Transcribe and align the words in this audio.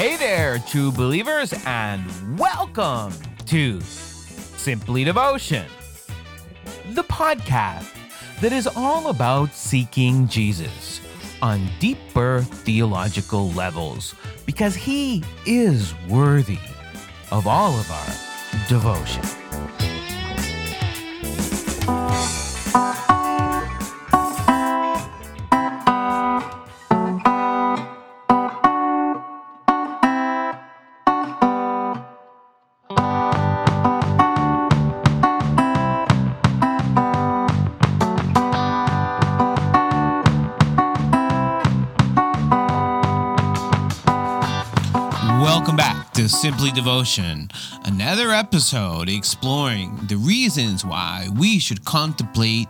Hey 0.00 0.16
there, 0.16 0.58
true 0.60 0.90
believers, 0.90 1.52
and 1.66 2.38
welcome 2.38 3.12
to 3.44 3.82
Simply 3.82 5.04
Devotion, 5.04 5.66
the 6.92 7.04
podcast 7.04 7.94
that 8.40 8.50
is 8.50 8.66
all 8.66 9.10
about 9.10 9.52
seeking 9.52 10.26
Jesus 10.26 11.02
on 11.42 11.68
deeper 11.80 12.40
theological 12.40 13.50
levels 13.50 14.14
because 14.46 14.74
he 14.74 15.22
is 15.44 15.92
worthy 16.08 16.56
of 17.30 17.46
all 17.46 17.78
of 17.78 17.90
our 17.90 18.68
devotion. 18.70 19.39
Devotion, 47.00 47.48
another 47.86 48.30
episode 48.30 49.08
exploring 49.08 49.98
the 50.06 50.16
reasons 50.16 50.84
why 50.84 51.28
we 51.38 51.58
should 51.58 51.82
contemplate 51.86 52.68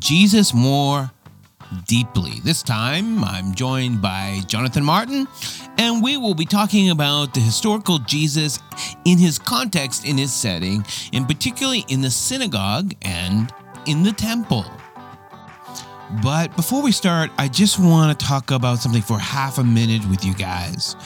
Jesus 0.00 0.52
more 0.52 1.12
deeply. 1.86 2.40
This 2.42 2.64
time, 2.64 3.22
I'm 3.22 3.54
joined 3.54 4.02
by 4.02 4.40
Jonathan 4.48 4.82
Martin, 4.82 5.28
and 5.78 6.02
we 6.02 6.16
will 6.16 6.34
be 6.34 6.44
talking 6.44 6.90
about 6.90 7.34
the 7.34 7.38
historical 7.38 8.00
Jesus 8.00 8.58
in 9.04 9.16
his 9.16 9.38
context, 9.38 10.04
in 10.04 10.18
his 10.18 10.32
setting, 10.32 10.84
and 11.12 11.28
particularly 11.28 11.84
in 11.86 12.00
the 12.00 12.10
synagogue 12.10 12.94
and 13.02 13.54
in 13.86 14.02
the 14.02 14.12
temple. 14.12 14.64
But 16.20 16.56
before 16.56 16.82
we 16.82 16.90
start, 16.90 17.30
I 17.38 17.46
just 17.46 17.78
want 17.78 18.18
to 18.18 18.26
talk 18.26 18.50
about 18.50 18.80
something 18.80 19.02
for 19.02 19.20
half 19.20 19.58
a 19.58 19.64
minute 19.64 20.04
with 20.10 20.24
you 20.24 20.34
guys. 20.34 20.96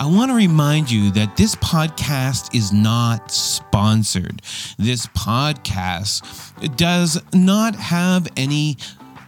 I 0.00 0.06
want 0.06 0.30
to 0.30 0.34
remind 0.34 0.90
you 0.90 1.10
that 1.10 1.36
this 1.36 1.54
podcast 1.56 2.54
is 2.54 2.72
not 2.72 3.30
sponsored. 3.30 4.40
This 4.78 5.04
podcast 5.08 6.24
does 6.78 7.20
not 7.34 7.74
have 7.74 8.26
any 8.34 8.78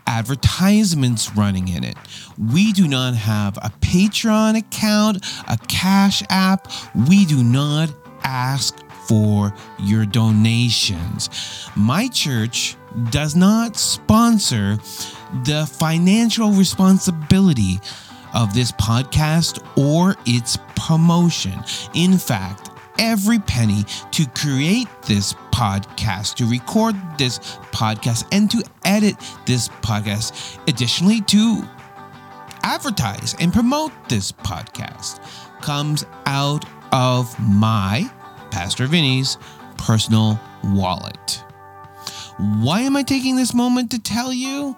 advertisements 0.07 1.37
running 1.37 1.69
in 1.69 1.85
it. 1.85 1.99
We 2.39 2.73
do 2.73 2.89
not 2.89 3.15
have 3.15 3.59
a 3.59 3.71
Patreon 3.83 4.57
account, 4.57 5.19
a 5.47 5.59
Cash 5.69 6.23
app. 6.31 6.73
We 7.07 7.27
do 7.27 7.45
not 7.45 7.91
ask 8.25 8.83
for 9.07 9.53
your 9.79 10.07
donations. 10.07 11.29
My 11.77 12.09
church 12.09 12.77
does 13.11 13.37
not 13.37 13.77
sponsor 13.77 14.79
the 15.45 15.69
financial 15.71 16.53
responsibility 16.53 17.79
of 18.35 18.55
this 18.55 18.73
podcast 18.73 19.63
or 19.77 20.17
its 20.27 20.59
promotion. 20.77 21.63
In 21.95 22.19
fact, 22.19 22.71
every 22.99 23.39
penny 23.39 23.85
to 24.11 24.27
create 24.35 24.89
this 25.03 25.35
podcast, 25.53 26.35
to 26.37 26.47
record 26.47 26.97
this 27.19 27.39
podcast, 27.73 28.27
and 28.33 28.51
to 28.51 28.63
edit 28.85 29.17
this 29.47 29.69
podcast, 29.69 30.59
additionally, 30.69 31.21
to 31.23 31.63
advertise 32.63 33.35
and 33.41 33.53
promote 33.53 33.93
this 34.09 34.33
podcast, 34.33 35.21
comes 35.61 36.05
out 36.27 36.65
of 36.93 37.39
my, 37.41 38.11
Pastor 38.51 38.87
Vinny's, 38.87 39.39
personal 39.79 40.39
wallet. 40.65 41.45
Why 42.39 42.81
am 42.81 42.97
I 42.97 43.03
taking 43.03 43.37
this 43.37 43.55
moment 43.55 43.91
to 43.93 43.99
tell 43.99 44.33
you? 44.33 44.77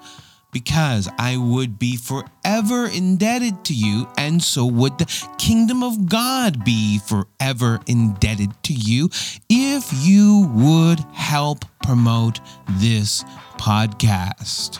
Because 0.54 1.08
I 1.18 1.36
would 1.36 1.78
be 1.80 1.96
forever 1.96 2.86
indebted 2.86 3.64
to 3.64 3.74
you, 3.74 4.08
and 4.16 4.40
so 4.42 4.64
would 4.64 4.96
the 4.98 5.26
kingdom 5.36 5.82
of 5.82 6.08
God 6.08 6.64
be 6.64 7.00
forever 7.00 7.80
indebted 7.88 8.50
to 8.62 8.72
you 8.72 9.10
if 9.50 9.90
you 9.92 10.48
would 10.54 11.00
help 11.12 11.64
promote 11.82 12.38
this 12.78 13.24
podcast. 13.58 14.78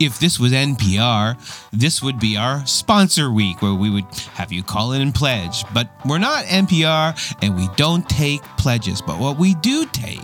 If 0.00 0.18
this 0.18 0.40
was 0.40 0.52
NPR, 0.52 1.36
this 1.70 2.02
would 2.02 2.18
be 2.18 2.38
our 2.38 2.64
sponsor 2.66 3.30
week 3.30 3.60
where 3.60 3.74
we 3.74 3.90
would 3.90 4.06
have 4.32 4.50
you 4.50 4.62
call 4.62 4.92
in 4.92 5.02
and 5.02 5.14
pledge. 5.14 5.62
But 5.74 5.90
we're 6.06 6.16
not 6.16 6.46
NPR 6.46 7.36
and 7.42 7.54
we 7.54 7.68
don't 7.76 8.08
take 8.08 8.40
pledges. 8.56 9.02
But 9.02 9.18
what 9.18 9.38
we 9.38 9.54
do 9.56 9.84
take 9.92 10.18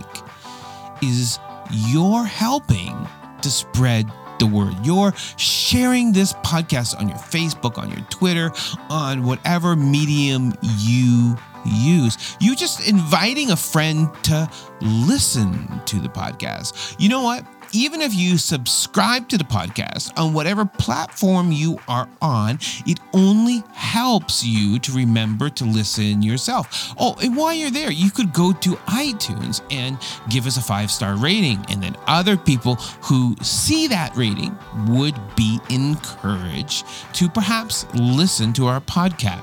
is 1.03 1.39
you're 1.71 2.25
helping 2.25 2.97
to 3.43 3.51
spread 3.51 4.11
the 4.39 4.47
word. 4.47 4.75
You're 4.83 5.13
sharing 5.37 6.13
this 6.13 6.33
podcast 6.35 6.99
on 6.99 7.09
your 7.09 7.19
Facebook, 7.19 7.79
on 7.79 7.91
your 7.91 8.05
Twitter, 8.11 8.53
on 8.91 9.25
whatever 9.25 9.77
medium 9.77 10.55
you 10.63 11.37
use. 11.65 12.37
you're 12.41 12.55
just 12.55 12.89
inviting 12.89 13.51
a 13.51 13.57
friend 13.57 14.09
to 14.23 14.49
listen 14.81 15.81
to 15.85 15.99
the 15.99 16.09
podcast. 16.09 16.95
You 16.99 17.09
know 17.09 17.23
what? 17.23 17.45
Even 17.73 18.01
if 18.01 18.15
you 18.15 18.39
subscribe 18.39 19.29
to 19.29 19.39
the 19.39 19.45
podcast 19.45 20.19
on 20.19 20.33
whatever 20.33 20.65
platform 20.65 21.53
you 21.53 21.79
are 21.89 22.09
on, 22.23 22.59
it 22.87 23.01
only 23.13 23.63
helps 23.73 24.45
you 24.45 24.79
to 24.79 24.93
remember 24.93 25.51
to 25.51 25.65
listen 25.65 26.23
yourself. 26.23 26.95
Oh, 26.99 27.17
and 27.23 27.37
while 27.37 27.55
you're 27.55 27.71
there, 27.71 27.91
you 27.91 28.11
could 28.11 28.33
go 28.33 28.53
to 28.53 28.71
iTunes 28.87 29.61
and 29.71 29.99
give 30.29 30.47
us 30.47 30.57
a 30.57 30.63
five 30.63 30.91
star 30.91 31.17
rating. 31.17 31.65
And 31.69 31.83
then 31.83 31.97
other 32.07 32.37
people 32.37 32.77
who 33.03 33.37
see 33.43 33.87
that 33.89 34.17
rating 34.17 34.57
would 34.89 35.15
be 35.37 35.61
encouraged 35.71 36.87
to 37.15 37.29
perhaps 37.29 37.87
listen 37.95 38.53
to 38.55 38.67
our 38.67 38.81
podcast. 38.81 39.43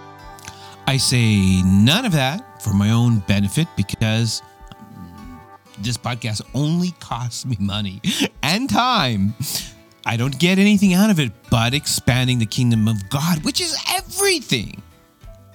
I 0.88 0.98
say 0.98 1.62
none 1.64 2.06
of 2.06 2.12
that 2.14 2.62
for 2.62 2.74
my 2.74 2.90
own 2.92 3.20
benefit 3.20 3.68
because 3.76 4.42
this 5.80 5.98
podcast 5.98 6.42
only 6.54 6.92
costs 7.00 7.46
me 7.46 7.58
money 7.60 8.02
and 8.42 8.70
time. 8.70 9.34
I 10.06 10.18
don't 10.18 10.38
get 10.38 10.60
anything 10.60 10.94
out 10.94 11.10
of 11.10 11.20
it 11.20 11.32
but 11.50 11.74
expanding 11.74 12.40
the 12.40 12.46
kingdom 12.46 12.88
of 12.88 13.10
God, 13.10 13.44
which 13.44 13.62
is 13.62 13.78
everything. 13.92 14.82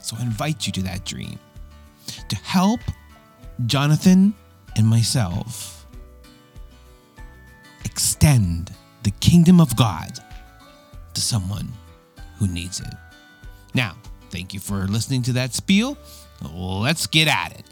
So 0.00 0.16
I 0.18 0.22
invite 0.22 0.66
you 0.66 0.72
to 0.74 0.82
that 0.82 1.04
dream 1.04 1.38
to 2.28 2.36
help 2.36 2.80
Jonathan 3.66 4.34
and 4.76 4.86
myself 4.86 5.86
extend 7.84 8.72
the 9.02 9.10
kingdom 9.12 9.60
of 9.60 9.76
God 9.76 10.18
to 11.14 11.20
someone 11.20 11.68
who 12.38 12.46
needs 12.48 12.80
it. 12.80 12.94
Now, 13.74 13.96
thank 14.30 14.54
you 14.54 14.60
for 14.60 14.86
listening 14.86 15.22
to 15.22 15.32
that 15.34 15.52
spiel. 15.54 15.98
Let's 16.42 17.06
get 17.06 17.28
at 17.28 17.52
it. 17.58 17.66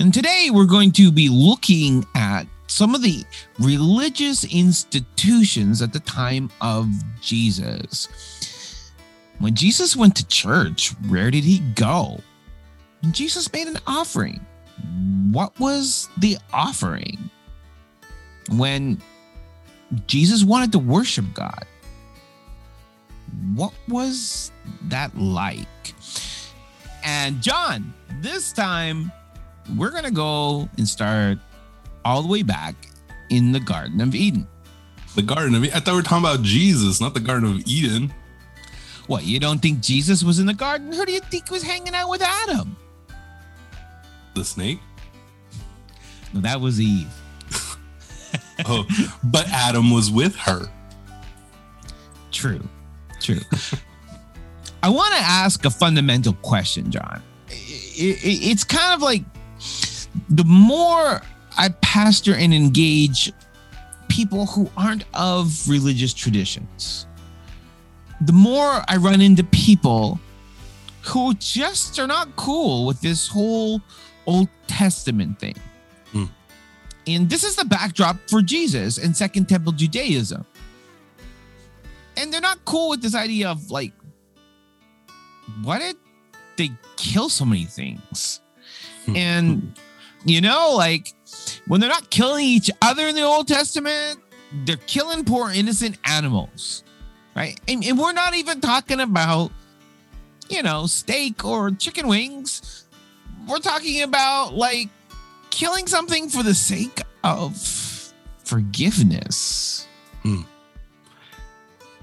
And 0.00 0.14
today 0.14 0.48
we're 0.50 0.64
going 0.64 0.92
to 0.92 1.12
be 1.12 1.28
looking 1.28 2.06
at 2.14 2.44
some 2.68 2.94
of 2.94 3.02
the 3.02 3.22
religious 3.58 4.44
institutions 4.44 5.82
at 5.82 5.92
the 5.92 6.00
time 6.00 6.50
of 6.62 6.88
Jesus. 7.20 8.92
When 9.40 9.54
Jesus 9.54 9.94
went 9.94 10.16
to 10.16 10.26
church, 10.26 10.94
where 11.08 11.30
did 11.30 11.44
he 11.44 11.58
go? 11.74 12.18
Jesus 13.10 13.52
made 13.52 13.68
an 13.68 13.76
offering. 13.86 14.40
What 15.32 15.60
was 15.60 16.08
the 16.16 16.38
offering? 16.50 17.30
When 18.52 19.02
Jesus 20.06 20.44
wanted 20.44 20.72
to 20.72 20.78
worship 20.78 21.26
God, 21.34 21.66
what 23.54 23.74
was 23.86 24.50
that 24.84 25.14
like? 25.18 25.68
And 27.04 27.42
John, 27.42 27.92
this 28.22 28.54
time 28.54 29.12
we're 29.76 29.90
going 29.90 30.04
to 30.04 30.10
go 30.10 30.68
and 30.78 30.86
start 30.88 31.38
all 32.04 32.22
the 32.22 32.28
way 32.28 32.42
back 32.42 32.74
in 33.30 33.52
the 33.52 33.60
Garden 33.60 34.00
of 34.00 34.14
Eden. 34.14 34.46
The 35.16 35.22
Garden 35.22 35.54
of 35.54 35.64
Eden. 35.64 35.76
I 35.76 35.80
thought 35.80 35.92
we 35.92 35.96
were 35.98 36.02
talking 36.02 36.24
about 36.24 36.42
Jesus, 36.42 37.00
not 37.00 37.14
the 37.14 37.20
Garden 37.20 37.50
of 37.50 37.66
Eden. 37.66 38.12
What, 39.06 39.24
you 39.24 39.40
don't 39.40 39.60
think 39.60 39.80
Jesus 39.80 40.22
was 40.22 40.38
in 40.38 40.46
the 40.46 40.54
garden? 40.54 40.92
Who 40.92 41.04
do 41.04 41.10
you 41.12 41.18
think 41.20 41.50
was 41.50 41.62
hanging 41.64 41.94
out 41.94 42.08
with 42.08 42.22
Adam? 42.22 42.76
The 44.34 44.44
snake? 44.44 44.78
No, 46.32 46.40
that 46.42 46.60
was 46.60 46.80
Eve. 46.80 47.08
Oh, 48.66 48.84
but 49.24 49.48
Adam 49.48 49.90
was 49.90 50.10
with 50.10 50.36
her. 50.36 50.66
True, 52.30 52.60
true. 53.20 53.40
I 54.82 54.90
want 54.90 55.14
to 55.14 55.20
ask 55.20 55.64
a 55.64 55.70
fundamental 55.70 56.34
question, 56.34 56.90
John. 56.90 57.22
I- 57.48 57.52
I- 57.52 58.20
It's 58.22 58.62
kind 58.62 58.92
of 58.94 59.00
like 59.02 59.24
the 60.28 60.44
more 60.44 61.22
I 61.56 61.68
pastor 61.82 62.34
and 62.34 62.52
engage 62.54 63.32
people 64.08 64.46
who 64.46 64.70
aren't 64.76 65.04
of 65.14 65.68
religious 65.68 66.12
traditions, 66.12 67.06
the 68.20 68.32
more 68.32 68.82
I 68.88 68.96
run 68.96 69.20
into 69.20 69.44
people 69.44 70.20
who 71.02 71.34
just 71.34 71.98
are 71.98 72.06
not 72.06 72.34
cool 72.36 72.86
with 72.86 73.00
this 73.00 73.26
whole 73.26 73.80
Old 74.26 74.48
Testament 74.66 75.38
thing. 75.38 75.54
Hmm. 76.12 76.24
And 77.06 77.30
this 77.30 77.42
is 77.44 77.56
the 77.56 77.64
backdrop 77.64 78.16
for 78.28 78.42
Jesus 78.42 78.98
and 78.98 79.16
Second 79.16 79.48
Temple 79.48 79.72
Judaism. 79.72 80.44
And 82.16 82.32
they're 82.32 82.40
not 82.40 82.64
cool 82.64 82.90
with 82.90 83.00
this 83.00 83.14
idea 83.14 83.48
of 83.48 83.70
like, 83.70 83.92
why 85.62 85.78
did 85.78 85.96
they 86.56 86.70
kill 86.96 87.28
so 87.28 87.44
many 87.44 87.64
things? 87.64 88.40
Hmm. 89.06 89.16
And, 89.16 89.78
you 90.24 90.40
know, 90.40 90.74
like 90.76 91.14
when 91.66 91.80
they're 91.80 91.90
not 91.90 92.10
killing 92.10 92.44
each 92.44 92.70
other 92.82 93.06
in 93.06 93.14
the 93.14 93.22
Old 93.22 93.48
Testament, 93.48 94.20
they're 94.64 94.76
killing 94.76 95.24
poor 95.24 95.50
innocent 95.50 95.98
animals, 96.04 96.82
right? 97.34 97.58
And, 97.68 97.84
and 97.84 97.98
we're 97.98 98.12
not 98.12 98.34
even 98.34 98.60
talking 98.60 99.00
about, 99.00 99.52
you 100.48 100.62
know, 100.62 100.86
steak 100.86 101.44
or 101.44 101.70
chicken 101.70 102.08
wings. 102.08 102.86
We're 103.48 103.58
talking 103.58 104.02
about 104.02 104.54
like 104.54 104.88
killing 105.50 105.86
something 105.86 106.28
for 106.28 106.42
the 106.42 106.54
sake 106.54 107.00
of 107.24 107.56
forgiveness. 108.44 109.86
Hmm. 110.22 110.42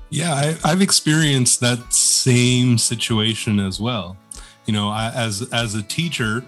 Yeah, 0.10 0.34
I, 0.34 0.58
I've 0.64 0.82
experienced 0.82 1.60
that 1.60 1.94
same 1.94 2.78
situation 2.78 3.60
as 3.60 3.80
well. 3.80 4.18
You 4.66 4.74
know, 4.74 4.90
I, 4.90 5.12
as 5.14 5.48
as 5.52 5.76
a 5.76 5.84
teacher, 5.84 6.44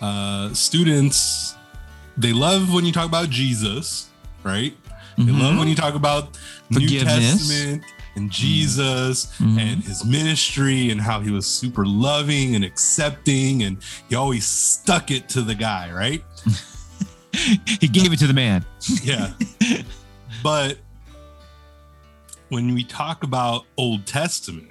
uh, 0.00 0.52
students 0.54 1.54
they 2.16 2.32
love 2.32 2.72
when 2.74 2.84
you 2.84 2.90
talk 2.92 3.06
about 3.06 3.30
Jesus, 3.30 4.08
right? 4.42 4.74
They 5.16 5.30
love 5.32 5.56
when 5.58 5.68
you 5.68 5.74
talk 5.76 5.94
about 5.94 6.36
the 6.70 6.80
New 6.80 6.88
Mm-hmm. 6.88 7.06
Testament 7.06 7.84
and 8.16 8.30
Jesus 8.30 9.26
Mhm. 9.38 9.58
and 9.60 9.84
his 9.84 10.04
ministry 10.04 10.90
and 10.90 11.00
how 11.00 11.20
he 11.20 11.30
was 11.30 11.46
super 11.46 11.86
loving 11.86 12.56
and 12.56 12.64
accepting 12.64 13.62
and 13.62 13.78
he 14.08 14.16
always 14.16 14.44
stuck 14.46 15.10
it 15.12 15.28
to 15.30 15.42
the 15.42 15.54
guy, 15.54 15.92
right? 15.92 16.24
he 17.80 17.86
gave 17.88 18.12
it 18.12 18.18
to 18.18 18.26
the 18.26 18.32
man. 18.34 18.64
Yeah. 19.02 19.32
but 20.42 20.78
when 22.48 22.74
we 22.74 22.82
talk 22.84 23.22
about 23.22 23.64
Old 23.76 24.06
Testament, 24.06 24.70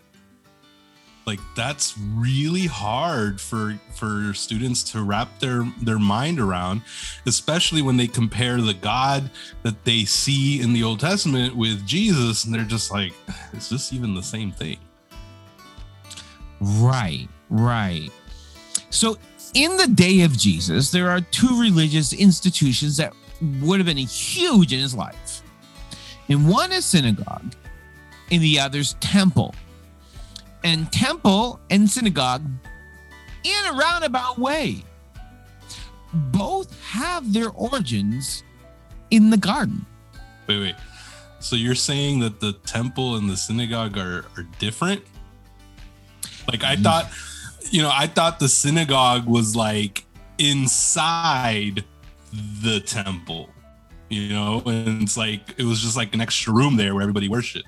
like 1.27 1.41
that's 1.56 1.95
really 2.15 2.65
hard 2.65 3.39
for 3.39 3.77
for 3.94 4.33
students 4.33 4.81
to 4.94 5.03
wrap 5.03 5.39
their 5.39 5.69
their 5.81 6.00
mind 6.00 6.39
around, 6.39 6.81
especially 7.25 7.81
when 7.81 7.97
they 7.97 8.07
compare 8.07 8.62
the 8.62 8.74
God 8.74 9.29
that 9.63 9.83
they 9.83 10.06
see 10.06 10.62
in 10.62 10.71
the 10.71 10.83
Old 10.83 11.01
Testament 11.01 11.56
with 11.56 11.85
Jesus 11.85 12.45
and 12.45 12.56
they're 12.56 12.63
just 12.63 12.91
like, 12.91 13.13
is 13.53 13.69
this 13.69 13.91
even 13.91 14.15
the 14.15 14.24
same 14.24 14.53
thing? 14.53 14.79
Right, 16.62 17.27
right. 17.50 18.09
So, 18.89 19.18
in 19.53 19.75
the 19.75 19.88
day 19.88 20.21
of 20.21 20.38
Jesus, 20.38 20.91
there 20.91 21.09
are 21.09 21.19
two 21.19 21.59
religious 21.59 22.13
institutions 22.13 22.97
that 22.97 23.13
would 23.62 23.80
have 23.80 23.85
been 23.85 23.97
huge 23.97 24.71
in 24.71 24.80
his 24.80 24.95
life. 24.95 25.41
And 26.30 26.47
one 26.47 26.71
is 26.71 26.85
synagogue, 26.85 27.53
and 28.31 28.41
the 28.41 28.59
other's 28.59 28.94
temple. 28.95 29.53
And 30.63 30.92
temple 30.92 31.59
and 31.69 31.89
synagogue, 31.89 32.45
in 33.44 33.65
a 33.65 33.74
roundabout 33.74 34.38
way, 34.38 34.83
both 36.13 36.80
have 36.83 37.31
their 37.31 37.50
origins 37.51 38.44
in 39.12 39.30
the 39.30 39.38
garden. 39.38 39.86
Wait, 40.48 40.59
wait. 40.59 40.75
So 41.39 41.56
you're 41.56 41.75
saying 41.75 42.19
that 42.19 42.39
the 42.39 42.54
temple 42.54 43.15
and 43.15 43.30
the 43.30 43.38
synagogue 43.38 43.98
are 43.98 44.25
are 44.36 44.44
different? 44.59 45.04
Like 46.48 46.63
I 46.63 46.75
mm. 46.75 46.83
thought, 46.83 47.09
you 47.69 47.81
know, 47.81 47.92
I 47.94 48.07
thought 48.07 48.39
the 48.39 48.50
synagogue 48.50 49.27
was 49.27 49.56
like 49.56 50.06
inside 50.38 51.83
the 52.62 52.80
temple, 52.80 53.50
you 54.09 54.30
know, 54.30 54.62
and 54.65 55.04
it's 55.04 55.18
like 55.18 55.42
it 55.57 55.63
was 55.63 55.81
just 55.81 55.95
like 55.95 56.13
an 56.13 56.21
extra 56.21 56.54
room 56.54 56.75
there 56.75 56.94
where 56.94 57.01
everybody 57.01 57.30
worshiped. 57.30 57.68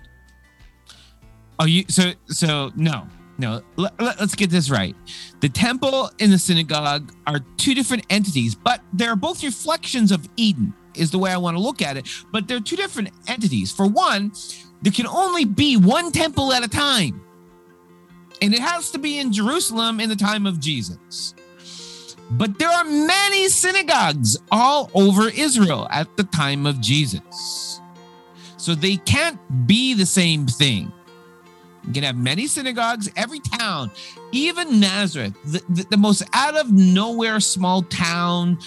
Oh, 1.60 1.66
you 1.66 1.84
so 1.90 2.14
so 2.28 2.72
no 2.76 3.08
no. 3.40 3.62
Let, 3.78 4.00
let, 4.02 4.20
us 4.20 4.36
get 4.36 4.50
this 4.50 4.70
right. 4.70 4.96
The 5.40 5.50
temple 5.50 6.12
and 6.20 6.32
the 6.32 6.38
synagogue 6.38 7.14
are 7.26 7.40
two 7.58 7.74
different 7.74 8.06
entities, 8.10 8.54
but 8.54 8.82
they're 8.92 9.16
both 9.16 9.44
reflections 9.44 10.12
of 10.12 10.28
Eden. 10.36 10.74
Is 10.96 11.12
the 11.12 11.20
way 11.20 11.32
I 11.32 11.38
want 11.38 11.56
to 11.56 11.64
look 11.64 11.82
at 11.82 11.96
it. 11.96 12.10
But 12.32 12.48
they're 12.48 12.60
two 12.60 12.76
different 12.76 13.12
entities. 13.28 13.72
For 13.72 13.88
one, 13.88 14.34
there 14.82 14.92
can 14.92 15.08
only 15.08 15.46
be 15.46 15.78
one 15.78 16.12
temple 16.12 16.52
at 16.52 16.64
a 16.64 16.68
time, 16.68 17.22
and 18.42 18.54
it 18.54 18.60
has 18.60 18.92
to 18.92 19.00
be 19.00 19.20
in 19.20 19.32
Jerusalem 19.32 20.00
in 20.00 20.10
the 20.10 20.16
time 20.16 20.46
of 20.46 20.60
Jesus. 20.60 21.34
But 22.32 22.60
there 22.60 22.70
are 22.70 22.84
many 22.84 23.48
synagogues 23.48 24.38
all 24.52 24.92
over 24.94 25.30
Israel 25.30 25.88
at 25.90 26.16
the 26.18 26.24
time 26.26 26.66
of 26.66 26.80
Jesus. 26.82 27.80
So 28.58 28.76
they 28.76 28.98
can't 28.98 29.40
be 29.66 29.94
the 29.94 30.06
same 30.06 30.46
thing. 30.46 30.92
You 31.86 31.94
can 31.94 32.04
have 32.04 32.18
many 32.18 32.48
synagogues, 32.48 33.10
every 33.16 33.40
town, 33.40 33.92
even 34.32 34.80
Nazareth, 34.80 35.34
the, 35.46 35.64
the, 35.70 35.88
the 35.92 35.98
most 35.98 36.24
out 36.34 36.56
of 36.56 36.72
nowhere 36.72 37.40
small 37.40 37.82
town 37.84 38.60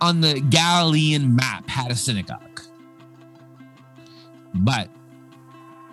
on 0.00 0.20
the 0.20 0.40
Galilean 0.40 1.36
map, 1.36 1.68
had 1.68 1.90
a 1.90 1.96
synagogue. 1.96 2.60
But 4.54 4.88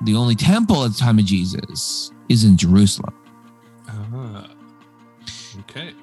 the 0.01 0.15
only 0.15 0.35
temple 0.35 0.85
at 0.85 0.93
the 0.93 0.97
time 0.97 1.19
of 1.19 1.25
Jesus 1.25 2.11
is 2.29 2.43
in 2.43 2.57
Jerusalem. 2.57 3.13
Ah, 3.87 4.49
okay. 5.59 5.93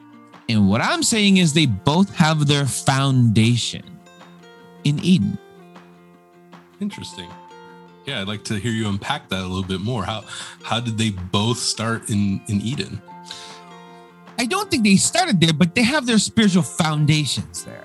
And 0.48 0.68
what 0.68 0.80
I'm 0.80 1.02
saying 1.02 1.38
is 1.38 1.52
they 1.52 1.66
both 1.66 2.14
have 2.14 2.46
their 2.46 2.66
foundation 2.66 3.82
in 4.84 5.00
Eden. 5.00 5.38
Interesting. 6.80 7.28
Yeah, 8.06 8.20
I'd 8.20 8.28
like 8.28 8.44
to 8.44 8.54
hear 8.54 8.70
you 8.70 8.88
unpack 8.88 9.28
that 9.30 9.40
a 9.40 9.46
little 9.46 9.64
bit 9.64 9.80
more. 9.80 10.04
How 10.04 10.24
how 10.62 10.80
did 10.80 10.96
they 10.96 11.10
both 11.10 11.58
start 11.58 12.08
in 12.08 12.40
in 12.48 12.60
Eden? 12.60 13.02
I 14.38 14.46
don't 14.46 14.70
think 14.70 14.84
they 14.84 14.96
started 14.96 15.40
there, 15.40 15.52
but 15.52 15.74
they 15.74 15.82
have 15.82 16.06
their 16.06 16.18
spiritual 16.18 16.62
foundations 16.62 17.64
there. 17.64 17.84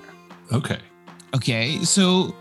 Okay. 0.52 0.78
Okay, 1.34 1.78
so 1.82 2.34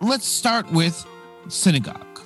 let's 0.00 0.26
start 0.26 0.70
with 0.72 1.06
synagogue. 1.48 2.20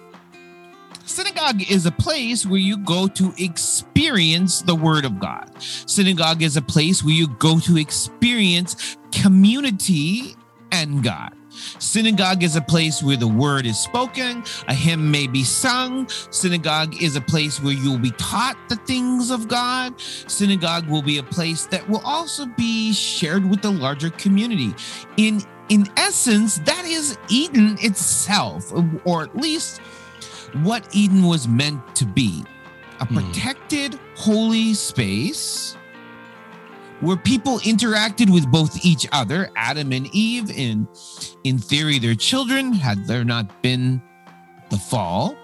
Synagogue 1.04 1.70
is 1.70 1.86
a 1.86 1.92
place 1.92 2.46
where 2.46 2.58
you 2.58 2.78
go 2.78 3.06
to 3.08 3.32
experience 3.38 4.62
the 4.62 4.74
word 4.74 5.04
of 5.04 5.20
God. 5.20 5.50
Synagogue 5.60 6.42
is 6.42 6.56
a 6.56 6.62
place 6.62 7.04
where 7.04 7.14
you 7.14 7.28
go 7.28 7.60
to 7.60 7.76
experience 7.76 8.96
community 9.12 10.34
and 10.72 11.04
God. 11.04 11.35
Synagogue 11.78 12.42
is 12.42 12.56
a 12.56 12.60
place 12.60 13.02
where 13.02 13.16
the 13.16 13.28
word 13.28 13.66
is 13.66 13.78
spoken, 13.78 14.42
a 14.68 14.74
hymn 14.74 15.10
may 15.10 15.26
be 15.26 15.44
sung. 15.44 16.08
Synagogue 16.30 17.02
is 17.02 17.16
a 17.16 17.20
place 17.20 17.62
where 17.62 17.72
you'll 17.72 17.98
be 17.98 18.12
taught 18.12 18.56
the 18.68 18.76
things 18.76 19.30
of 19.30 19.48
God. 19.48 19.94
Synagogue 20.26 20.88
will 20.88 21.02
be 21.02 21.18
a 21.18 21.22
place 21.22 21.66
that 21.66 21.88
will 21.88 22.02
also 22.04 22.46
be 22.46 22.92
shared 22.92 23.48
with 23.48 23.62
the 23.62 23.70
larger 23.70 24.10
community. 24.10 24.74
In 25.16 25.42
in 25.68 25.88
essence, 25.96 26.58
that 26.60 26.84
is 26.84 27.18
Eden 27.28 27.76
itself, 27.80 28.72
or 29.04 29.24
at 29.24 29.36
least 29.36 29.80
what 30.62 30.86
Eden 30.92 31.24
was 31.24 31.48
meant 31.48 31.80
to 31.96 32.04
be. 32.04 32.44
A 33.00 33.04
Hmm. 33.04 33.16
protected, 33.16 33.98
holy 34.14 34.74
space 34.74 35.76
where 37.00 37.16
people 37.16 37.58
interacted 37.60 38.32
with 38.32 38.50
both 38.50 38.84
each 38.84 39.06
other, 39.12 39.50
Adam 39.56 39.92
and 39.92 40.08
Eve, 40.14 40.50
and 40.56 40.88
in 41.44 41.58
theory, 41.58 41.98
their 41.98 42.14
children, 42.14 42.72
had 42.72 43.06
there 43.06 43.24
not 43.24 43.62
been 43.62 44.00
the 44.70 44.78
fall. 44.78 45.36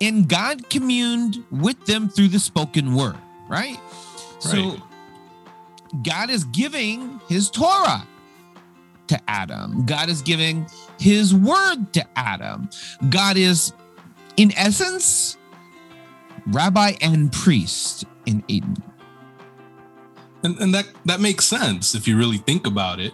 And 0.00 0.28
God 0.28 0.68
communed 0.68 1.42
with 1.50 1.84
them 1.86 2.08
through 2.08 2.28
the 2.28 2.38
spoken 2.38 2.94
word, 2.94 3.16
right? 3.48 3.78
So 4.38 4.76
God 6.02 6.28
is 6.28 6.44
giving 6.44 7.20
his 7.28 7.48
Torah 7.50 8.06
to 9.06 9.20
Adam. 9.28 9.86
God 9.86 10.08
is 10.08 10.20
giving 10.20 10.66
his 10.98 11.34
word 11.34 11.92
to 11.92 12.06
Adam. 12.16 12.68
God 13.08 13.36
is, 13.36 13.72
in 14.36 14.52
essence, 14.56 15.38
rabbi 16.46 16.94
and 17.00 17.32
priest 17.32 18.04
in 18.26 18.42
Eden. 18.48 18.76
And, 20.44 20.56
and 20.60 20.72
that 20.74 20.86
that 21.04 21.20
makes 21.20 21.44
sense 21.44 21.94
if 21.94 22.06
you 22.06 22.16
really 22.16 22.38
think 22.38 22.66
about 22.66 23.00
it. 23.00 23.12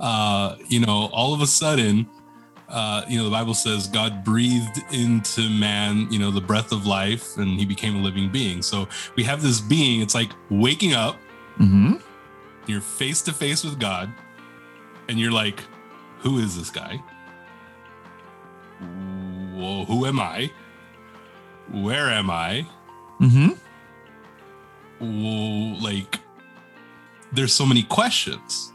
Uh 0.00 0.56
you 0.68 0.80
know 0.80 1.08
all 1.12 1.32
of 1.32 1.40
a 1.40 1.46
sudden 1.46 2.06
uh 2.68 3.02
you 3.08 3.16
know 3.18 3.24
the 3.24 3.30
bible 3.30 3.54
says 3.54 3.86
god 3.86 4.24
breathed 4.24 4.80
into 4.90 5.48
man 5.50 6.10
you 6.10 6.18
know 6.18 6.30
the 6.30 6.40
breath 6.40 6.72
of 6.72 6.86
life 6.86 7.36
and 7.36 7.60
he 7.60 7.64
became 7.66 7.94
a 7.96 7.98
living 8.02 8.30
being. 8.32 8.62
So 8.62 8.88
we 9.16 9.22
have 9.24 9.42
this 9.42 9.60
being 9.60 10.00
it's 10.00 10.14
like 10.14 10.30
waking 10.50 10.94
up 10.94 11.16
Mm-hmm. 11.60 11.94
you're 12.66 12.80
face 12.80 13.22
to 13.22 13.32
face 13.32 13.62
with 13.62 13.78
god 13.78 14.12
and 15.08 15.20
you're 15.20 15.30
like 15.30 15.60
who 16.18 16.38
is 16.38 16.56
this 16.56 16.70
guy? 16.70 17.00
Whoa, 19.54 19.84
who 19.84 20.06
am 20.06 20.18
i? 20.18 20.50
Where 21.70 22.10
am 22.10 22.28
i? 22.30 22.66
Mm-hmm. 23.20 23.50
well, 25.00 25.80
like 25.80 26.18
there's 27.34 27.52
so 27.52 27.66
many 27.66 27.82
questions. 27.82 28.72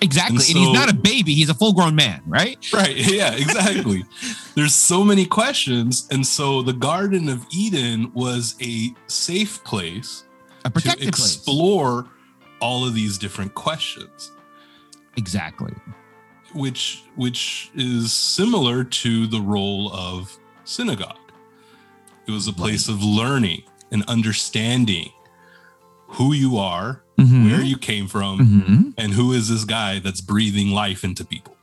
Exactly. 0.00 0.36
And, 0.36 0.48
And 0.48 0.58
he's 0.58 0.72
not 0.72 0.90
a 0.90 0.94
baby, 0.94 1.32
he's 1.34 1.48
a 1.48 1.54
full 1.54 1.72
grown 1.72 1.94
man, 1.94 2.22
right? 2.26 2.58
Right. 2.72 2.96
Yeah, 3.12 3.34
exactly. 3.34 4.04
There's 4.56 4.74
so 4.74 5.04
many 5.04 5.24
questions. 5.26 6.08
And 6.10 6.26
so 6.26 6.60
the 6.62 6.72
Garden 6.72 7.28
of 7.28 7.46
Eden 7.52 8.12
was 8.12 8.56
a 8.60 8.92
safe 9.06 9.62
place 9.64 10.24
A 10.64 10.64
to 10.64 10.70
protected 10.70 11.12
place. 11.14 11.34
explore 11.36 12.08
all 12.60 12.84
of 12.84 12.94
these 12.94 13.16
different 13.16 13.54
questions, 13.54 14.32
Exactly. 15.16 15.72
which 16.54 17.04
which 17.16 17.70
is 17.76 18.12
similar 18.12 18.82
to 18.84 19.26
the 19.28 19.40
role 19.40 19.92
of 19.92 20.36
synagogue. 20.64 21.16
It 22.26 22.30
was 22.32 22.48
a 22.48 22.52
place 22.52 22.88
of 22.88 23.02
learning 23.02 23.62
and 23.92 24.02
understanding 24.08 25.10
who 26.08 26.32
you 26.32 26.56
are, 26.58 27.01
Mhm. 27.18 27.50
where 27.50 27.62
you 27.62 27.76
came 27.76 28.08
from, 28.08 28.38
Mhm. 28.38 28.94
and 28.96 29.12
who 29.14 29.32
is 29.32 29.48
this 29.48 29.64
guy 29.64 29.98
that's 29.98 30.20
breathing 30.20 30.70
life 30.70 31.04
into 31.04 31.24
people. 31.24 31.56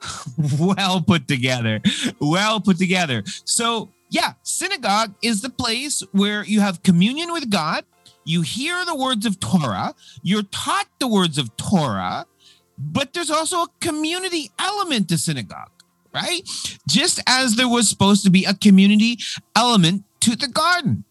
well 0.58 1.00
put 1.00 1.26
together. 1.28 1.80
Well 2.20 2.60
put 2.60 2.78
together. 2.78 3.22
So, 3.44 3.90
yeah, 4.10 4.34
synagogue 4.42 5.14
is 5.22 5.40
the 5.42 5.50
place 5.50 6.02
where 6.12 6.44
you 6.44 6.60
have 6.60 6.82
communion 6.82 7.32
with 7.32 7.50
God, 7.50 7.84
you 8.24 8.42
hear 8.42 8.84
the 8.84 8.94
words 8.94 9.26
of 9.26 9.38
Torah, 9.40 9.94
you're 10.22 10.42
taught 10.44 10.86
the 11.00 11.06
words 11.08 11.38
of 11.38 11.56
Torah, 11.56 12.26
but 12.78 13.12
there's 13.12 13.30
also 13.30 13.62
a 13.62 13.68
community 13.80 14.50
element 14.58 15.08
to 15.08 15.18
synagogue, 15.18 15.70
right? 16.14 16.42
Just 16.88 17.20
as 17.26 17.56
there 17.56 17.68
was 17.68 17.88
supposed 17.88 18.24
to 18.24 18.30
be 18.30 18.44
a 18.44 18.54
community 18.54 19.18
element 19.54 20.04
to 20.20 20.34
the 20.36 20.48
garden. 20.48 21.04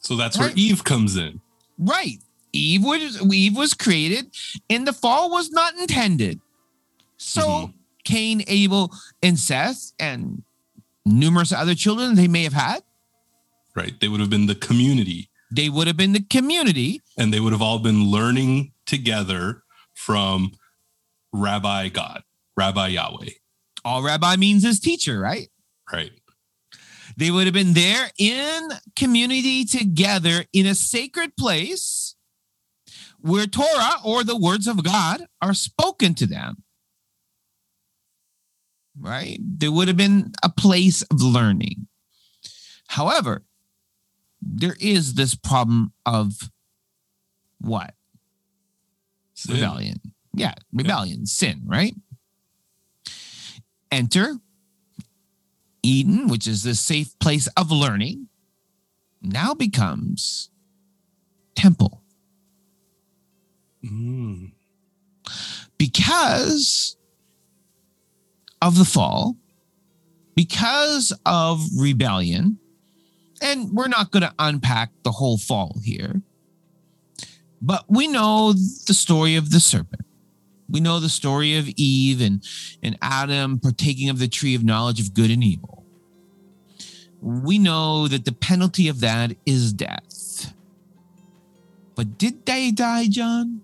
So 0.00 0.16
that's 0.16 0.38
where 0.38 0.52
Eve 0.54 0.84
comes 0.84 1.16
in. 1.16 1.40
Right. 1.78 2.18
Eve 2.52 2.82
was 2.84 3.22
Eve 3.32 3.56
was 3.56 3.74
created 3.74 4.34
and 4.68 4.86
the 4.86 4.92
fall 4.92 5.30
was 5.30 5.50
not 5.50 5.74
intended. 5.74 6.40
So 7.16 7.42
Mhm. 7.42 7.74
Cain, 8.04 8.42
Abel, 8.46 8.92
and 9.22 9.38
Seth, 9.38 9.92
and 9.98 10.42
numerous 11.04 11.52
other 11.52 11.74
children 11.74 12.14
they 12.14 12.28
may 12.28 12.42
have 12.44 12.52
had, 12.54 12.82
Right. 13.74 13.98
They 14.00 14.08
would 14.08 14.20
have 14.20 14.30
been 14.30 14.46
the 14.46 14.54
community 14.54 15.30
they 15.50 15.70
would 15.70 15.86
have 15.86 15.96
been 15.96 16.12
the 16.12 16.20
community. 16.28 17.00
and 17.16 17.32
they 17.32 17.40
would 17.40 17.52
have 17.54 17.62
all 17.62 17.78
been 17.78 18.04
learning 18.10 18.72
together 18.84 19.62
from 19.94 20.52
Rabbi 21.32 21.88
God, 21.88 22.22
Rabbi 22.56 22.88
Yahweh. 22.88 23.30
All 23.84 24.02
rabbi 24.02 24.36
means 24.36 24.64
is 24.64 24.78
teacher, 24.80 25.18
right? 25.18 25.48
Right. 25.90 26.12
They 27.18 27.32
would 27.32 27.48
have 27.48 27.54
been 27.54 27.74
there 27.74 28.12
in 28.16 28.68
community 28.94 29.64
together 29.64 30.44
in 30.52 30.66
a 30.66 30.74
sacred 30.76 31.36
place 31.36 32.14
where 33.20 33.46
Torah 33.46 33.96
or 34.04 34.22
the 34.22 34.36
words 34.36 34.68
of 34.68 34.84
God 34.84 35.26
are 35.42 35.52
spoken 35.52 36.14
to 36.14 36.26
them. 36.26 36.62
Right? 38.96 39.40
There 39.42 39.72
would 39.72 39.88
have 39.88 39.96
been 39.96 40.30
a 40.44 40.48
place 40.48 41.02
of 41.02 41.20
learning. 41.20 41.88
However, 42.86 43.42
there 44.40 44.76
is 44.78 45.14
this 45.14 45.34
problem 45.34 45.92
of 46.06 46.52
what? 47.60 47.94
Sin. 49.34 49.56
Rebellion. 49.56 50.00
Yeah, 50.34 50.54
rebellion, 50.72 51.26
sin, 51.26 51.62
right? 51.66 51.96
Enter 53.90 54.36
Eden, 55.82 56.28
which 56.28 56.46
is 56.46 56.62
the 56.62 56.74
safe 56.74 57.18
place 57.18 57.46
of 57.56 57.70
learning, 57.70 58.28
now 59.22 59.54
becomes 59.54 60.50
temple 61.54 62.02
Mm. 63.84 64.52
because 65.76 66.96
of 68.60 68.76
the 68.76 68.84
fall, 68.84 69.36
because 70.34 71.12
of 71.24 71.64
rebellion. 71.76 72.58
And 73.40 73.70
we're 73.72 73.86
not 73.86 74.10
going 74.10 74.24
to 74.24 74.34
unpack 74.40 74.90
the 75.04 75.12
whole 75.12 75.38
fall 75.38 75.78
here, 75.84 76.22
but 77.62 77.84
we 77.88 78.08
know 78.08 78.52
the 78.52 78.94
story 78.94 79.36
of 79.36 79.50
the 79.50 79.60
serpent. 79.60 80.07
We 80.70 80.80
know 80.80 81.00
the 81.00 81.08
story 81.08 81.56
of 81.56 81.68
Eve 81.76 82.20
and, 82.20 82.42
and 82.82 82.98
Adam 83.00 83.58
partaking 83.58 84.10
of 84.10 84.18
the 84.18 84.28
tree 84.28 84.54
of 84.54 84.64
knowledge 84.64 85.00
of 85.00 85.14
good 85.14 85.30
and 85.30 85.42
evil. 85.42 85.84
We 87.20 87.58
know 87.58 88.06
that 88.06 88.24
the 88.24 88.32
penalty 88.32 88.88
of 88.88 89.00
that 89.00 89.36
is 89.46 89.72
death. 89.72 90.52
But 91.96 92.18
did 92.18 92.46
they 92.46 92.70
die, 92.70 93.08
John? 93.08 93.62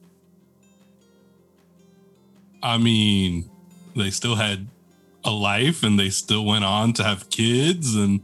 I 2.62 2.78
mean, 2.78 3.48
they 3.94 4.10
still 4.10 4.34
had 4.34 4.66
a 5.22 5.30
life 5.30 5.82
and 5.82 5.98
they 5.98 6.10
still 6.10 6.44
went 6.44 6.64
on 6.64 6.92
to 6.94 7.04
have 7.04 7.30
kids. 7.30 7.94
And 7.94 8.22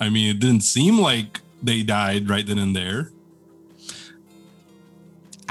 I 0.00 0.08
mean, 0.08 0.34
it 0.34 0.40
didn't 0.40 0.62
seem 0.62 0.98
like 0.98 1.40
they 1.62 1.82
died 1.82 2.28
right 2.28 2.46
then 2.46 2.58
and 2.58 2.74
there. 2.74 3.12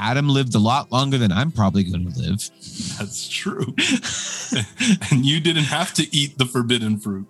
Adam 0.02 0.28
lived 0.28 0.54
a 0.56 0.58
lot 0.58 0.90
longer 0.90 1.16
than 1.16 1.30
I'm 1.30 1.52
probably 1.52 1.84
going 1.84 2.12
to 2.12 2.18
live. 2.18 2.50
That's 2.98 3.28
true. 3.28 3.72
and 5.12 5.24
you 5.24 5.38
didn't 5.38 5.64
have 5.64 5.94
to 5.94 6.14
eat 6.14 6.38
the 6.38 6.44
forbidden 6.44 6.98
fruit. 6.98 7.28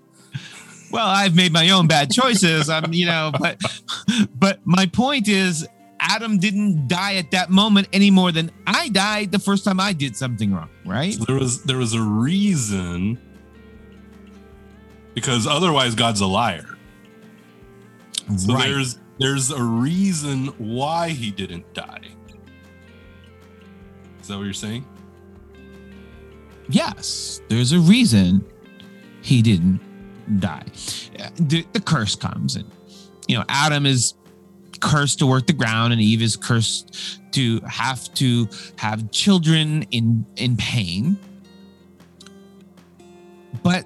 Well, 0.91 1.07
I've 1.07 1.37
made 1.37 1.53
my 1.53 1.69
own 1.69 1.87
bad 1.87 2.11
choices. 2.11 2.71
I'm, 2.71 2.95
you 2.95 3.05
know, 3.05 3.31
but 3.39 3.61
but 4.35 4.61
my 4.65 4.87
point 4.87 5.29
is 5.29 5.69
Adam 6.01 6.39
didn't 6.39 6.89
die 6.89 7.17
at 7.17 7.31
that 7.33 7.51
moment 7.51 7.89
any 7.93 8.11
more 8.11 8.33
than 8.33 8.51
I 8.67 8.89
died 8.89 9.33
the 9.33 9.39
first 9.39 9.65
time 9.65 9.79
I 9.79 9.93
did 9.93 10.17
something 10.17 10.55
wrong, 10.55 10.71
right? 10.87 11.13
So 11.13 11.25
there 11.25 11.37
was 11.37 11.63
there 11.65 11.79
was 11.79 11.93
a 11.93 12.01
reason 12.01 13.19
because 15.15 15.47
otherwise 15.47 15.95
God's 15.95 16.23
a 16.23 16.27
liar. 16.27 16.79
So 18.37 18.55
right. 18.55 18.69
there's 18.69 18.99
there's 19.19 19.51
a 19.51 19.63
reason 19.63 20.47
why 20.59 21.11
he 21.11 21.31
didn't 21.31 21.73
die. 21.75 22.09
Is 24.23 24.29
that 24.29 24.39
what 24.39 24.45
you're 24.45 24.53
saying? 24.53 24.87
Yes, 26.69 27.43
there's 27.49 27.73
a 27.73 27.81
reason 27.81 28.45
he 29.21 29.43
didn't 29.43 29.81
die. 30.41 30.65
The, 31.37 31.67
the 31.73 31.81
curse 31.81 32.15
comes 32.15 32.57
and 32.57 32.71
you 33.29 33.37
know, 33.37 33.45
Adam 33.49 33.85
is 33.85 34.15
cursed 34.81 35.19
to 35.21 35.27
work 35.27 35.47
the 35.47 35.53
ground 35.53 35.93
and 35.93 36.03
Eve 36.03 36.23
is 36.23 36.37
cursed 36.37 37.21
to 37.33 37.61
have 37.61 38.13
to 38.15 38.49
have 38.77 39.11
children 39.11 39.85
in 39.91 40.25
in 40.37 40.57
pain. 40.57 41.19
But 43.63 43.85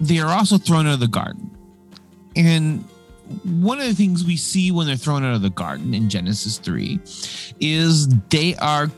they 0.00 0.18
are 0.18 0.30
also 0.30 0.58
thrown 0.58 0.86
out 0.86 0.94
of 0.94 1.00
the 1.00 1.08
garden. 1.08 1.50
And 2.36 2.84
one 3.44 3.78
of 3.78 3.86
the 3.86 3.94
things 3.94 4.24
we 4.24 4.36
see 4.36 4.70
when 4.70 4.86
they're 4.86 4.96
thrown 4.96 5.24
out 5.24 5.34
of 5.34 5.42
the 5.42 5.50
garden 5.50 5.94
in 5.94 6.08
Genesis 6.08 6.58
3 6.58 6.98
is 7.60 8.08
they 8.30 8.56
are 8.56 8.90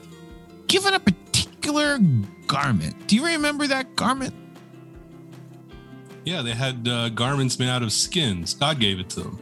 given 0.73 0.95
a 0.95 1.00
particular 1.00 1.99
garment. 2.47 3.07
Do 3.07 3.14
you 3.14 3.26
remember 3.26 3.67
that 3.67 3.95
garment? 3.95 4.33
Yeah, 6.25 6.41
they 6.41 6.52
had 6.52 6.88
uh, 6.88 7.11
garments 7.11 7.59
made 7.59 7.69
out 7.69 7.83
of 7.83 7.93
skins. 7.93 8.55
God 8.55 8.81
gave 8.81 8.99
it 8.99 9.11
to 9.11 9.21
them. 9.21 9.38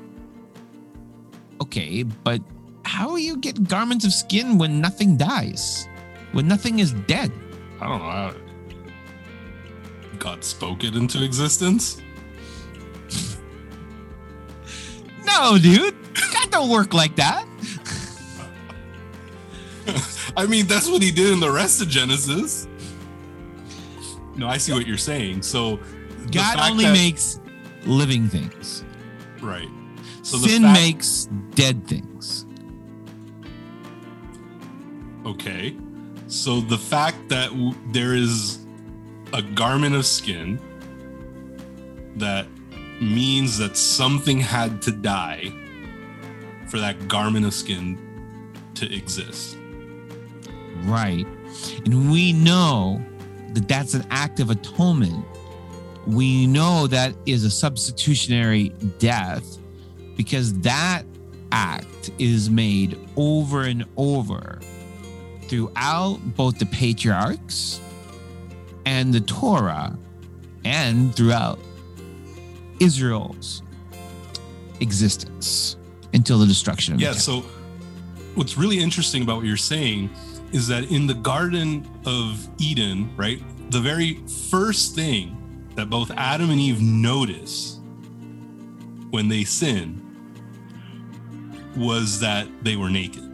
Okay, 1.63 2.03
but 2.03 2.43
how 2.85 3.15
you 3.15 3.37
get 3.37 3.69
garments 3.69 4.05
of 4.05 4.13
skin 4.13 4.59
when 4.59 4.81
nothing 4.81 5.17
dies? 5.17 5.87
When 6.33 6.49
nothing 6.49 6.81
is 6.81 6.95
dead? 7.07 7.31
I 7.81 7.89
don't 7.89 7.99
know 8.01 8.11
how 8.11 8.35
God 10.19 10.43
spoke 10.43 10.83
it 10.83 10.97
into 10.97 11.25
existence. 11.25 12.03
No, 15.23 15.59
dude. 15.59 15.95
That 16.33 16.49
don't 16.51 16.71
work 16.71 16.93
like 16.93 17.15
that. 17.17 17.47
I 20.40 20.47
mean, 20.47 20.66
that's 20.66 20.88
what 20.88 21.02
he 21.02 21.11
did 21.11 21.30
in 21.35 21.38
the 21.38 21.50
rest 21.50 21.82
of 21.82 21.88
Genesis. 21.88 22.66
No, 24.37 24.49
I 24.49 24.56
see 24.56 24.73
what 24.73 24.87
you're 24.87 24.97
saying. 24.97 25.42
So 25.42 25.78
God 26.32 26.59
only 26.70 26.85
that- 26.85 26.94
makes 26.94 27.38
living 27.85 28.26
things. 28.28 28.82
right. 29.42 29.68
So 30.23 30.38
Sin 30.38 30.62
fact- 30.62 30.80
makes 30.80 31.28
dead 31.54 31.87
things. 31.87 32.47
Okay. 35.26 35.75
So 36.26 36.61
the 36.61 36.78
fact 36.78 37.28
that 37.28 37.50
w- 37.50 37.75
there 37.92 38.14
is 38.14 38.61
a 39.32 39.42
garment 39.42 39.94
of 39.94 40.06
skin 40.06 40.59
that 42.16 42.47
means 43.00 43.59
that 43.59 43.76
something 43.76 44.40
had 44.40 44.80
to 44.82 44.92
die 44.92 45.52
for 46.68 46.78
that 46.78 47.09
garment 47.09 47.44
of 47.47 47.52
skin 47.52 47.99
to 48.75 48.90
exist. 48.94 49.56
Right. 50.85 51.27
And 51.85 52.11
we 52.11 52.33
know 52.33 53.03
that 53.53 53.69
that's 53.69 53.95
an 53.95 54.07
act 54.11 54.41
of 54.41 54.51
atonement. 54.51 55.25
We 56.07 56.47
know 56.47 56.87
that 56.87 57.15
is 57.27 57.45
a 57.45 57.51
substitutionary 57.51 58.71
death 58.99 59.59
because 60.17 60.59
that 60.61 61.05
act 61.53 62.11
is 62.19 62.49
made 62.51 62.99
over 63.17 63.63
and 63.63 63.85
over 63.97 64.61
throughout 65.43 66.19
both 66.37 66.59
the 66.59 66.67
patriarchs 66.67 67.81
and 68.87 69.13
the 69.13 69.21
Torah 69.21 69.97
and 70.65 71.15
throughout 71.15 71.59
Israel's 72.79 73.63
existence 74.81 75.77
until 76.15 76.39
the 76.39 76.47
destruction 76.47 76.95
of 76.95 77.01
yeah 77.01 77.13
the 77.13 77.21
temple. 77.21 77.43
so 77.43 77.49
what's 78.35 78.57
really 78.57 78.79
interesting 78.79 79.23
about 79.23 79.37
what 79.37 79.47
you're 79.47 79.57
saying 79.57 80.09
is 80.52 80.66
that 80.69 80.85
in 80.90 81.07
the 81.07 81.14
garden 81.14 81.88
of 82.07 82.49
eden 82.59 83.14
right 83.16 83.42
the 83.71 83.80
very 83.80 84.14
first 84.50 84.95
thing 84.95 85.37
that 85.76 85.88
both 85.88 86.11
adam 86.12 86.50
and 86.50 86.61
eve 86.61 86.80
notice 86.83 87.78
when 89.11 89.28
they 89.28 89.45
sin 89.45 89.97
was 91.76 92.19
that 92.21 92.47
they 92.62 92.76
were 92.76 92.90
naked 92.90 93.26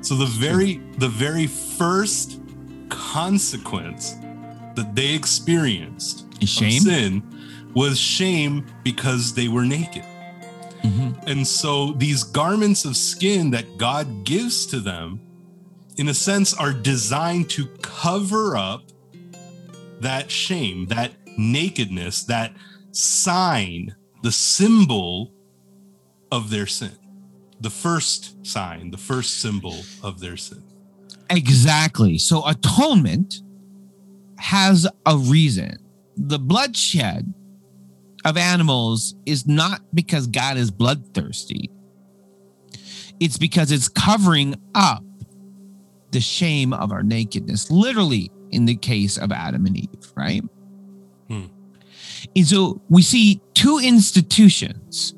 so 0.00 0.14
the 0.14 0.26
very 0.26 0.76
the 0.98 1.08
very 1.08 1.46
first 1.46 2.40
consequence 2.88 4.14
that 4.76 4.92
they 4.94 5.14
experienced 5.14 6.24
shame. 6.46 6.80
sin 6.80 7.22
was 7.74 7.98
shame 7.98 8.64
because 8.84 9.34
they 9.34 9.48
were 9.48 9.64
naked 9.64 10.04
Mhm. 10.84 11.16
and 11.26 11.46
so 11.46 11.92
these 11.92 12.22
garments 12.22 12.84
of 12.84 12.96
skin 12.96 13.50
that 13.50 13.76
God 13.76 14.24
gives 14.24 14.66
to 14.66 14.78
them, 14.78 15.18
in 15.96 16.08
a 16.08 16.14
sense, 16.14 16.52
are 16.54 16.72
designed 16.72 17.50
to 17.50 17.66
cover 17.82 18.56
up 18.56 18.82
that 20.00 20.30
shame, 20.30 20.86
that 20.86 21.12
nakedness, 21.38 22.24
that 22.24 22.52
sign, 22.92 23.94
the 24.22 24.32
symbol 24.32 25.32
of 26.30 26.50
their 26.50 26.66
sin. 26.66 26.92
The 27.60 27.70
first 27.70 28.46
sign, 28.46 28.90
the 28.90 28.98
first 28.98 29.38
symbol 29.40 29.76
of 30.02 30.20
their 30.20 30.36
sin. 30.36 30.62
Exactly. 31.30 32.18
So 32.18 32.46
atonement 32.46 33.42
has 34.38 34.86
a 35.06 35.16
reason. 35.16 35.78
The 36.16 36.38
bloodshed 36.38 37.32
of 38.24 38.36
animals 38.36 39.14
is 39.24 39.46
not 39.46 39.80
because 39.94 40.26
God 40.26 40.56
is 40.56 40.70
bloodthirsty. 40.70 41.70
It's 43.18 43.38
because 43.38 43.72
it's 43.72 43.88
covering 43.88 44.56
up 44.74 45.02
the 46.16 46.20
shame 46.22 46.72
of 46.72 46.92
our 46.92 47.02
nakedness, 47.02 47.70
literally 47.70 48.30
in 48.50 48.64
the 48.64 48.74
case 48.74 49.18
of 49.18 49.30
Adam 49.30 49.66
and 49.66 49.76
Eve, 49.76 50.12
right? 50.16 50.42
Hmm. 51.28 51.44
And 52.34 52.46
so 52.46 52.80
we 52.88 53.02
see 53.02 53.42
two 53.52 53.78
institutions. 53.84 55.14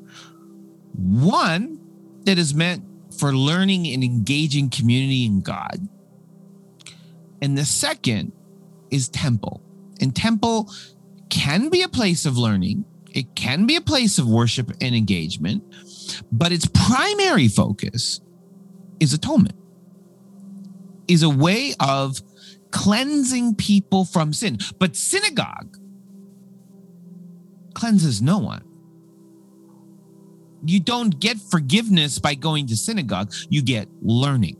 One 0.93 1.79
that 2.25 2.37
is 2.37 2.53
meant 2.53 2.83
for 3.17 3.31
learning 3.31 3.87
and 3.87 4.03
engaging 4.03 4.69
community 4.69 5.25
in 5.25 5.39
God. 5.39 5.87
And 7.41 7.57
the 7.57 7.63
second 7.63 8.33
is 8.91 9.07
temple. 9.07 9.63
And 10.01 10.13
temple 10.13 10.69
can 11.29 11.69
be 11.69 11.81
a 11.81 11.87
place 11.87 12.25
of 12.25 12.37
learning, 12.37 12.83
it 13.11 13.35
can 13.35 13.65
be 13.65 13.77
a 13.77 13.81
place 13.81 14.19
of 14.19 14.27
worship 14.27 14.69
and 14.81 14.93
engagement, 14.93 15.63
but 16.29 16.51
its 16.51 16.67
primary 16.67 17.47
focus 17.47 18.19
is 18.99 19.13
atonement, 19.13 19.55
is 21.09 21.23
a 21.23 21.29
way 21.29 21.73
of 21.79 22.21
cleansing 22.71 23.55
people 23.55 24.05
from 24.05 24.31
sin. 24.31 24.59
But 24.77 24.95
synagogue 24.95 25.77
cleanses 27.73 28.21
no 28.21 28.37
one. 28.37 28.63
You 30.65 30.79
don't 30.79 31.19
get 31.19 31.37
forgiveness 31.37 32.19
by 32.19 32.35
going 32.35 32.67
to 32.67 32.75
synagogue, 32.75 33.33
you 33.49 33.61
get 33.61 33.87
learning. 34.01 34.57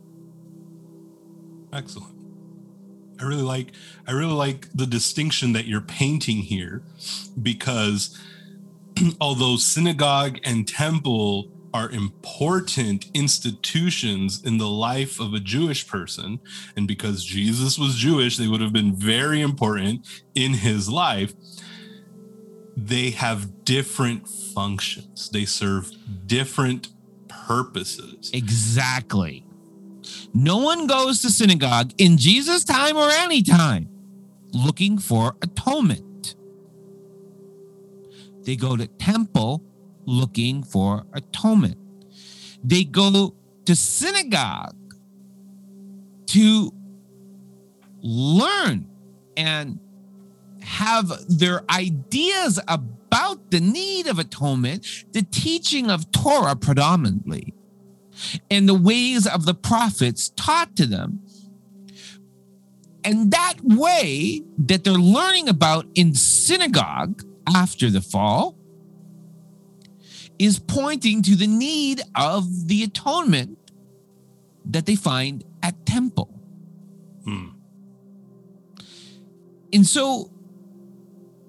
Excellent. 1.73 2.15
I 3.19 3.25
really 3.25 3.43
like 3.43 3.73
I 4.07 4.13
really 4.13 4.33
like 4.33 4.69
the 4.73 4.85
distinction 4.85 5.51
that 5.53 5.65
you're 5.65 5.81
painting 5.81 6.37
here 6.37 6.83
because 7.43 8.17
although 9.21 9.57
synagogue 9.57 10.39
and 10.45 10.65
temple 10.65 11.51
are 11.73 11.89
important 11.91 13.09
institutions 13.13 14.43
in 14.43 14.57
the 14.57 14.67
life 14.67 15.19
of 15.19 15.33
a 15.33 15.39
Jewish 15.39 15.87
person 15.87 16.39
and 16.75 16.87
because 16.87 17.23
Jesus 17.23 17.77
was 17.77 17.95
Jewish 17.95 18.37
they 18.37 18.47
would 18.47 18.61
have 18.61 18.73
been 18.73 18.95
very 18.95 19.41
important 19.41 20.07
in 20.35 20.53
his 20.53 20.89
life 20.89 21.33
they 22.75 23.09
have 23.11 23.65
different 23.65 24.27
functions 24.27 25.29
they 25.29 25.45
serve 25.45 25.91
different 26.25 26.89
purposes 27.27 28.31
Exactly. 28.33 29.45
No 30.33 30.57
one 30.57 30.87
goes 30.87 31.21
to 31.21 31.29
synagogue 31.29 31.91
in 31.97 32.17
Jesus' 32.17 32.63
time 32.63 32.97
or 32.97 33.09
any 33.09 33.41
time 33.41 33.89
looking 34.53 34.97
for 34.97 35.35
atonement. 35.41 36.35
They 38.43 38.55
go 38.55 38.75
to 38.75 38.87
temple 38.87 39.63
looking 40.05 40.63
for 40.63 41.05
atonement. 41.13 41.77
They 42.63 42.83
go 42.83 43.35
to 43.65 43.75
synagogue 43.75 44.75
to 46.27 46.73
learn 48.01 48.87
and 49.37 49.79
have 50.61 51.11
their 51.27 51.63
ideas 51.71 52.59
about 52.67 53.51
the 53.51 53.59
need 53.59 54.07
of 54.07 54.19
atonement, 54.19 54.85
the 55.13 55.23
teaching 55.23 55.89
of 55.89 56.11
Torah 56.11 56.55
predominantly, 56.55 57.53
and 58.51 58.67
the 58.67 58.73
ways 58.73 59.25
of 59.25 59.45
the 59.45 59.53
prophets 59.53 60.29
taught 60.29 60.75
to 60.75 60.85
them. 60.85 61.21
And 63.03 63.31
that 63.31 63.55
way 63.63 64.43
that 64.57 64.83
they're 64.83 64.93
learning 64.93 65.47
about 65.47 65.87
in 65.95 66.13
synagogue 66.13 67.23
after 67.47 67.89
the 67.89 68.01
fall 68.01 68.58
is 70.39 70.57
pointing 70.57 71.21
to 71.21 71.35
the 71.35 71.47
need 71.47 72.01
of 72.15 72.67
the 72.67 72.83
atonement 72.83 73.57
that 74.65 74.85
they 74.85 74.95
find 74.95 75.43
at 75.61 75.85
temple. 75.85 76.33
Hmm. 77.25 77.49
And 79.73 79.85
so 79.85 80.31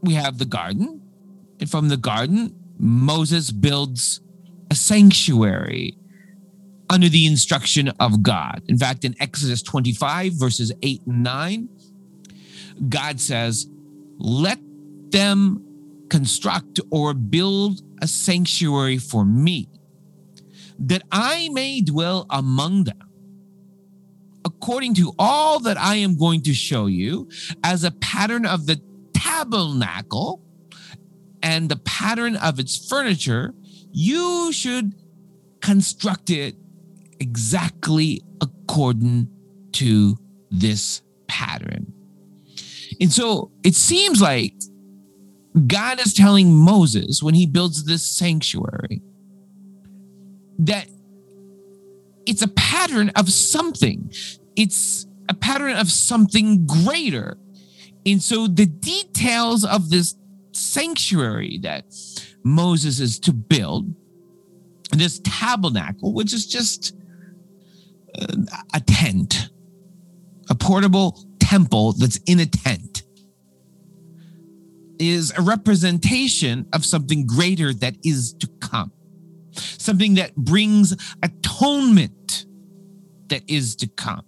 we 0.02 0.14
have 0.14 0.38
the 0.38 0.44
garden. 0.44 1.00
And 1.60 1.70
from 1.70 1.88
the 1.88 1.96
garden, 1.96 2.54
Moses 2.78 3.50
builds 3.50 4.20
a 4.70 4.74
sanctuary 4.74 5.96
under 6.88 7.08
the 7.08 7.26
instruction 7.26 7.88
of 8.00 8.22
God. 8.22 8.62
In 8.66 8.76
fact, 8.76 9.04
in 9.04 9.14
Exodus 9.20 9.62
25, 9.62 10.32
verses 10.32 10.72
8 10.82 11.02
and 11.06 11.22
9, 11.22 11.68
God 12.88 13.20
says, 13.20 13.68
Let 14.18 14.58
them 15.10 15.69
construct 16.10 16.80
or 16.90 17.14
build 17.14 17.80
a 18.02 18.06
sanctuary 18.06 18.98
for 18.98 19.24
me, 19.24 19.68
that 20.78 21.02
I 21.10 21.48
may 21.52 21.80
dwell 21.80 22.26
among 22.30 22.84
them 22.84 23.10
according 24.44 24.94
to 24.94 25.12
all 25.18 25.60
that 25.60 25.78
I 25.78 25.96
am 25.96 26.16
going 26.16 26.42
to 26.42 26.54
show 26.54 26.86
you, 26.86 27.28
as 27.64 27.84
a 27.84 27.90
pattern 27.90 28.46
of 28.46 28.66
the 28.66 28.80
tabernacle 29.14 30.42
and 31.42 31.68
the 31.68 31.76
pattern 31.76 32.36
of 32.36 32.58
its 32.58 32.88
furniture, 32.88 33.54
you 33.92 34.52
should 34.52 34.94
construct 35.60 36.30
it 36.30 36.56
exactly 37.18 38.22
according 38.40 39.28
to 39.72 40.16
this 40.50 41.02
pattern. 41.28 41.92
And 43.00 43.12
so 43.12 43.52
it 43.62 43.74
seems 43.74 44.20
like 44.20 44.54
God 45.66 46.00
is 46.00 46.14
telling 46.14 46.54
Moses 46.54 47.22
when 47.22 47.34
he 47.34 47.46
builds 47.46 47.84
this 47.84 48.06
sanctuary 48.06 49.02
that 50.58 50.86
it's 52.26 52.42
a 52.42 52.48
pattern 52.48 53.10
of 53.16 53.30
something. 53.30 54.12
It's 54.56 55.06
a 55.28 55.34
pattern 55.34 55.76
of 55.76 55.90
something 55.90 56.66
greater. 56.66 57.38
And 58.06 58.22
so 58.22 58.46
the 58.46 58.66
details 58.66 59.64
of 59.64 59.90
this 59.90 60.14
sanctuary 60.52 61.58
that 61.62 61.84
Moses 62.44 63.00
is 63.00 63.18
to 63.20 63.32
build, 63.32 63.94
this 64.92 65.20
tabernacle, 65.24 66.12
which 66.12 66.32
is 66.32 66.46
just 66.46 66.94
uh, 68.20 68.36
a 68.74 68.80
tent, 68.80 69.50
a 70.48 70.54
portable 70.54 71.24
temple 71.38 71.92
that's 71.92 72.18
in 72.26 72.40
a 72.40 72.46
tent, 72.46 72.89
is 75.00 75.32
a 75.36 75.42
representation 75.42 76.66
of 76.72 76.84
something 76.84 77.26
greater 77.26 77.72
that 77.74 77.96
is 78.04 78.34
to 78.34 78.46
come 78.60 78.92
something 79.52 80.14
that 80.14 80.34
brings 80.36 80.96
atonement 81.22 82.46
that 83.28 83.42
is 83.48 83.76
to 83.76 83.88
come. 83.88 84.24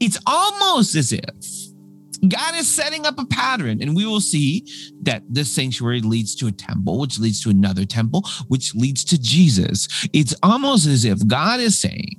It's 0.00 0.18
almost 0.26 0.94
as 0.94 1.12
if 1.12 2.28
God 2.28 2.54
is 2.56 2.68
setting 2.68 3.06
up 3.06 3.18
a 3.18 3.26
pattern, 3.26 3.80
and 3.80 3.94
we 3.94 4.04
will 4.04 4.20
see 4.20 4.66
that 5.02 5.22
this 5.28 5.54
sanctuary 5.54 6.00
leads 6.00 6.34
to 6.36 6.46
a 6.46 6.52
temple, 6.52 6.98
which 6.98 7.18
leads 7.18 7.40
to 7.42 7.50
another 7.50 7.84
temple, 7.84 8.24
which 8.48 8.74
leads 8.74 9.04
to 9.04 9.20
Jesus. 9.20 10.08
It's 10.12 10.34
almost 10.42 10.86
as 10.86 11.04
if 11.04 11.26
God 11.26 11.60
is 11.60 11.80
saying 11.80 12.16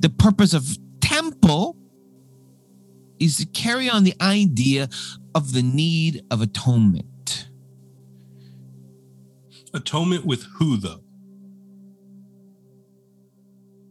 the 0.00 0.10
purpose 0.10 0.52
of 0.52 0.76
temple 1.00 1.76
is 3.18 3.38
to 3.38 3.46
carry 3.46 3.88
on 3.88 4.04
the 4.04 4.14
idea 4.20 4.88
of 5.34 5.52
the 5.52 5.62
need 5.62 6.22
of 6.30 6.42
atonement. 6.42 7.06
Atonement 9.76 10.24
with 10.24 10.42
who, 10.54 10.78
though? 10.78 11.02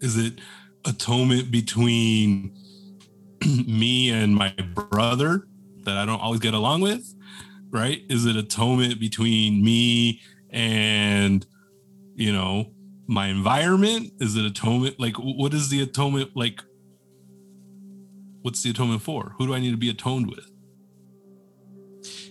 Is 0.01 0.17
it 0.17 0.39
atonement 0.83 1.51
between 1.51 2.57
me 3.67 4.09
and 4.09 4.35
my 4.35 4.51
brother 4.89 5.47
that 5.83 5.95
I 5.95 6.05
don't 6.07 6.19
always 6.19 6.39
get 6.39 6.55
along 6.55 6.81
with? 6.81 7.13
Right? 7.69 8.01
Is 8.09 8.25
it 8.25 8.35
atonement 8.35 8.99
between 8.99 9.63
me 9.63 10.21
and, 10.49 11.45
you 12.15 12.33
know, 12.33 12.73
my 13.05 13.27
environment? 13.27 14.11
Is 14.19 14.35
it 14.35 14.43
atonement? 14.43 14.99
Like, 14.99 15.17
what 15.17 15.53
is 15.53 15.69
the 15.69 15.83
atonement? 15.83 16.31
Like, 16.35 16.63
what's 18.41 18.63
the 18.63 18.71
atonement 18.71 19.03
for? 19.03 19.35
Who 19.37 19.45
do 19.45 19.53
I 19.53 19.59
need 19.59 19.71
to 19.71 19.77
be 19.77 19.91
atoned 19.91 20.31
with? 20.31 20.49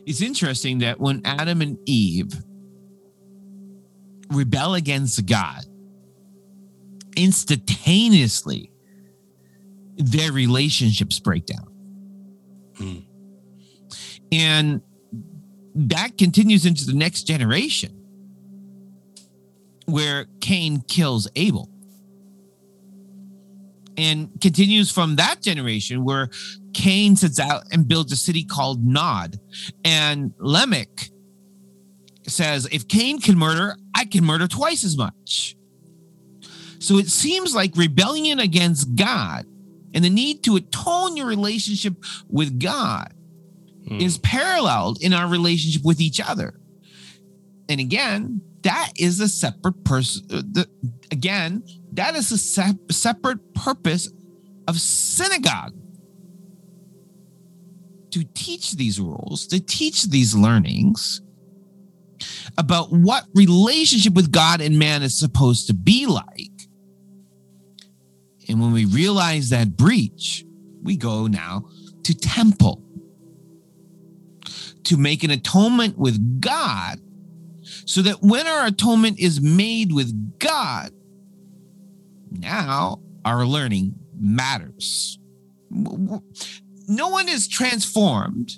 It's 0.06 0.22
interesting 0.22 0.78
that 0.80 0.98
when 0.98 1.22
Adam 1.24 1.60
and 1.60 1.78
Eve 1.86 2.32
rebel 4.34 4.74
against 4.74 5.24
God, 5.26 5.64
instantaneously 7.16 8.70
their 9.96 10.32
relationships 10.32 11.20
break 11.20 11.46
down. 11.46 11.68
Hmm. 12.76 12.98
And 14.32 14.82
that 15.74 16.18
continues 16.18 16.66
into 16.66 16.84
the 16.86 16.94
next 16.94 17.24
generation 17.24 18.04
where 19.86 20.26
Cain 20.40 20.82
kills 20.88 21.28
Abel. 21.36 21.70
And 23.96 24.28
continues 24.40 24.90
from 24.90 25.16
that 25.16 25.40
generation 25.40 26.04
where 26.04 26.28
Cain 26.72 27.14
sets 27.14 27.38
out 27.38 27.62
and 27.70 27.86
builds 27.86 28.10
a 28.10 28.16
city 28.16 28.44
called 28.44 28.84
Nod. 28.84 29.38
And 29.84 30.32
Lamech 30.38 31.10
says, 32.30 32.66
if 32.72 32.88
Cain 32.88 33.20
can 33.20 33.38
murder, 33.38 33.76
I 33.94 34.04
can 34.04 34.24
murder 34.24 34.46
twice 34.48 34.84
as 34.84 34.96
much. 34.96 35.56
So 36.78 36.98
it 36.98 37.08
seems 37.08 37.54
like 37.54 37.76
rebellion 37.76 38.40
against 38.40 38.94
God 38.94 39.46
and 39.94 40.04
the 40.04 40.10
need 40.10 40.42
to 40.44 40.56
atone 40.56 41.16
your 41.16 41.26
relationship 41.26 41.94
with 42.28 42.60
God 42.60 43.12
Hmm. 43.88 44.00
is 44.00 44.16
paralleled 44.18 45.02
in 45.02 45.12
our 45.12 45.28
relationship 45.28 45.82
with 45.84 46.00
each 46.00 46.18
other. 46.18 46.58
And 47.68 47.80
again, 47.80 48.40
that 48.62 48.92
is 48.96 49.20
a 49.20 49.28
separate 49.28 49.84
person. 49.84 50.26
The, 50.28 50.66
again, 51.10 51.62
that 51.92 52.16
is 52.16 52.32
a 52.32 52.38
sep- 52.38 52.90
separate 52.90 53.52
purpose 53.54 54.10
of 54.66 54.80
synagogue 54.80 55.74
to 58.10 58.24
teach 58.34 58.72
these 58.72 58.98
rules, 58.98 59.46
to 59.48 59.60
teach 59.60 60.04
these 60.04 60.34
learnings 60.34 61.20
about 62.58 62.92
what 62.92 63.24
relationship 63.34 64.14
with 64.14 64.30
God 64.30 64.60
and 64.60 64.78
man 64.78 65.02
is 65.02 65.18
supposed 65.18 65.66
to 65.68 65.74
be 65.74 66.06
like. 66.06 66.50
And 68.48 68.60
when 68.60 68.72
we 68.72 68.84
realize 68.84 69.50
that 69.50 69.76
breach, 69.76 70.44
we 70.82 70.96
go 70.96 71.26
now 71.26 71.64
to 72.04 72.14
temple 72.14 72.82
to 74.84 74.96
make 74.96 75.24
an 75.24 75.30
atonement 75.30 75.98
with 75.98 76.40
God 76.40 77.00
so 77.86 78.02
that 78.02 78.16
when 78.20 78.46
our 78.46 78.66
atonement 78.66 79.18
is 79.18 79.40
made 79.40 79.92
with 79.92 80.38
God, 80.38 80.90
now 82.30 83.00
our 83.24 83.46
learning 83.46 83.94
matters. 84.18 85.18
No 85.70 87.08
one 87.08 87.28
is 87.28 87.48
transformed 87.48 88.52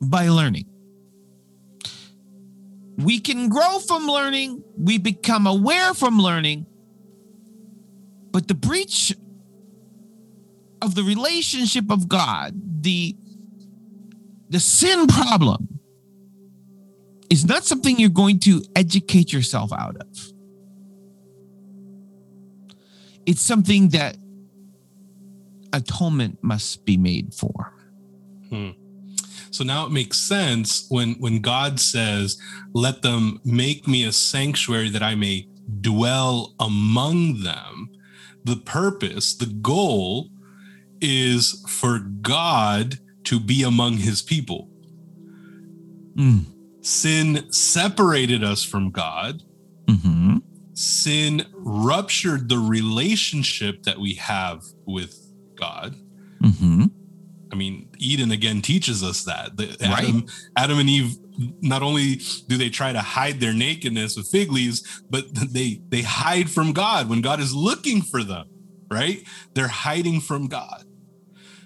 by 0.00 0.28
learning. 0.28 0.71
We 2.98 3.20
can 3.20 3.48
grow 3.48 3.78
from 3.78 4.06
learning, 4.06 4.62
we 4.76 4.98
become 4.98 5.46
aware 5.46 5.94
from 5.94 6.18
learning, 6.18 6.66
but 8.30 8.48
the 8.48 8.54
breach 8.54 9.14
of 10.82 10.94
the 10.94 11.02
relationship 11.02 11.90
of 11.90 12.08
God, 12.08 12.52
the 12.82 13.16
the 14.48 14.60
sin 14.60 15.06
problem 15.06 15.80
is 17.30 17.46
not 17.46 17.64
something 17.64 17.98
you're 17.98 18.10
going 18.10 18.38
to 18.40 18.62
educate 18.76 19.32
yourself 19.32 19.72
out 19.72 19.96
of. 19.96 20.32
It's 23.24 23.40
something 23.40 23.88
that 23.90 24.16
atonement 25.72 26.38
must 26.42 26.84
be 26.84 26.98
made 26.98 27.32
for. 27.32 27.72
Hmm. 28.50 28.70
So 29.52 29.64
now 29.64 29.86
it 29.86 29.92
makes 29.92 30.18
sense 30.18 30.86
when 30.88 31.14
when 31.14 31.40
God 31.40 31.78
says, 31.78 32.38
"Let 32.74 33.02
them 33.02 33.38
make 33.44 33.86
me 33.86 34.04
a 34.04 34.12
sanctuary 34.12 34.88
that 34.90 35.02
I 35.02 35.14
may 35.14 35.46
dwell 35.80 36.54
among 36.58 37.42
them." 37.42 37.90
The 38.44 38.56
purpose, 38.56 39.34
the 39.34 39.46
goal 39.46 40.30
is 41.00 41.62
for 41.68 41.98
God 41.98 42.98
to 43.24 43.38
be 43.38 43.62
among 43.62 43.98
his 43.98 44.22
people. 44.22 44.68
Mm. 46.16 46.46
Sin 46.80 47.52
separated 47.52 48.42
us 48.42 48.64
from 48.64 48.90
God. 48.90 49.42
hmm 49.88 50.38
Sin 50.74 51.44
ruptured 51.54 52.48
the 52.48 52.58
relationship 52.58 53.82
that 53.82 54.00
we 54.00 54.14
have 54.14 54.62
with 54.86 55.14
God. 55.56 55.94
hmm 56.40 56.86
I 57.52 57.54
mean, 57.54 57.88
Eden 57.98 58.30
again 58.32 58.62
teaches 58.62 59.02
us 59.02 59.24
that. 59.24 59.52
Right. 59.58 59.76
Adam, 59.82 60.26
Adam 60.56 60.78
and 60.78 60.88
Eve, 60.88 61.16
not 61.60 61.82
only 61.82 62.20
do 62.48 62.56
they 62.56 62.70
try 62.70 62.92
to 62.92 63.00
hide 63.00 63.40
their 63.40 63.52
nakedness 63.52 64.16
with 64.16 64.28
fig 64.28 64.50
leaves, 64.50 65.02
but 65.10 65.24
they 65.34 65.82
they 65.88 66.02
hide 66.02 66.50
from 66.50 66.72
God 66.72 67.10
when 67.10 67.20
God 67.20 67.40
is 67.40 67.54
looking 67.54 68.00
for 68.00 68.24
them, 68.24 68.48
right? 68.90 69.22
They're 69.54 69.68
hiding 69.68 70.20
from 70.20 70.48
God. 70.48 70.84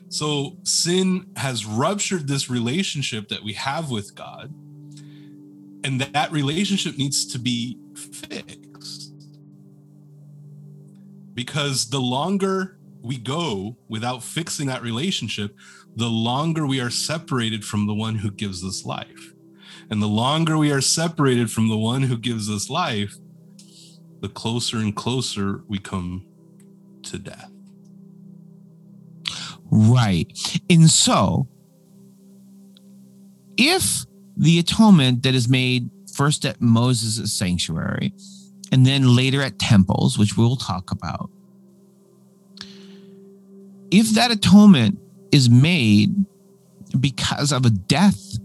So 0.08 0.56
sin 0.64 1.26
has 1.36 1.64
ruptured 1.64 2.28
this 2.28 2.50
relationship 2.50 3.28
that 3.28 3.42
we 3.42 3.52
have 3.54 3.90
with 3.90 4.14
God. 4.14 4.52
And 5.84 6.00
that 6.00 6.32
relationship 6.32 6.96
needs 6.96 7.26
to 7.26 7.38
be 7.38 7.78
fixed. 7.94 9.12
Because 11.34 11.90
the 11.90 12.00
longer 12.00 12.75
we 13.06 13.18
go 13.18 13.76
without 13.88 14.22
fixing 14.22 14.66
that 14.66 14.82
relationship, 14.82 15.56
the 15.94 16.08
longer 16.08 16.66
we 16.66 16.80
are 16.80 16.90
separated 16.90 17.64
from 17.64 17.86
the 17.86 17.94
one 17.94 18.16
who 18.16 18.30
gives 18.30 18.64
us 18.64 18.84
life. 18.84 19.32
And 19.90 20.02
the 20.02 20.08
longer 20.08 20.58
we 20.58 20.72
are 20.72 20.80
separated 20.80 21.50
from 21.50 21.68
the 21.68 21.76
one 21.76 22.02
who 22.02 22.18
gives 22.18 22.50
us 22.50 22.68
life, 22.68 23.14
the 24.20 24.28
closer 24.28 24.78
and 24.78 24.94
closer 24.94 25.62
we 25.68 25.78
come 25.78 26.26
to 27.04 27.18
death. 27.18 27.50
Right. 29.70 30.60
And 30.68 30.90
so, 30.90 31.48
if 33.56 34.04
the 34.36 34.58
atonement 34.58 35.22
that 35.22 35.34
is 35.34 35.48
made 35.48 35.90
first 36.12 36.44
at 36.44 36.60
Moses' 36.60 37.32
sanctuary 37.32 38.12
and 38.72 38.84
then 38.84 39.14
later 39.14 39.42
at 39.42 39.58
temples, 39.58 40.18
which 40.18 40.36
we'll 40.36 40.56
talk 40.56 40.90
about, 40.90 41.30
if 43.90 44.10
that 44.14 44.30
atonement 44.30 44.98
is 45.32 45.50
made 45.50 46.14
because 46.98 47.52
of 47.52 47.66
a 47.66 47.70
death 47.70 48.38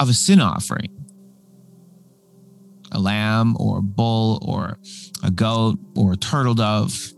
of 0.00 0.08
a 0.08 0.14
sin 0.14 0.40
offering, 0.40 0.88
a 2.90 2.98
lamb 2.98 3.56
or 3.58 3.78
a 3.78 3.82
bull 3.82 4.38
or 4.46 4.78
a 5.22 5.30
goat 5.30 5.78
or 5.96 6.12
a 6.12 6.16
turtle 6.16 6.54
dove, 6.54 7.12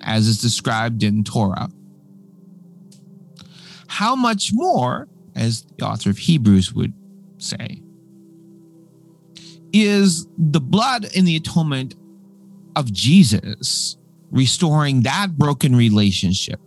as 0.00 0.26
is 0.26 0.40
described 0.40 1.02
in 1.02 1.22
Torah. 1.22 1.68
How 3.88 4.16
much 4.16 4.50
more, 4.52 5.08
as 5.34 5.66
the 5.76 5.84
author 5.84 6.10
of 6.10 6.18
Hebrews 6.18 6.72
would 6.72 6.92
say, 7.38 7.82
is 9.72 10.26
the 10.38 10.60
blood 10.60 11.04
in 11.14 11.24
the 11.24 11.36
atonement 11.36 11.94
of 12.74 12.92
Jesus 12.92 13.97
restoring 14.30 15.02
that 15.02 15.36
broken 15.36 15.74
relationship 15.74 16.60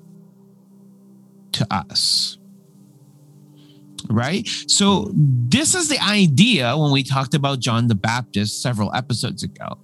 to 1.54 1.68
us? 1.72 2.38
Right? 4.10 4.48
So, 4.68 5.12
this 5.14 5.76
is 5.76 5.88
the 5.88 6.00
idea 6.00 6.76
when 6.76 6.92
we 6.92 7.04
talked 7.04 7.34
about 7.34 7.60
John 7.60 7.88
the 7.88 7.96
Baptist 7.96 8.62
several 8.62 8.94
episodes 8.96 9.44
ago 9.44 9.78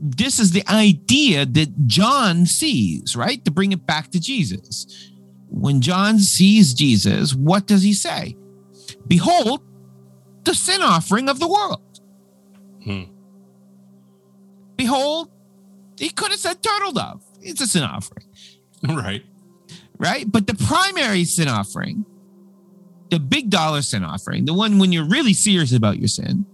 this 0.00 0.38
is 0.38 0.52
the 0.52 0.64
idea 0.68 1.46
that 1.46 1.86
John 1.86 2.46
sees, 2.46 3.16
right? 3.16 3.44
To 3.44 3.50
bring 3.50 3.72
it 3.72 3.86
back 3.86 4.10
to 4.10 4.20
Jesus. 4.20 5.12
when 5.48 5.80
John 5.80 6.18
sees 6.18 6.74
Jesus, 6.74 7.32
what 7.32 7.66
does 7.66 7.82
he 7.82 7.94
say? 7.94 8.36
Behold, 9.06 9.62
the 10.44 10.54
sin 10.54 10.82
offering 10.82 11.28
of 11.28 11.38
the 11.38 11.48
world. 11.48 12.00
Hmm. 12.82 13.04
Behold, 14.76 15.30
he 15.98 16.08
could 16.10 16.30
have 16.30 16.40
said 16.40 16.62
turtle 16.62 16.92
dove. 16.92 17.22
It's 17.40 17.60
a 17.60 17.66
sin 17.66 17.82
offering, 17.82 18.26
Right. 18.82 19.24
right? 19.98 20.30
But 20.30 20.46
the 20.46 20.54
primary 20.54 21.24
sin 21.24 21.48
offering, 21.48 22.04
the 23.10 23.18
big 23.20 23.50
dollar 23.50 23.82
sin 23.82 24.04
offering, 24.04 24.44
the 24.44 24.54
one 24.54 24.78
when 24.78 24.92
you're 24.92 25.08
really 25.08 25.32
serious 25.32 25.72
about 25.72 25.98
your 25.98 26.08
sin, 26.08 26.44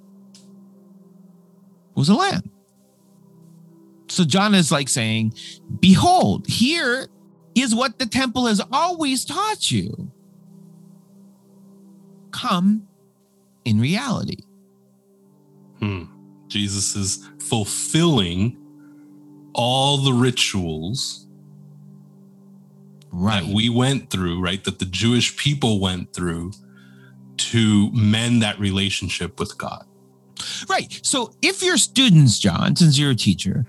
was 1.94 2.08
a 2.08 2.14
lamb. 2.14 2.50
So 4.08 4.24
John 4.24 4.54
is 4.54 4.70
like 4.70 4.88
saying, 4.88 5.34
Behold, 5.80 6.46
here 6.46 7.06
is 7.54 7.74
what 7.74 7.98
the 7.98 8.06
temple 8.06 8.46
has 8.46 8.60
always 8.70 9.24
taught 9.24 9.70
you. 9.70 10.10
Come 12.30 12.86
in 13.64 13.80
reality. 13.80 14.38
Hmm. 15.78 16.04
Jesus 16.48 16.94
is 16.96 17.28
fulfilling 17.38 18.58
all 19.54 19.98
the 19.98 20.12
rituals 20.12 21.26
Right. 23.10 23.44
that 23.44 23.54
we 23.54 23.68
went 23.68 24.08
through, 24.10 24.40
right? 24.40 24.62
That 24.64 24.78
the 24.78 24.86
Jewish 24.86 25.36
people 25.36 25.80
went 25.80 26.12
through 26.14 26.52
to 27.36 27.90
mend 27.92 28.42
that 28.42 28.58
relationship 28.58 29.38
with 29.38 29.58
God. 29.58 29.84
Right. 30.68 30.98
So 31.02 31.34
if 31.42 31.62
your 31.62 31.76
students, 31.76 32.38
John, 32.38 32.74
since 32.74 32.98
you're 32.98 33.10
a 33.10 33.14
teacher, 33.14 33.66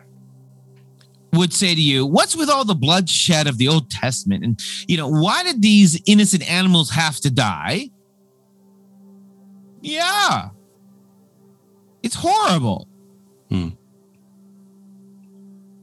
would 1.34 1.52
say 1.52 1.76
to 1.76 1.82
you, 1.82 2.06
What's 2.06 2.36
with 2.36 2.50
all 2.50 2.64
the 2.64 2.76
bloodshed 2.76 3.48
of 3.48 3.58
the 3.58 3.68
Old 3.68 3.90
Testament? 3.90 4.44
And, 4.46 4.60
you 4.88 4.98
know, 4.98 5.08
why 5.08 5.44
did 5.44 5.62
these 5.62 6.00
innocent 6.06 6.50
animals 6.50 6.92
have 6.92 7.20
to 7.22 7.30
die? 7.32 7.90
Yeah. 9.82 10.50
It's 12.02 12.16
horrible. 12.16 12.88
Hmm. 13.50 13.70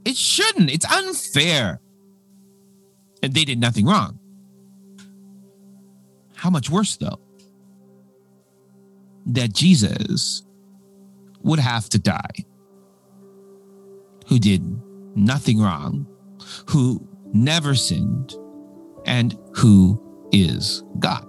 It 0.04 0.16
shouldn't. 0.16 0.70
It's 0.70 0.90
unfair. 0.90 1.80
And 3.22 3.34
they 3.34 3.44
did 3.44 3.58
nothing 3.60 3.86
wrong. 3.86 4.18
How 6.34 6.48
much 6.50 6.70
worse, 6.70 6.96
though, 6.96 7.20
that 9.26 9.52
Jesus 9.52 10.42
would 11.42 11.58
have 11.58 11.88
to 11.90 11.98
die, 11.98 12.44
who 14.26 14.38
did 14.38 14.62
nothing 15.14 15.60
wrong, 15.60 16.06
who 16.66 17.06
never 17.32 17.74
sinned, 17.74 18.34
and 19.04 19.36
who 19.54 20.00
is 20.32 20.82
God. 20.98 21.26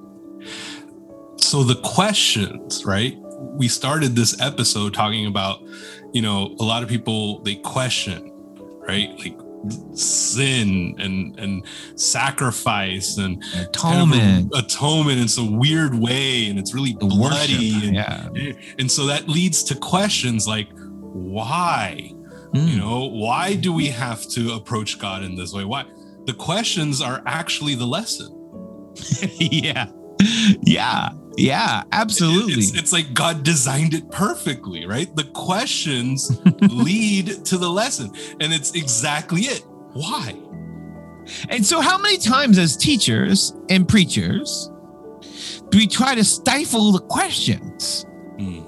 So 1.37 1.63
the 1.63 1.75
questions, 1.83 2.85
right? 2.85 3.17
We 3.39 3.67
started 3.67 4.15
this 4.15 4.39
episode 4.39 4.93
talking 4.93 5.25
about, 5.25 5.61
you 6.13 6.21
know, 6.21 6.55
a 6.59 6.63
lot 6.63 6.83
of 6.83 6.89
people 6.89 7.41
they 7.41 7.55
question, 7.55 8.30
right? 8.87 9.09
Like 9.19 9.37
sin 9.93 10.95
and 10.99 11.37
and 11.39 11.63
sacrifice 11.95 13.17
and 13.17 13.43
Atonement, 13.59 14.51
atonement 14.55 15.19
in 15.19 15.27
some 15.27 15.57
weird 15.59 15.93
way 15.93 16.47
and 16.49 16.57
it's 16.57 16.73
really 16.73 16.93
the 16.99 17.05
worship. 17.05 17.47
bloody 17.47 17.87
and, 17.87 17.95
Yeah. 17.95 18.29
and 18.79 18.91
so 18.91 19.05
that 19.05 19.29
leads 19.29 19.61
to 19.65 19.75
questions 19.75 20.47
like 20.47 20.69
why 20.75 22.11
Mm. 22.55 22.67
you 22.67 22.77
know 22.77 23.05
why 23.05 23.53
do 23.55 23.71
we 23.71 23.87
have 23.87 24.27
to 24.29 24.53
approach 24.53 24.99
god 24.99 25.23
in 25.23 25.35
this 25.37 25.53
way 25.53 25.63
why 25.63 25.85
the 26.25 26.33
questions 26.33 26.99
are 27.01 27.21
actually 27.25 27.75
the 27.75 27.85
lesson 27.87 28.27
yeah. 29.39 29.85
Yeah. 30.63 31.09
Yeah. 31.37 31.83
Absolutely. 31.91 32.53
it's, 32.53 32.73
it's 32.75 32.91
like 32.93 33.13
god 33.13 33.43
designed 33.43 33.93
it 33.93 34.09
perfectly 34.11 34.85
right 34.85 35.13
the 35.15 35.23
questions 35.25 36.41
lead 36.61 37.45
to 37.45 37.57
the 37.57 37.69
lesson 37.69 38.11
and 38.39 38.53
it's 38.53 38.73
exactly 38.75 39.41
it 39.41 39.65
why 39.93 40.35
And 41.49 41.65
so, 41.65 41.81
how 41.81 41.97
many 41.97 42.17
times 42.17 42.57
as 42.57 42.75
teachers 42.75 43.53
and 43.69 43.87
preachers 43.87 44.71
do 45.69 45.77
we 45.77 45.87
try 45.87 46.15
to 46.15 46.23
stifle 46.23 46.91
the 46.91 46.99
questions? 46.99 48.05
Hmm. 48.37 48.61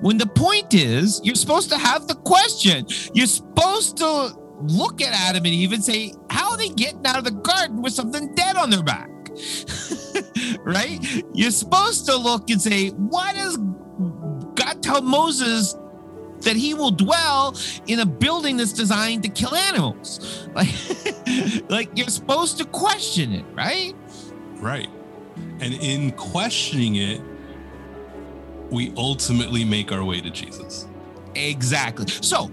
When 0.00 0.18
the 0.18 0.26
point 0.26 0.74
is, 0.74 1.20
you're 1.24 1.34
supposed 1.34 1.70
to 1.70 1.78
have 1.78 2.06
the 2.06 2.14
question. 2.14 2.86
You're 3.14 3.26
supposed 3.26 3.96
to 3.98 4.34
look 4.62 5.00
at 5.00 5.12
Adam 5.12 5.44
and 5.44 5.54
Eve 5.54 5.72
and 5.72 5.84
say, 5.84 6.12
How 6.30 6.50
are 6.50 6.56
they 6.56 6.68
getting 6.70 7.06
out 7.06 7.18
of 7.18 7.24
the 7.24 7.30
garden 7.30 7.82
with 7.82 7.92
something 7.92 8.34
dead 8.34 8.56
on 8.56 8.70
their 8.70 8.82
back? 8.82 9.08
right? 10.62 10.98
You're 11.34 11.50
supposed 11.50 12.06
to 12.06 12.16
look 12.16 12.50
and 12.50 12.60
say, 12.60 12.90
Why 12.90 13.32
does 13.32 13.56
God 14.54 14.82
tell 14.82 15.02
Moses 15.02 15.74
that 16.40 16.56
he 16.56 16.74
will 16.74 16.90
dwell 16.90 17.56
in 17.86 18.00
a 18.00 18.06
building 18.06 18.56
that's 18.56 18.72
designed 18.72 19.22
to 19.24 19.28
kill 19.28 19.54
animals? 19.54 20.48
Like, 20.56 21.68
like 21.68 21.90
you're 21.98 22.08
supposed 22.08 22.56
to 22.58 22.64
question 22.64 23.32
it, 23.32 23.44
right? 23.52 23.94
right 24.54 24.88
and 25.60 25.74
in 25.74 26.12
questioning 26.12 26.96
it 26.96 27.20
we 28.70 28.90
ultimately 28.96 29.66
make 29.66 29.92
our 29.92 30.02
way 30.02 30.18
to 30.18 30.30
jesus 30.30 30.86
Exactly. 31.36 32.06
So, 32.20 32.50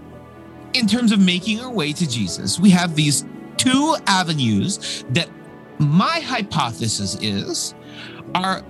in 0.74 0.86
terms 0.86 1.12
of 1.12 1.20
making 1.20 1.60
our 1.60 1.70
way 1.70 1.92
to 1.92 2.08
Jesus, 2.08 2.58
we 2.58 2.70
have 2.70 2.94
these 2.94 3.24
two 3.56 3.96
avenues 4.06 5.04
that 5.10 5.28
my 5.84 6.20
hypothesis 6.20 7.16
is 7.20 7.74
are 8.34 8.62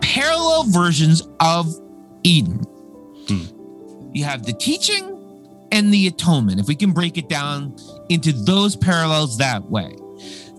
parallel 0.00 0.64
versions 0.64 1.22
of 1.40 1.74
Eden. 2.22 2.62
Hmm. 3.28 4.10
You 4.12 4.24
have 4.24 4.44
the 4.44 4.52
teaching 4.52 5.10
and 5.72 5.92
the 5.92 6.06
atonement, 6.06 6.60
if 6.60 6.68
we 6.68 6.76
can 6.76 6.92
break 6.92 7.18
it 7.18 7.28
down 7.28 7.76
into 8.08 8.32
those 8.32 8.76
parallels 8.76 9.38
that 9.38 9.68
way. 9.70 9.96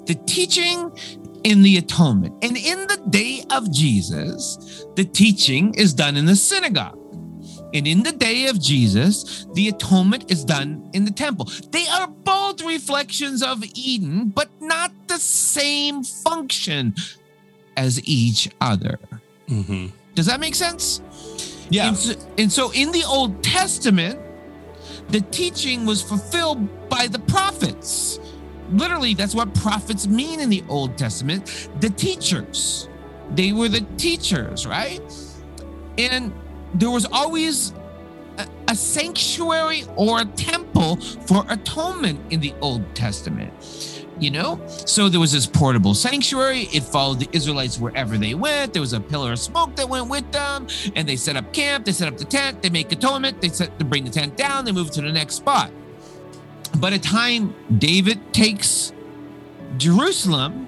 The 0.08 0.20
teaching 0.28 0.92
in 1.46 1.62
the 1.62 1.78
atonement. 1.78 2.44
And 2.44 2.58
in 2.58 2.88
the 2.88 3.02
day 3.10 3.44
of 3.52 3.72
Jesus, 3.72 4.86
the 4.96 5.06
teaching 5.06 5.74
is 5.76 5.94
done 5.94 6.18
in 6.18 6.26
the 6.26 6.36
synagogue. 6.36 7.00
And 7.76 7.86
in 7.86 8.04
the 8.04 8.14
day 8.14 8.48
of 8.48 8.60
Jesus, 8.62 9.48
the 9.54 9.68
atonement 9.68 10.32
is 10.32 10.46
done 10.46 10.90
in 10.94 11.04
the 11.04 11.12
temple. 11.12 11.50
They 11.72 11.86
are 11.88 12.08
both 12.08 12.64
reflections 12.64 13.44
of 13.44 13.62
Eden, 13.74 14.30
but 14.30 14.50
not 14.62 14.94
the 15.10 15.18
same 15.18 16.02
function 16.02 16.96
as 17.76 18.02
each 18.08 18.50
other. 18.62 18.98
mm-hmm. 19.50 19.88
Does 20.16 20.28
that 20.28 20.40
make 20.40 20.56
sense? 20.56 21.02
yeah 21.70 21.90
And 21.90 21.98
so, 21.98 22.14
and 22.38 22.50
so 22.50 22.72
in 22.72 22.94
the 22.94 23.04
Old 23.04 23.44
Testament, 23.44 24.18
the 25.10 25.20
teaching 25.20 25.86
was 25.86 26.02
fulfilled 26.02 26.90
by 26.90 27.08
the 27.08 27.20
prophets. 27.20 28.20
Literally, 28.72 29.14
that's 29.14 29.36
what 29.36 29.54
prophets 29.54 30.08
mean 30.08 30.40
in 30.40 30.50
the 30.50 30.64
Old 30.70 30.98
Testament 30.98 31.70
the 31.82 31.90
teachers. 31.90 32.88
They 33.32 33.52
were 33.52 33.68
the 33.68 33.82
teachers, 33.98 34.66
right? 34.66 35.02
And 35.98 36.32
there 36.80 36.92
was 36.92 37.06
always 37.12 37.74
a, 38.38 38.48
a 38.68 38.76
sanctuary 38.76 39.84
or 39.96 40.22
a 40.22 40.26
temple 40.26 40.98
for 40.98 41.46
atonement 41.50 42.20
in 42.32 42.40
the 42.40 42.54
Old 42.62 42.84
Testament. 42.96 43.54
You 44.18 44.32
know, 44.32 44.66
so 44.68 45.10
there 45.10 45.20
was 45.20 45.34
this 45.34 45.46
portable 45.46 45.94
sanctuary. 45.94 46.70
It 46.74 46.84
followed 46.84 47.20
the 47.20 47.28
Israelites 47.34 47.78
wherever 47.78 48.18
they 48.18 48.34
went. 48.34 48.72
There 48.72 48.82
was 48.82 48.94
a 48.94 49.00
pillar 49.02 49.34
of 49.34 49.40
smoke 49.40 49.76
that 49.76 49.90
went 49.90 50.10
with 50.10 50.32
them, 50.32 50.68
and 50.96 51.06
they 51.06 51.18
set 51.18 51.36
up 51.36 51.52
camp. 51.52 51.84
They 51.84 51.92
set 51.92 52.08
up 52.08 52.18
the 52.18 52.24
tent. 52.24 52.62
They 52.62 52.70
make 52.70 52.90
atonement. 52.94 53.42
They 53.42 53.50
set 53.50 53.78
to 53.78 53.84
bring 53.84 54.06
the 54.06 54.10
tent 54.10 54.38
down. 54.38 54.64
They 54.64 54.72
move 54.72 54.90
to 54.92 55.02
the 55.02 55.12
next 55.12 55.36
spot. 55.36 55.70
By 56.78 56.92
the 56.92 57.00
time 57.00 57.54
David 57.78 58.34
takes 58.34 58.94
Jerusalem, 59.78 60.68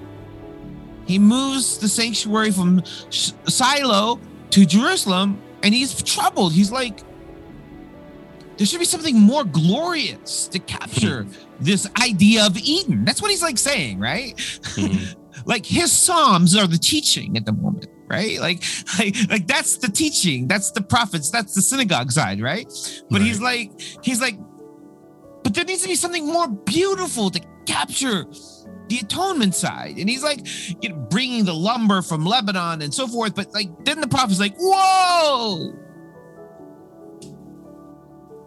he 1.06 1.18
moves 1.18 1.78
the 1.78 1.88
sanctuary 1.88 2.50
from 2.50 2.82
Sh- 3.08 3.32
Shiloh 3.48 4.20
to 4.50 4.66
Jerusalem, 4.66 5.40
and 5.62 5.74
he's 5.74 6.02
troubled. 6.02 6.52
He's 6.52 6.70
like, 6.70 7.00
there 8.56 8.66
should 8.66 8.80
be 8.80 8.84
something 8.84 9.18
more 9.18 9.44
glorious 9.44 10.48
to 10.48 10.58
capture 10.58 11.26
this 11.60 11.88
idea 12.00 12.44
of 12.46 12.56
Eden. 12.56 13.04
That's 13.04 13.22
what 13.22 13.30
he's 13.30 13.42
like 13.42 13.58
saying, 13.58 14.00
right? 14.00 14.36
Mhm. 14.36 15.14
like 15.46 15.64
his 15.64 15.92
psalms 15.92 16.56
are 16.56 16.66
the 16.66 16.78
teaching 16.78 17.36
at 17.36 17.46
the 17.46 17.52
moment 17.52 17.86
right 18.08 18.40
like 18.40 18.62
like, 18.98 19.14
like 19.28 19.46
that's 19.46 19.76
the 19.76 19.88
teaching 19.88 20.48
that's 20.48 20.70
the 20.72 20.80
prophets 20.80 21.30
that's 21.30 21.54
the 21.54 21.62
synagogue 21.62 22.10
side 22.10 22.40
right 22.40 22.66
but 23.10 23.20
he's 23.20 23.40
like 23.40 23.70
he's 24.02 24.20
like 24.20 24.36
but 25.44 25.54
there 25.54 25.64
needs 25.64 25.82
to 25.82 25.88
be 25.88 25.94
something 25.94 26.26
more 26.26 26.48
beautiful 26.48 27.30
to 27.30 27.40
capture 27.66 28.26
the 28.88 28.98
atonement 28.98 29.54
side. 29.54 29.96
And 29.98 30.08
he's 30.08 30.22
like 30.22 30.40
you 30.82 30.90
know 30.90 30.96
bringing 30.96 31.44
the 31.44 31.54
lumber 31.54 32.02
from 32.02 32.24
lebanon 32.24 32.82
and 32.82 32.92
so 32.92 33.06
forth. 33.06 33.34
But 33.34 33.52
like 33.52 33.68
then 33.84 34.00
the 34.00 34.08
prophet's 34.08 34.40
like 34.40 34.56
whoa! 34.58 35.74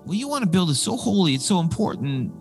Well 0.05 0.15
you 0.15 0.27
want 0.27 0.43
to 0.43 0.49
build 0.49 0.69
it 0.69 0.75
so 0.75 0.95
holy 0.97 1.33
it's 1.35 1.45
so 1.45 1.59
important. 1.59 2.33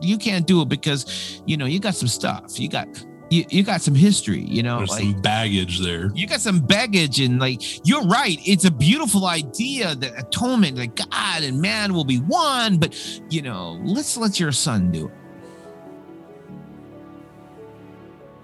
You 0.00 0.16
can't 0.16 0.46
do 0.46 0.62
it 0.62 0.68
because 0.68 1.42
you 1.46 1.56
know 1.56 1.66
you 1.66 1.80
got 1.80 1.94
some 1.94 2.08
stuff. 2.08 2.58
You 2.58 2.68
got 2.68 2.86
you, 3.30 3.44
you 3.50 3.62
got 3.62 3.82
some 3.82 3.94
history, 3.94 4.40
you 4.40 4.62
know, 4.62 4.78
There's 4.78 4.90
like 4.90 5.02
some 5.02 5.20
baggage 5.20 5.80
there. 5.80 6.10
you 6.14 6.26
got 6.26 6.40
some 6.40 6.60
baggage 6.60 7.20
and 7.20 7.38
like 7.38 7.86
you're 7.86 8.04
right 8.06 8.38
it's 8.46 8.64
a 8.64 8.70
beautiful 8.70 9.26
idea 9.26 9.94
that 9.96 10.18
atonement 10.18 10.76
that 10.76 10.96
god 10.96 11.42
and 11.42 11.60
man 11.60 11.92
will 11.92 12.04
be 12.04 12.18
one. 12.18 12.78
But 12.78 12.94
you 13.28 13.42
know 13.42 13.78
let's 13.84 14.16
let 14.16 14.40
your 14.40 14.52
son 14.52 14.90
do 14.90 15.08
it 15.08 15.14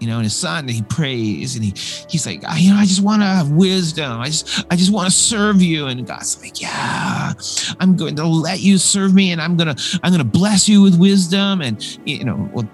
you 0.00 0.06
know 0.06 0.16
and 0.16 0.24
his 0.24 0.34
son 0.34 0.60
and 0.60 0.70
he 0.70 0.82
prays 0.82 1.54
and 1.54 1.64
he 1.64 1.72
he's 2.08 2.26
like 2.26 2.42
"Ah, 2.46 2.56
you 2.56 2.70
know 2.70 2.76
i 2.76 2.84
just 2.84 3.02
want 3.02 3.22
to 3.22 3.26
have 3.26 3.50
wisdom. 3.50 4.20
I 4.20 4.26
just 4.26 4.66
i 4.70 4.76
just 4.76 4.92
want 4.92 5.08
to 5.08 5.14
serve 5.14 5.62
you. 5.62 5.86
And 5.86 6.06
god's 6.06 6.40
like 6.40 6.60
yeah 6.60 7.32
i'm 7.80 7.96
going 7.96 8.16
to 8.16 8.26
let 8.26 8.60
you 8.60 8.78
serve 8.78 9.14
me 9.14 9.32
and 9.32 9.40
i'm 9.40 9.56
gonna 9.56 9.76
i'm 10.02 10.12
gonna 10.12 10.24
bless 10.24 10.68
you 10.68 10.82
with 10.82 10.98
wisdom. 10.98 11.60
And 11.60 11.82
you 12.06 12.24
know 12.24 12.50
well 12.52 12.68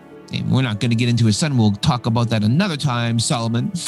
we're 0.48 0.62
not 0.62 0.78
going 0.78 0.90
to 0.90 0.96
get 0.96 1.08
into 1.08 1.26
his 1.26 1.36
son. 1.36 1.58
We'll 1.58 1.72
talk 1.72 2.06
about 2.06 2.30
that 2.30 2.44
another 2.44 2.76
time 2.76 3.18
solomon. 3.18 3.72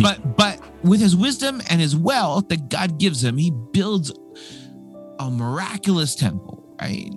But 0.00 0.36
but 0.36 0.60
with 0.82 1.00
his 1.00 1.16
wisdom 1.16 1.60
and 1.68 1.80
his 1.80 1.96
wealth 1.96 2.48
that 2.48 2.68
God 2.68 2.98
gives 2.98 3.22
him, 3.22 3.36
he 3.36 3.50
builds 3.50 4.12
a 5.18 5.30
miraculous 5.30 6.14
temple, 6.14 6.64
right? 6.80 7.12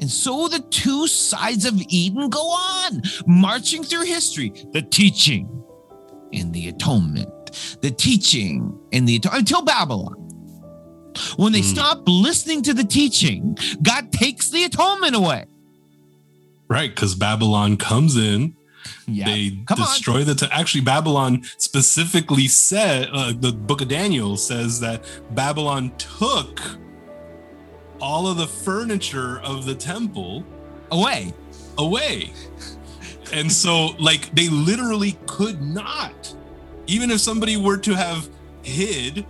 And 0.00 0.10
so 0.10 0.48
the 0.48 0.60
two 0.70 1.06
sides 1.06 1.64
of 1.64 1.80
Eden 1.88 2.28
go 2.28 2.40
on, 2.50 3.02
marching 3.26 3.82
through 3.82 4.02
history, 4.04 4.52
the 4.72 4.82
teaching 4.82 5.48
and 6.32 6.52
the 6.52 6.68
atonement, 6.68 7.28
the 7.80 7.90
teaching 7.90 8.78
and 8.92 9.08
the 9.08 9.16
atonement 9.16 9.40
until 9.50 9.62
Babylon. 9.62 10.14
When 11.36 11.52
they 11.52 11.62
Hmm. 11.62 11.72
stop 11.74 12.02
listening 12.06 12.62
to 12.64 12.74
the 12.74 12.84
teaching, 12.84 13.56
God 13.82 14.12
takes 14.12 14.50
the 14.50 14.64
atonement 14.64 15.14
away. 15.16 15.44
right, 16.68 16.92
because 16.94 17.14
Babylon 17.14 17.76
comes 17.76 18.16
in 18.16 18.54
Yeah. 19.06 19.26
they 19.26 19.50
Come 19.66 19.80
on. 19.80 19.86
destroy 19.86 20.24
the 20.24 20.34
te- 20.34 20.46
actually 20.50 20.80
babylon 20.80 21.42
specifically 21.58 22.48
said 22.48 23.08
uh, 23.12 23.32
the 23.38 23.52
book 23.52 23.80
of 23.80 23.88
daniel 23.88 24.36
says 24.36 24.78
that 24.80 25.04
babylon 25.32 25.92
took 25.98 26.60
all 28.00 28.26
of 28.26 28.36
the 28.36 28.46
furniture 28.46 29.40
of 29.42 29.64
the 29.66 29.74
temple 29.74 30.44
away. 30.90 31.32
away 31.78 32.32
and 33.32 33.50
so 33.50 33.88
like 33.98 34.32
they 34.34 34.48
literally 34.48 35.18
could 35.26 35.60
not 35.60 36.34
even 36.86 37.10
if 37.10 37.20
somebody 37.20 37.56
were 37.56 37.76
to 37.76 37.92
have 37.94 38.28
hid 38.62 39.26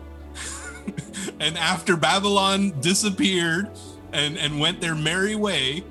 and 1.41 1.57
after 1.57 1.97
babylon 1.97 2.73
disappeared 2.81 3.71
and 4.13 4.37
and 4.37 4.61
went 4.61 4.81
their 4.81 4.95
merry 4.95 5.35
way 5.35 5.83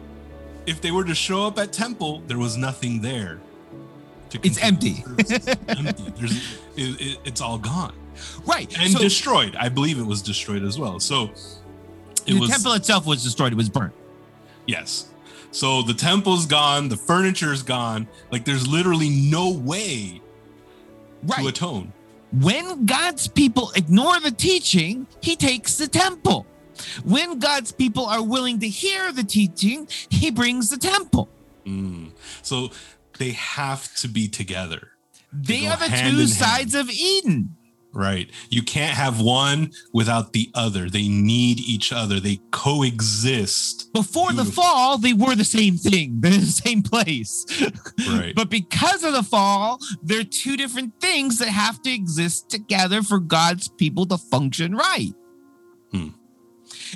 if 0.68 0.82
they 0.82 0.92
were 0.92 1.04
to 1.04 1.16
show 1.16 1.46
up 1.48 1.58
at 1.58 1.74
temple 1.74 2.22
there 2.28 2.38
was 2.38 2.56
nothing 2.58 3.02
there 3.02 3.40
to 4.30 4.40
It's 4.44 4.62
empty. 4.64 5.04
empty 5.08 5.54
There's, 6.18 6.38
it, 6.78 7.02
it- 7.02 7.20
it's 7.26 7.42
all 7.42 7.58
gone 7.58 7.94
Right. 8.46 8.72
and 8.80 8.92
so 8.94 9.00
destroyed 9.00 9.56
i 9.56 9.68
believe 9.68 9.98
it 10.00 10.06
was 10.06 10.22
destroyed 10.22 10.64
as 10.64 10.78
well 10.78 11.00
so 11.00 11.32
it 12.26 12.34
the 12.34 12.40
was 12.40 12.50
temple 12.50 12.74
itself 12.74 13.06
was 13.06 13.24
destroyed, 13.24 13.54
it 13.54 13.56
was 13.56 13.70
burnt. 13.70 13.94
Yes. 14.66 15.10
So 15.52 15.82
the 15.82 15.94
temple's 15.94 16.46
gone, 16.46 16.90
the 16.90 16.98
furniture's 16.98 17.64
gone. 17.64 18.08
Like 18.32 18.46
there's 18.46 18.68
literally 18.68 19.10
no 19.10 19.52
way 19.52 20.22
right. 21.24 21.40
to 21.40 21.48
atone. 21.48 21.94
When 22.34 22.86
God's 22.86 23.28
people 23.28 23.72
ignore 23.76 24.20
the 24.20 24.32
teaching, 24.32 25.08
he 25.22 25.36
takes 25.36 25.78
the 25.78 25.88
temple. 25.88 26.46
When 27.06 27.40
God's 27.40 27.72
people 27.72 28.06
are 28.06 28.22
willing 28.22 28.60
to 28.60 28.68
hear 28.68 29.12
the 29.14 29.24
teaching, 29.24 29.88
he 30.10 30.30
brings 30.32 30.70
the 30.70 30.78
temple. 30.78 31.30
Mm. 31.66 32.12
So 32.42 32.72
they 33.18 33.32
have 33.32 33.94
to 33.96 34.10
be 34.10 34.28
together. 34.28 34.90
They 35.32 35.62
go 35.62 35.70
are 35.70 35.78
the 35.78 35.88
two 35.88 36.28
sides 36.28 36.76
of 36.76 36.90
Eden. 36.90 37.56
Right. 37.96 38.30
You 38.50 38.62
can't 38.62 38.96
have 38.96 39.22
one 39.22 39.72
without 39.94 40.34
the 40.34 40.52
other. 40.54 40.90
They 40.90 41.08
need 41.08 41.62
each 41.62 41.94
other. 41.94 42.20
They 42.20 42.42
coexist. 42.52 43.94
Before 43.94 44.34
the 44.34 44.44
fall, 44.44 44.98
they 44.98 45.14
were 45.14 45.34
the 45.34 45.46
same 45.46 45.78
thing. 45.78 46.18
They're 46.20 46.34
in 46.34 46.42
the 46.42 46.46
same 46.48 46.84
place. 46.84 47.46
Right. 48.08 48.34
But 48.36 48.50
because 48.50 49.04
of 49.06 49.14
the 49.14 49.24
fall, 49.24 49.80
they're 50.04 50.26
two 50.26 50.58
different 50.58 51.00
things 51.00 51.40
that 51.40 51.48
have 51.48 51.82
to 51.84 51.92
exist 51.92 52.50
together 52.50 53.02
for 53.02 53.20
God's 53.20 53.70
people 53.70 54.06
to 54.08 54.18
function 54.18 54.76
right. 54.76 55.14
Hmm. 55.92 56.10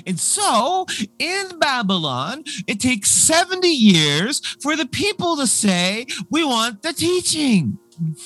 And 0.06 0.20
so 0.20 0.86
in 1.18 1.58
Babylon, 1.58 2.44
it 2.66 2.78
takes 2.78 3.10
70 3.10 3.68
years 3.68 4.40
for 4.60 4.76
the 4.76 4.86
people 4.86 5.36
to 5.36 5.46
say, 5.46 6.06
We 6.30 6.44
want 6.44 6.82
the 6.82 6.92
teaching. 6.92 7.78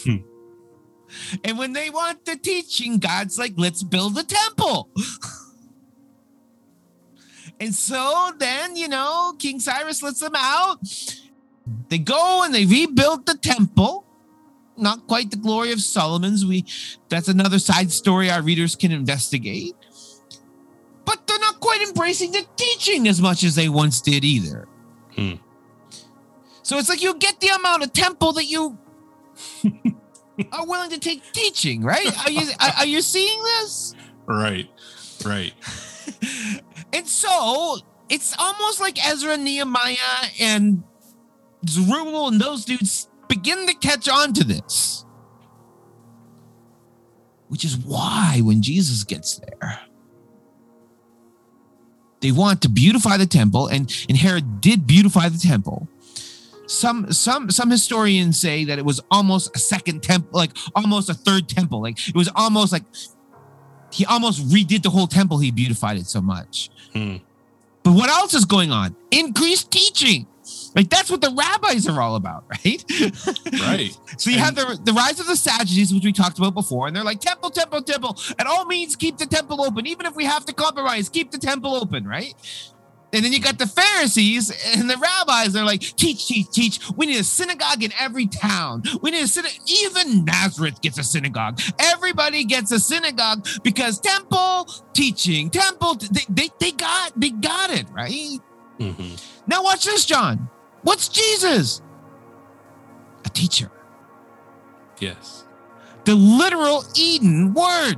Hmm. 0.03 0.17
And 1.45 1.59
when 1.59 1.73
they 1.73 1.91
want 1.91 2.25
the 2.25 2.37
teaching, 2.37 2.99
God's 2.99 3.39
like, 3.39 3.55
Let's 3.57 3.83
build 3.83 4.19
a 4.19 4.25
temple. 4.25 4.91
And 7.61 7.75
so 7.75 8.33
then, 8.39 8.77
you 8.77 8.89
know, 8.89 9.35
King 9.39 9.61
Cyrus 9.61 10.03
lets 10.03 10.21
them 10.21 10.35
out. 10.37 10.79
They 11.89 11.99
go 11.99 12.43
and 12.45 12.55
they 12.55 12.67
rebuild 12.67 13.27
the 13.27 13.37
temple. 13.37 14.05
Not 14.77 15.07
quite 15.07 15.31
the 15.31 15.37
glory 15.37 15.73
of 15.73 15.81
Solomon's. 15.81 16.45
We 16.45 16.65
that's 17.09 17.29
another 17.29 17.59
side 17.59 17.93
story 17.93 18.29
our 18.29 18.43
readers 18.43 18.75
can 18.75 18.91
investigate. 18.91 19.75
But 21.05 21.27
they're 21.27 21.39
not 21.39 21.61
quite 21.61 21.81
embracing 21.83 22.33
the 22.33 22.45
teaching 22.57 23.07
as 23.07 23.21
much 23.21 23.45
as 23.45 23.55
they 23.55 23.69
once 23.69 24.01
did 24.01 24.25
either. 24.25 24.67
Hmm. 25.15 25.35
So 26.63 26.79
it's 26.79 26.89
like 26.89 27.03
you 27.03 27.15
get 27.19 27.41
the 27.41 27.49
amount 27.49 27.85
of 27.85 27.93
temple 27.93 28.33
that 28.33 28.47
you 28.47 28.77
are 30.53 30.67
willing 30.67 30.91
to 30.91 30.99
take 30.99 31.23
teaching, 31.33 31.83
right? 31.83 32.27
Are 32.27 32.31
you 32.31 32.49
are, 32.79 32.87
you 32.87 33.03
seeing 33.03 33.43
this? 33.43 33.95
right. 34.27 34.69
Right. 35.25 35.53
And 36.93 37.09
so 37.09 37.79
it's 38.09 38.37
almost 38.39 38.81
like 38.81 39.05
Ezra, 39.05 39.37
Nehemiah, 39.37 39.97
and 40.41 40.85
Zerubbabel 41.69 42.29
and 42.29 42.41
those 42.41 42.65
dudes 42.65 43.09
begin 43.29 43.67
to 43.67 43.75
catch 43.75 44.09
on 44.09 44.33
to 44.35 44.45
this. 44.45 45.05
Which 47.49 47.65
is 47.65 47.77
why 47.77 48.41
when 48.43 48.63
Jesus 48.63 49.03
gets 49.03 49.39
there, 49.39 49.81
they 52.21 52.33
want 52.33 52.63
to 52.63 52.69
beautify 52.69 53.17
the 53.17 53.27
temple, 53.27 53.67
and, 53.67 53.93
and 54.09 54.17
Herod 54.17 54.61
did 54.61 54.87
beautify 54.87 55.29
the 55.29 55.39
temple. 55.39 55.89
Some 56.67 57.13
some 57.13 57.51
some 57.51 57.71
historians 57.71 58.41
say 58.41 58.65
that 58.65 58.79
it 58.79 58.85
was 58.85 59.01
almost 59.11 59.55
a 59.55 59.59
second 59.59 60.03
temple, 60.03 60.31
like 60.33 60.57
almost 60.75 61.11
a 61.11 61.15
third 61.15 61.49
temple. 61.49 61.83
Like 61.83 62.09
it 62.09 62.15
was 62.15 62.31
almost 62.35 62.73
like 62.73 62.85
he 63.93 64.05
almost 64.07 64.49
redid 64.49 64.83
the 64.83 64.91
whole 64.91 65.07
temple. 65.07 65.39
He 65.39 65.51
beautified 65.51 65.99
it 65.99 66.07
so 66.07 66.21
much. 66.21 66.71
Hmm. 66.93 67.17
But 67.83 67.93
what 67.93 68.09
else 68.09 68.35
is 68.35 68.45
going 68.47 68.73
on? 68.73 68.97
Increased 69.11 69.71
teaching. 69.71 70.27
Like 70.75 70.91
that's 70.91 71.11
what 71.11 71.21
the 71.21 71.31
rabbis 71.31 71.87
are 71.87 72.01
all 72.01 72.17
about, 72.17 72.45
right? 72.65 72.85
Right. 73.61 73.97
so 74.17 74.31
you 74.31 74.39
have 74.39 74.55
the, 74.55 74.79
the 74.83 74.93
rise 74.93 75.21
of 75.21 75.27
the 75.27 75.37
Sadducees, 75.37 75.95
which 75.95 76.05
we 76.05 76.13
talked 76.13 76.39
about 76.39 76.55
before, 76.55 76.87
and 76.87 76.97
they're 76.97 77.05
like, 77.05 77.21
temple, 77.21 77.51
temple, 77.51 77.83
temple. 77.83 78.19
At 78.39 78.47
all 78.47 78.65
means, 78.67 78.97
keep 78.97 79.17
the 79.17 79.27
temple 79.27 79.63
open. 79.63 79.87
Even 79.87 80.07
if 80.07 80.17
we 80.17 80.25
have 80.25 80.45
to 80.47 80.53
compromise, 80.53 81.09
keep 81.09 81.31
the 81.31 81.39
temple 81.39 81.75
open, 81.75 82.07
right? 82.07 82.35
And 83.15 83.25
then 83.25 83.33
you 83.33 83.41
got 83.41 83.59
the 83.59 83.67
Pharisees 83.67 84.51
and 84.77 84.91
the 84.91 84.97
rabbis. 84.97 85.53
They're 85.53 85.65
like, 85.65 85.81
teach, 85.81 86.27
teach, 86.27 86.51
teach. 86.51 86.81
We 86.97 87.07
need 87.07 87.21
a 87.21 87.25
synagogue 87.25 87.85
in 87.85 87.93
every 87.99 88.27
town. 88.27 88.83
We 89.03 89.13
need 89.13 89.23
a 89.23 89.29
synagogue. 89.29 89.57
Even 89.69 90.25
Nazareth 90.25 90.81
gets 90.81 90.99
a 90.99 91.05
synagogue. 91.05 91.61
Everybody 91.79 92.45
gets 92.45 92.73
a 92.73 92.81
synagogue 92.81 93.47
because 93.63 94.01
temple 94.01 94.69
teaching, 94.95 95.49
temple. 95.49 95.95
They, 95.95 96.23
they, 96.29 96.49
they 96.59 96.73
got 96.73 97.13
they 97.19 97.31
got 97.31 97.71
it 97.71 97.87
right. 97.93 98.41
Mhm. 98.81 99.23
Now 99.47 99.63
watch 99.63 99.85
this, 99.85 100.05
John. 100.05 100.51
What's 100.83 101.09
Jesus? 101.09 101.81
A 103.25 103.29
teacher. 103.29 103.71
Yes. 104.99 105.45
The 106.05 106.15
literal 106.17 106.85
Eden 106.97 107.55
word. 107.55 107.97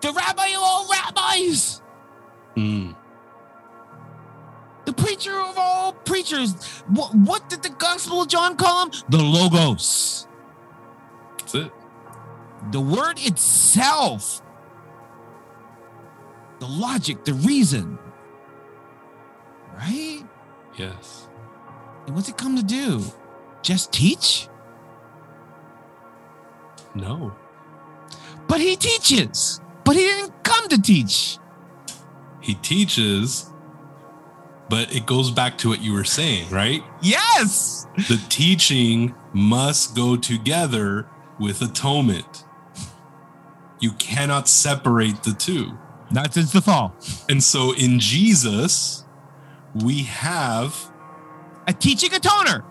The 0.00 0.12
rabbi 0.12 0.46
of 0.48 0.62
all 0.62 0.88
rabbis. 0.88 1.82
Mm. 2.56 2.94
The 4.90 5.04
preacher 5.04 5.40
of 5.40 5.56
all 5.56 5.92
preachers. 5.92 6.52
What, 6.88 7.14
what 7.14 7.48
did 7.48 7.62
the 7.62 7.68
Gospel 7.68 8.22
of 8.22 8.28
John 8.28 8.56
call 8.56 8.86
him? 8.86 8.92
The 9.08 9.18
Logos. 9.18 10.26
That's 11.38 11.54
it. 11.54 11.72
The 12.72 12.80
word 12.80 13.24
itself. 13.24 14.42
The 16.58 16.66
logic, 16.66 17.24
the 17.24 17.34
reason. 17.34 18.00
Right? 19.76 20.24
Yes. 20.76 21.28
And 22.08 22.16
what's 22.16 22.28
it 22.28 22.36
come 22.36 22.56
to 22.56 22.64
do? 22.64 23.04
Just 23.62 23.92
teach? 23.92 24.48
No. 26.96 27.32
But 28.48 28.60
he 28.60 28.74
teaches. 28.74 29.60
But 29.84 29.94
he 29.94 30.02
didn't 30.02 30.42
come 30.42 30.66
to 30.66 30.82
teach. 30.82 31.38
He 32.40 32.54
teaches 32.54 33.52
but 34.70 34.94
it 34.94 35.04
goes 35.04 35.30
back 35.30 35.58
to 35.58 35.68
what 35.68 35.82
you 35.82 35.92
were 35.92 36.04
saying, 36.04 36.48
right? 36.50 36.82
Yes. 37.02 37.86
The 38.08 38.18
teaching 38.30 39.14
must 39.34 39.94
go 39.94 40.16
together 40.16 41.06
with 41.38 41.60
atonement. 41.60 42.44
You 43.80 43.92
cannot 43.92 44.48
separate 44.48 45.22
the 45.24 45.32
two. 45.34 45.76
Not 46.10 46.32
since 46.34 46.52
the 46.52 46.60
fall. 46.60 46.94
And 47.28 47.42
so 47.42 47.72
in 47.74 47.98
Jesus, 48.00 49.04
we 49.74 50.04
have 50.04 50.74
A 51.66 51.72
teaching 51.72 52.10
atoner. 52.10 52.62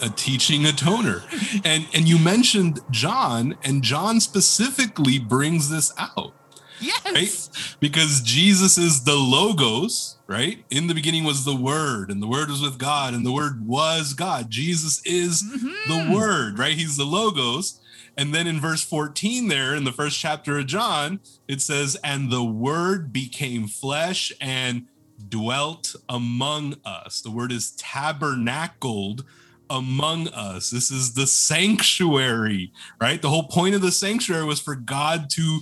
a 0.00 0.08
teaching 0.08 0.62
atoner. 0.62 1.22
And 1.64 1.86
and 1.94 2.08
you 2.08 2.18
mentioned 2.18 2.80
John, 2.90 3.56
and 3.62 3.82
John 3.82 4.20
specifically 4.20 5.18
brings 5.18 5.68
this 5.70 5.92
out. 5.98 6.34
Yes. 6.82 7.04
Right? 7.14 7.76
Because 7.80 8.20
Jesus 8.20 8.76
is 8.78 9.04
the 9.04 9.14
logos, 9.14 10.18
right? 10.26 10.64
In 10.70 10.86
the 10.86 10.94
beginning 10.94 11.24
was 11.24 11.44
the 11.44 11.56
word, 11.56 12.10
and 12.10 12.22
the 12.22 12.26
word 12.26 12.50
was 12.50 12.60
with 12.62 12.78
God, 12.78 13.14
and 13.14 13.24
the 13.24 13.32
word 13.32 13.66
was 13.66 14.14
God. 14.14 14.50
Jesus 14.50 15.00
is 15.04 15.42
the 15.42 15.94
Mhm. 15.94 16.12
word, 16.14 16.58
right? 16.58 16.76
He's 16.76 16.96
the 16.96 17.04
logos. 17.06 17.80
And 18.16 18.34
then 18.34 18.46
in 18.46 18.60
verse 18.60 18.82
14, 18.82 19.48
there 19.48 19.74
in 19.74 19.84
the 19.84 19.92
first 19.92 20.18
chapter 20.18 20.58
of 20.58 20.66
John, 20.66 21.20
it 21.48 21.62
says, 21.62 21.96
And 22.04 22.30
the 22.30 22.44
word 22.44 23.12
became 23.12 23.66
flesh 23.68 24.32
and 24.40 24.86
dwelt 25.28 25.94
among 26.08 26.76
us. 26.84 27.20
The 27.22 27.30
word 27.30 27.52
is 27.52 27.70
tabernacled 27.78 29.24
among 29.70 30.28
us. 30.28 30.68
This 30.70 30.90
is 30.90 31.14
the 31.14 31.26
sanctuary, 31.26 32.72
right? 33.00 33.22
The 33.22 33.30
whole 33.30 33.44
point 33.48 33.74
of 33.74 33.80
the 33.80 33.92
sanctuary 33.92 34.44
was 34.44 34.60
for 34.60 34.74
God 34.74 35.30
to 35.30 35.60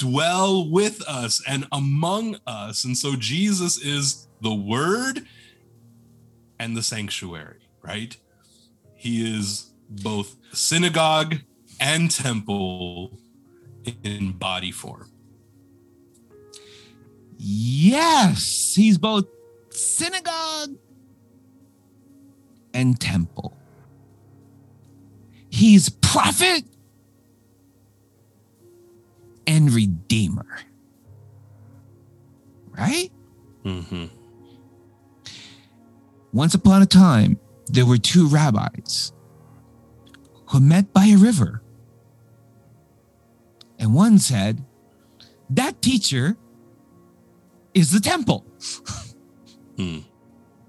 dwell 0.00 0.68
with 0.68 1.02
us 1.06 1.42
and 1.46 1.66
among 1.70 2.38
us. 2.46 2.84
And 2.84 2.96
so 2.96 3.16
Jesus 3.16 3.78
is 3.78 4.26
the 4.40 4.54
word 4.54 5.26
and 6.58 6.74
the 6.74 6.82
sanctuary, 6.82 7.68
right? 7.82 8.16
He 8.94 9.38
is 9.38 9.70
both 9.88 10.36
synagogue 10.52 11.36
and 11.78 12.10
temple 12.10 13.18
in 14.02 14.32
body 14.32 14.72
form. 14.72 15.10
Yes. 17.36 18.72
He's 18.74 18.96
both 18.96 19.26
synagogue 19.70 20.76
and 22.72 22.98
temple. 22.98 23.54
He's 25.50 25.88
prophet 25.88 26.64
and 29.50 29.70
redeemer. 29.72 30.46
Right? 32.70 33.10
Mm-hmm. 33.64 34.04
Once 36.32 36.54
upon 36.54 36.82
a 36.82 36.86
time, 36.86 37.38
there 37.66 37.84
were 37.84 37.98
two 37.98 38.28
rabbis 38.28 39.12
who 40.50 40.60
met 40.60 40.92
by 40.92 41.06
a 41.06 41.16
river. 41.16 41.62
And 43.80 43.92
one 43.94 44.18
said, 44.20 44.64
That 45.50 45.82
teacher 45.82 46.36
is 47.74 47.90
the 47.90 48.00
temple. 48.00 48.46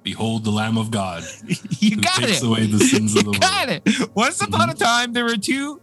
Behold 0.04 0.44
the 0.46 0.52
Lamb 0.52 0.78
of 0.78 0.90
God 0.90 1.24
you 1.80 1.98
got 1.98 2.16
takes 2.22 2.42
it. 2.42 2.46
away 2.48 2.66
the 2.66 2.80
sins 2.80 3.16
of 3.16 3.26
the 3.26 3.32
You 3.34 3.40
got 3.40 3.68
world. 3.68 3.82
it. 3.86 4.16
Once 4.16 4.42
upon 4.42 4.70
a 4.70 4.74
time, 4.74 5.14
there 5.14 5.26
were 5.26 5.38
two 5.38 5.80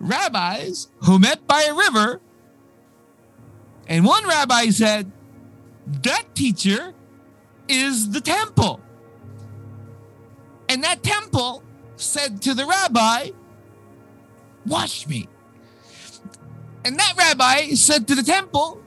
rabbis 0.00 0.88
who 1.04 1.18
met 1.18 1.46
by 1.46 1.62
a 1.62 1.74
river. 1.74 2.20
And 3.86 4.04
one 4.04 4.26
rabbi 4.26 4.66
said, 4.70 5.10
That 6.02 6.34
teacher 6.34 6.92
is 7.68 8.10
the 8.10 8.20
temple. 8.20 8.80
And 10.68 10.84
that 10.84 11.02
temple 11.02 11.62
said 11.96 12.42
to 12.42 12.54
the 12.54 12.66
rabbi, 12.66 13.30
Wash 14.66 15.06
me. 15.06 15.28
And 16.84 16.98
that 16.98 17.14
rabbi 17.16 17.70
said 17.74 18.06
to 18.08 18.14
the 18.14 18.22
temple, 18.22 18.82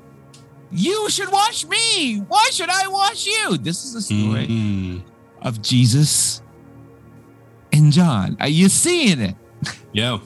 You 0.71 1.09
should 1.09 1.31
wash 1.31 1.65
me. 1.65 2.19
Why 2.19 2.47
should 2.51 2.69
I 2.69 2.87
wash 2.87 3.25
you? 3.25 3.57
This 3.57 3.83
is 3.83 3.93
the 3.93 4.01
story 4.01 4.47
Mhm. 4.47 5.01
of 5.41 5.61
Jesus 5.61 6.41
and 7.73 7.91
John. 7.91 8.37
Are 8.39 8.47
you 8.47 8.69
seeing 8.69 9.19
it? 9.19 9.35
Yeah. 9.93 10.19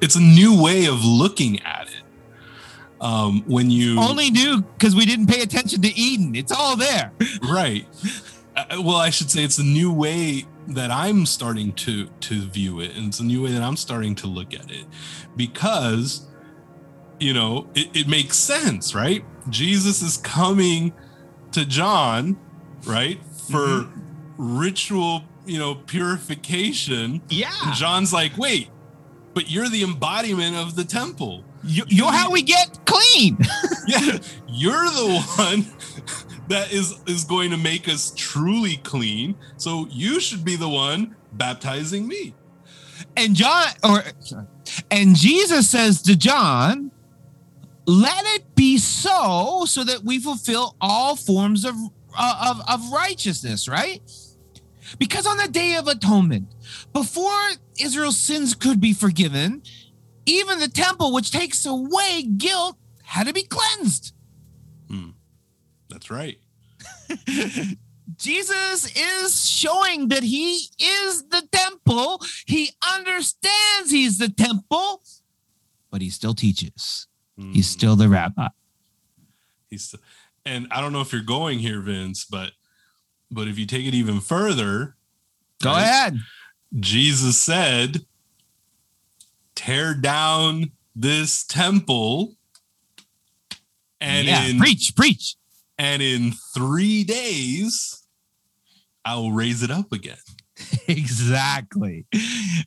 It's 0.00 0.16
a 0.16 0.20
new 0.20 0.60
way 0.62 0.86
of 0.86 1.04
looking 1.04 1.60
at 1.62 1.88
it. 1.88 2.02
Um, 3.00 3.42
when 3.46 3.70
you 3.70 3.98
Only 3.98 4.30
knew 4.30 4.60
because 4.62 4.94
we 4.94 5.06
didn't 5.06 5.26
pay 5.28 5.40
attention 5.42 5.80
to 5.82 5.88
Eden. 5.88 6.34
It's 6.34 6.52
all 6.52 6.76
there. 6.76 7.12
right 7.50 7.86
Uh, 8.56 8.82
well 8.82 8.96
i 8.96 9.08
should 9.10 9.30
say 9.30 9.42
it's 9.44 9.58
a 9.58 9.62
new 9.64 9.90
way 9.92 10.44
that 10.68 10.90
i'm 10.90 11.24
starting 11.24 11.72
to 11.72 12.08
to 12.20 12.42
view 12.48 12.80
it 12.80 12.94
and 12.96 13.06
it's 13.06 13.20
a 13.20 13.24
new 13.24 13.42
way 13.44 13.52
that 13.52 13.62
i'm 13.62 13.76
starting 13.76 14.14
to 14.16 14.26
look 14.26 14.52
at 14.52 14.68
it 14.70 14.84
because 15.36 16.26
you 17.20 17.32
know 17.32 17.68
it, 17.74 17.88
it 17.96 18.08
makes 18.08 18.36
sense 18.36 18.92
right 18.94 19.24
jesus 19.48 20.02
is 20.02 20.16
coming 20.18 20.92
to 21.52 21.64
john 21.64 22.36
right 22.84 23.20
for 23.48 23.88
ritual 24.36 25.22
you 25.46 25.58
know 25.58 25.74
purification 25.76 27.22
Yeah. 27.28 27.52
and 27.64 27.74
john's 27.74 28.12
like 28.12 28.36
wait 28.36 28.68
but 29.40 29.50
you're 29.50 29.70
the 29.70 29.82
embodiment 29.82 30.54
of 30.54 30.76
the 30.76 30.84
temple 30.84 31.42
You, 31.64 31.84
you're 31.88 32.12
how 32.12 32.30
we 32.30 32.42
get 32.42 32.78
clean. 32.84 33.38
yeah 33.86 34.18
you're 34.46 34.84
the 34.84 35.24
one 35.38 35.64
that 36.48 36.70
is 36.72 36.94
is 37.06 37.24
going 37.24 37.50
to 37.50 37.56
make 37.56 37.88
us 37.88 38.12
truly 38.16 38.76
clean 38.78 39.34
so 39.56 39.86
you 39.90 40.20
should 40.20 40.44
be 40.44 40.56
the 40.56 40.68
one 40.68 41.16
baptizing 41.32 42.06
me 42.06 42.34
And 43.16 43.34
John, 43.34 43.66
or 43.82 44.02
and 44.90 45.16
Jesus 45.16 45.70
says 45.70 46.02
to 46.02 46.14
John, 46.16 46.90
"Let 47.86 48.24
it 48.36 48.54
be 48.54 48.76
so, 48.78 49.64
so 49.66 49.84
that 49.84 50.04
we 50.04 50.18
fulfill 50.20 50.76
all 50.80 51.16
forms 51.16 51.64
of 51.64 51.74
uh, 52.16 52.50
of 52.50 52.60
of 52.68 52.92
righteousness." 52.92 53.66
Right? 53.68 54.02
Because 54.98 55.26
on 55.26 55.38
the 55.38 55.48
Day 55.48 55.76
of 55.76 55.88
Atonement, 55.88 56.46
before 56.92 57.32
Israel's 57.78 58.18
sins 58.18 58.54
could 58.54 58.80
be 58.80 58.92
forgiven, 58.92 59.62
even 60.26 60.58
the 60.58 60.68
temple, 60.68 61.12
which 61.12 61.30
takes 61.30 61.64
away 61.66 62.22
guilt, 62.36 62.76
had 63.02 63.26
to 63.26 63.32
be 63.32 63.42
cleansed. 63.42 64.12
that's 65.88 66.10
right 66.10 66.38
Jesus 68.16 68.96
is 68.96 69.48
showing 69.48 70.08
that 70.08 70.22
he 70.22 70.66
is 70.80 71.24
the 71.28 71.46
temple. 71.52 72.20
He 72.46 72.70
understands 72.96 73.90
he's 73.90 74.18
the 74.18 74.28
temple, 74.28 75.02
but 75.90 76.00
he 76.02 76.10
still 76.10 76.34
teaches. 76.34 77.06
He's 77.36 77.66
Mm. 77.68 77.72
still 77.72 77.96
the 77.96 78.08
rabbi. 78.08 78.48
he's 79.70 79.94
and 80.44 80.66
i 80.70 80.80
don't 80.80 80.92
know 80.92 81.00
if 81.00 81.12
you're 81.12 81.22
going 81.22 81.58
here 81.60 81.80
vince 81.80 82.24
but 82.24 82.52
but 83.30 83.46
if 83.48 83.58
you 83.58 83.66
take 83.66 83.86
it 83.86 83.94
even 83.94 84.20
further 84.20 84.96
Go 85.62 85.70
Right. 85.70 85.82
ahead. 85.82 86.18
Jesus 86.78 87.38
said 87.38 88.04
tear 89.54 89.94
down 89.94 90.70
this 90.94 91.44
temple 91.44 92.34
and 94.00 94.26
yeah, 94.26 94.44
in 94.46 94.58
preach, 94.58 94.94
preach. 94.96 95.36
and 95.78 96.00
in 96.02 96.32
three 96.54 97.04
days 97.04 98.04
i 99.04 99.14
will 99.16 99.32
raise 99.32 99.62
it 99.62 99.70
up 99.70 99.92
again 99.92 100.16
exactly. 100.88 102.06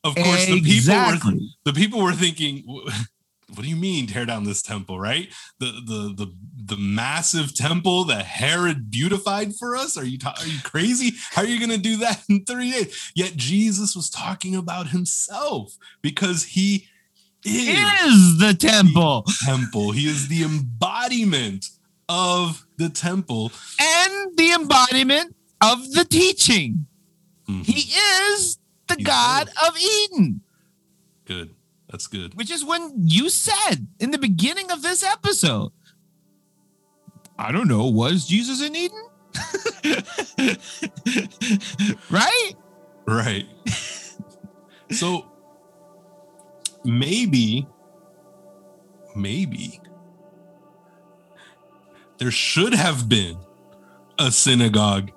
of 0.03 0.15
course 0.15 0.45
the 0.47 0.61
people 0.61 0.95
were 0.95 1.37
the 1.65 1.73
people 1.73 2.01
were 2.01 2.13
thinking 2.13 2.63
"Wh- 2.67 2.91
what 3.55 3.63
do 3.63 3.69
you 3.69 3.75
mean 3.75 4.07
tear 4.07 4.25
down 4.25 4.43
this 4.43 4.61
temple 4.61 4.99
right? 4.99 5.29
The 5.59 5.67
the 5.85 6.13
the 6.25 6.33
the 6.65 6.77
massive 6.77 7.53
temple 7.55 8.05
that 8.05 8.25
herod 8.25 8.89
beautified 8.91 9.55
for 9.55 9.75
us? 9.75 9.97
Are 9.97 10.05
you 10.05 10.17
ta- 10.17 10.35
are 10.39 10.47
you 10.47 10.59
crazy? 10.63 11.13
How 11.31 11.41
are 11.43 11.47
you 11.47 11.59
going 11.59 11.71
to 11.71 11.77
do 11.89 11.97
that 11.97 12.23
in 12.29 12.45
3 12.45 12.71
days? 12.71 13.11
Yet 13.15 13.35
jesus 13.35 13.95
was 13.95 14.09
talking 14.09 14.55
about 14.55 14.87
himself 14.87 15.75
because 16.01 16.43
he 16.43 16.87
is 17.45 17.77
Is 18.05 18.37
the 18.39 18.53
temple. 18.53 19.23
the 19.27 19.35
temple. 19.45 19.91
He 19.91 20.07
is 20.07 20.27
the 20.29 20.43
embodiment 20.43 21.65
of 22.07 22.65
the 22.77 22.89
temple. 22.89 23.51
And 23.81 24.37
the 24.37 24.51
embodiment 24.53 25.35
of 25.61 25.91
the 25.91 26.05
teaching. 26.05 26.87
Mhm. 27.49 27.65
He 27.65 27.91
is 27.91 28.57
the 28.87 28.95
He's 28.97 29.05
God 29.05 29.49
of 29.67 29.77
Eden, 29.77 30.41
good 31.25 31.49
that's 31.93 32.07
good 32.07 32.33
which 32.33 32.49
is 32.49 32.65
when 32.65 32.91
you 32.97 33.29
said 33.29 33.87
in 33.99 34.09
the 34.09 34.17
beginning 34.17 34.71
of 34.71 34.81
this 34.81 35.03
episode, 35.03 35.71
I 37.37 37.51
don't 37.51 37.67
know, 37.67 37.85
was 37.85 38.25
Jesus 38.25 38.63
in 38.63 38.75
Eden? 38.75 39.05
right? 42.09 42.51
Right. 43.05 43.45
so 44.91 45.31
maybe, 46.83 47.67
maybe 49.15 49.79
there 52.17 52.31
should 52.31 52.73
have 52.73 53.07
been 53.07 53.37
a 54.17 54.31
synagogue 54.31 55.11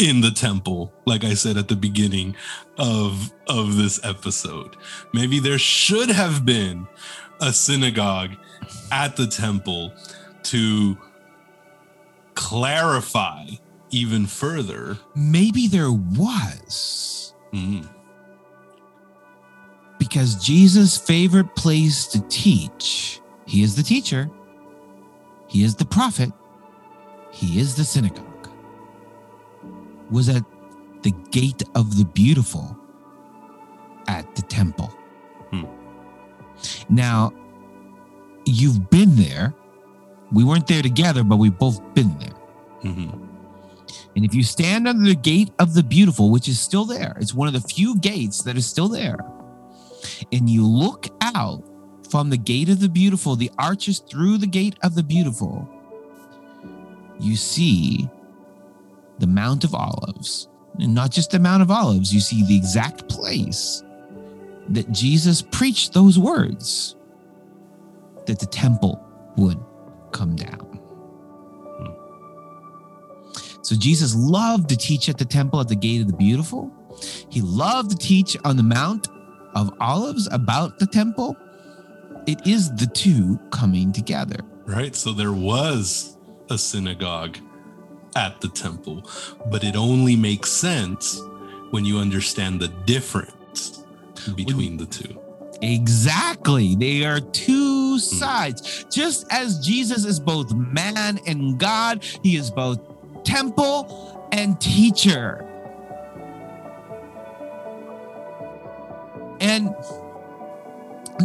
in 0.00 0.22
the 0.22 0.30
temple 0.30 0.92
like 1.06 1.24
i 1.24 1.34
said 1.34 1.56
at 1.56 1.68
the 1.68 1.76
beginning 1.76 2.34
of 2.80 3.32
of 3.50 3.76
this 3.76 4.00
episode. 4.04 4.76
Maybe 5.12 5.38
there 5.40 5.58
should 5.58 6.08
have 6.08 6.46
been 6.46 6.86
a 7.40 7.52
synagogue 7.52 8.30
at 8.90 9.16
the 9.16 9.26
temple 9.26 9.92
to 10.44 10.96
clarify 12.34 13.46
even 13.90 14.26
further. 14.26 14.98
Maybe 15.14 15.66
there 15.66 15.92
was. 15.92 17.34
Mm, 17.52 17.88
because 19.98 20.36
Jesus' 20.36 20.96
favorite 20.96 21.54
place 21.56 22.06
to 22.06 22.20
teach, 22.28 23.20
he 23.46 23.62
is 23.62 23.74
the 23.74 23.82
teacher, 23.82 24.30
he 25.48 25.64
is 25.64 25.74
the 25.74 25.84
prophet, 25.84 26.30
he 27.32 27.58
is 27.58 27.74
the 27.74 27.84
synagogue, 27.84 28.29
was 30.10 30.28
at 30.28 30.44
the 31.02 31.12
gate 31.30 31.62
of 31.74 31.96
the 31.96 32.04
beautiful 32.04 32.76
at 34.08 34.34
the 34.34 34.42
temple. 34.42 34.92
Hmm. 35.50 35.64
Now, 36.88 37.32
you've 38.44 38.90
been 38.90 39.16
there. 39.16 39.54
We 40.32 40.44
weren't 40.44 40.66
there 40.66 40.82
together, 40.82 41.24
but 41.24 41.36
we've 41.36 41.58
both 41.58 41.80
been 41.94 42.16
there. 42.18 42.34
mhm. 42.82 43.26
And 44.16 44.24
if 44.24 44.34
you 44.34 44.42
stand 44.42 44.88
under 44.88 45.08
the 45.08 45.14
gate 45.14 45.50
of 45.58 45.74
the 45.74 45.82
beautiful, 45.82 46.30
which 46.30 46.48
is 46.48 46.58
still 46.58 46.84
there, 46.84 47.16
it's 47.20 47.34
one 47.34 47.46
of 47.48 47.54
the 47.54 47.60
few 47.60 47.96
gates 47.98 48.42
that 48.42 48.56
is 48.56 48.66
still 48.66 48.88
there, 48.88 49.18
and 50.32 50.50
you 50.50 50.66
look 50.66 51.08
out 51.20 51.62
from 52.10 52.30
the 52.30 52.36
gate 52.36 52.68
of 52.68 52.80
the 52.80 52.88
beautiful, 52.88 53.36
the 53.36 53.50
arches 53.58 54.00
through 54.00 54.38
the 54.38 54.46
gate 54.46 54.76
of 54.82 54.94
the 54.94 55.02
beautiful, 55.02 55.68
you 57.20 57.36
see 57.36 58.08
the 59.20 59.26
Mount 59.26 59.64
of 59.64 59.74
Olives. 59.74 60.48
And 60.78 60.94
not 60.94 61.10
just 61.10 61.30
the 61.30 61.38
Mount 61.38 61.62
of 61.62 61.70
Olives, 61.70 62.12
you 62.12 62.20
see 62.20 62.44
the 62.44 62.56
exact 62.56 63.08
place 63.08 63.82
that 64.68 64.90
Jesus 64.90 65.42
preached 65.42 65.92
those 65.92 66.18
words 66.18 66.96
that 68.26 68.38
the 68.38 68.46
temple 68.46 69.04
would 69.36 69.58
come 70.12 70.36
down. 70.36 70.66
So 73.62 73.76
Jesus 73.76 74.14
loved 74.14 74.68
to 74.70 74.76
teach 74.76 75.08
at 75.08 75.18
the 75.18 75.24
temple 75.24 75.60
at 75.60 75.68
the 75.68 75.76
gate 75.76 76.00
of 76.00 76.06
the 76.06 76.16
beautiful. 76.16 76.72
He 77.28 77.40
loved 77.40 77.90
to 77.90 77.96
teach 77.96 78.36
on 78.44 78.56
the 78.56 78.62
Mount 78.62 79.08
of 79.54 79.72
Olives 79.80 80.28
about 80.32 80.78
the 80.78 80.86
temple. 80.86 81.36
It 82.26 82.46
is 82.46 82.74
the 82.74 82.86
two 82.86 83.38
coming 83.50 83.92
together. 83.92 84.38
right 84.66 84.94
so 84.94 85.12
there 85.12 85.32
was 85.32 86.16
a 86.48 86.58
synagogue 86.58 87.38
at 88.16 88.40
the 88.40 88.48
temple 88.48 89.02
but 89.46 89.64
it 89.64 89.76
only 89.76 90.16
makes 90.16 90.50
sense 90.50 91.20
when 91.70 91.84
you 91.84 91.98
understand 91.98 92.60
the 92.60 92.68
difference 92.68 93.84
between 94.34 94.76
the 94.76 94.86
two 94.86 95.20
Exactly. 95.62 96.74
They 96.74 97.04
are 97.04 97.20
two 97.20 97.92
hmm. 97.92 97.98
sides. 97.98 98.84
Just 98.90 99.26
as 99.30 99.58
Jesus 99.58 100.04
is 100.04 100.18
both 100.18 100.54
man 100.54 101.18
and 101.26 101.58
God, 101.58 102.04
he 102.22 102.36
is 102.36 102.50
both 102.50 102.80
temple 103.24 104.28
and 104.32 104.60
teacher. 104.60 105.46
And 109.40 109.74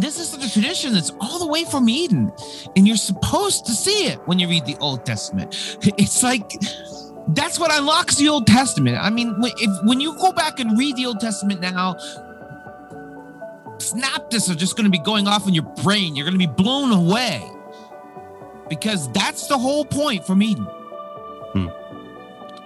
this 0.00 0.18
is 0.18 0.30
the 0.36 0.48
tradition 0.48 0.92
that's 0.92 1.10
all 1.20 1.38
the 1.38 1.46
way 1.46 1.64
from 1.64 1.88
Eden. 1.88 2.32
And 2.74 2.86
you're 2.86 2.96
supposed 2.96 3.66
to 3.66 3.72
see 3.72 4.06
it 4.06 4.18
when 4.26 4.38
you 4.38 4.48
read 4.48 4.66
the 4.66 4.76
Old 4.78 5.04
Testament. 5.06 5.78
It's 5.98 6.22
like 6.22 6.52
that's 7.28 7.58
what 7.58 7.74
unlocks 7.74 8.16
the 8.16 8.28
Old 8.28 8.46
Testament. 8.46 8.98
I 9.00 9.10
mean, 9.10 9.34
if 9.40 9.86
when 9.86 10.00
you 10.00 10.16
go 10.18 10.32
back 10.32 10.60
and 10.60 10.78
read 10.78 10.96
the 10.96 11.06
Old 11.06 11.20
Testament 11.20 11.60
now, 11.60 11.94
synapses 13.78 14.50
are 14.50 14.54
just 14.54 14.76
going 14.76 14.84
to 14.84 14.90
be 14.90 14.98
going 14.98 15.26
off 15.26 15.48
in 15.48 15.54
your 15.54 15.64
brain. 15.82 16.14
You're 16.14 16.26
going 16.26 16.38
to 16.38 16.46
be 16.46 16.52
blown 16.52 16.92
away 16.92 17.42
because 18.68 19.10
that's 19.12 19.46
the 19.46 19.58
whole 19.58 19.84
point 19.84 20.26
from 20.26 20.42
Eden. 20.42 20.64
Hmm. 20.64 21.68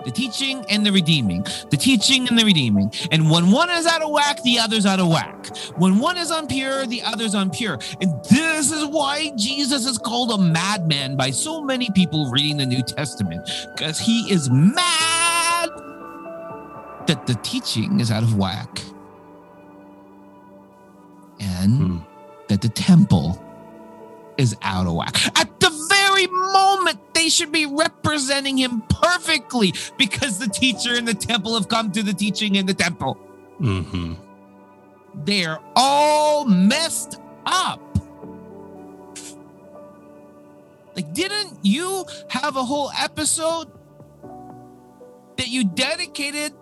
The 0.05 0.11
teaching 0.11 0.64
and 0.68 0.84
the 0.84 0.92
redeeming, 0.92 1.44
the 1.70 1.76
teaching 1.76 2.26
and 2.28 2.38
the 2.38 2.44
redeeming. 2.44 2.92
And 3.11 3.30
when 3.30 3.51
one 3.51 3.68
is 3.70 3.86
out 3.86 4.03
of 4.03 4.11
whack, 4.11 4.42
the 4.42 4.59
other's 4.59 4.86
out 4.86 4.98
of 4.98 5.09
whack. 5.09 5.55
When 5.76 5.98
one 5.98 6.16
is 6.16 6.30
unpure, 6.30 6.88
the 6.88 7.03
other's 7.03 7.34
unpure. 7.34 7.82
And 8.01 8.24
this 8.24 8.72
is 8.72 8.86
why 8.86 9.32
Jesus 9.36 9.86
is 9.86 9.98
called 9.98 10.30
a 10.32 10.38
madman 10.38 11.16
by 11.16 11.30
so 11.30 11.62
many 11.62 11.90
people 11.90 12.30
reading 12.30 12.57
the 12.57 12.66
New 12.66 12.82
Testament 12.82 13.48
because 13.76 13.98
he 13.98 14.30
is 14.32 14.48
mad 14.51 15.68
that 17.07 17.26
the 17.26 17.34
teaching 17.42 18.01
is 18.01 18.11
out 18.11 18.22
of 18.22 18.36
whack 18.36 18.80
and 21.40 21.76
Hmm. 21.76 21.96
that 22.48 22.61
the 22.61 22.68
temple 22.68 23.42
is 24.38 24.57
out 24.62 24.86
of 24.86 24.94
whack. 24.94 25.16
At 25.38 25.59
the 26.27 26.29
very 26.29 26.53
moment 26.53 27.14
they 27.14 27.29
should 27.29 27.53
be 27.53 27.66
representing 27.66 28.57
him 28.57 28.83
perfectly 28.89 29.73
because 29.99 30.39
the 30.39 30.49
teacher 30.49 30.95
and 30.95 31.07
the 31.07 31.14
temple 31.14 31.55
have 31.55 31.68
come 31.68 31.91
to 31.93 32.03
the 32.03 32.12
teaching 32.12 32.57
in 32.57 32.66
the 32.66 32.75
temple. 32.75 33.14
hmm 33.59 34.14
They're 35.14 35.59
all 35.77 36.45
messed 36.45 37.21
up. 37.47 37.81
Like, 40.97 41.12
didn't 41.14 41.59
you 41.62 42.05
have 42.29 42.57
a 42.57 42.64
whole 42.64 42.91
episode 42.99 43.68
that 45.37 45.49
you 45.49 45.64
dedicated, 45.64 46.53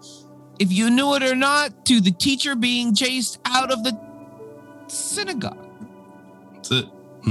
if 0.59 0.71
you 0.71 0.91
knew 0.91 1.15
it 1.15 1.23
or 1.23 1.35
not, 1.35 1.87
to 1.87 2.01
the 2.01 2.13
teacher 2.13 2.55
being 2.55 2.95
chased 2.95 3.39
out 3.45 3.73
of 3.73 3.83
the 3.85 3.99
synagogue? 4.89 5.65
that's 6.55 6.71
it 6.73 6.87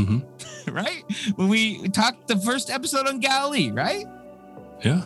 hmm 0.05 0.19
right? 0.71 1.03
When 1.35 1.47
we 1.49 1.87
talked 1.89 2.27
the 2.27 2.37
first 2.37 2.69
episode 2.69 3.07
on 3.07 3.19
Galilee, 3.19 3.71
right? 3.71 4.05
yeah 4.83 5.01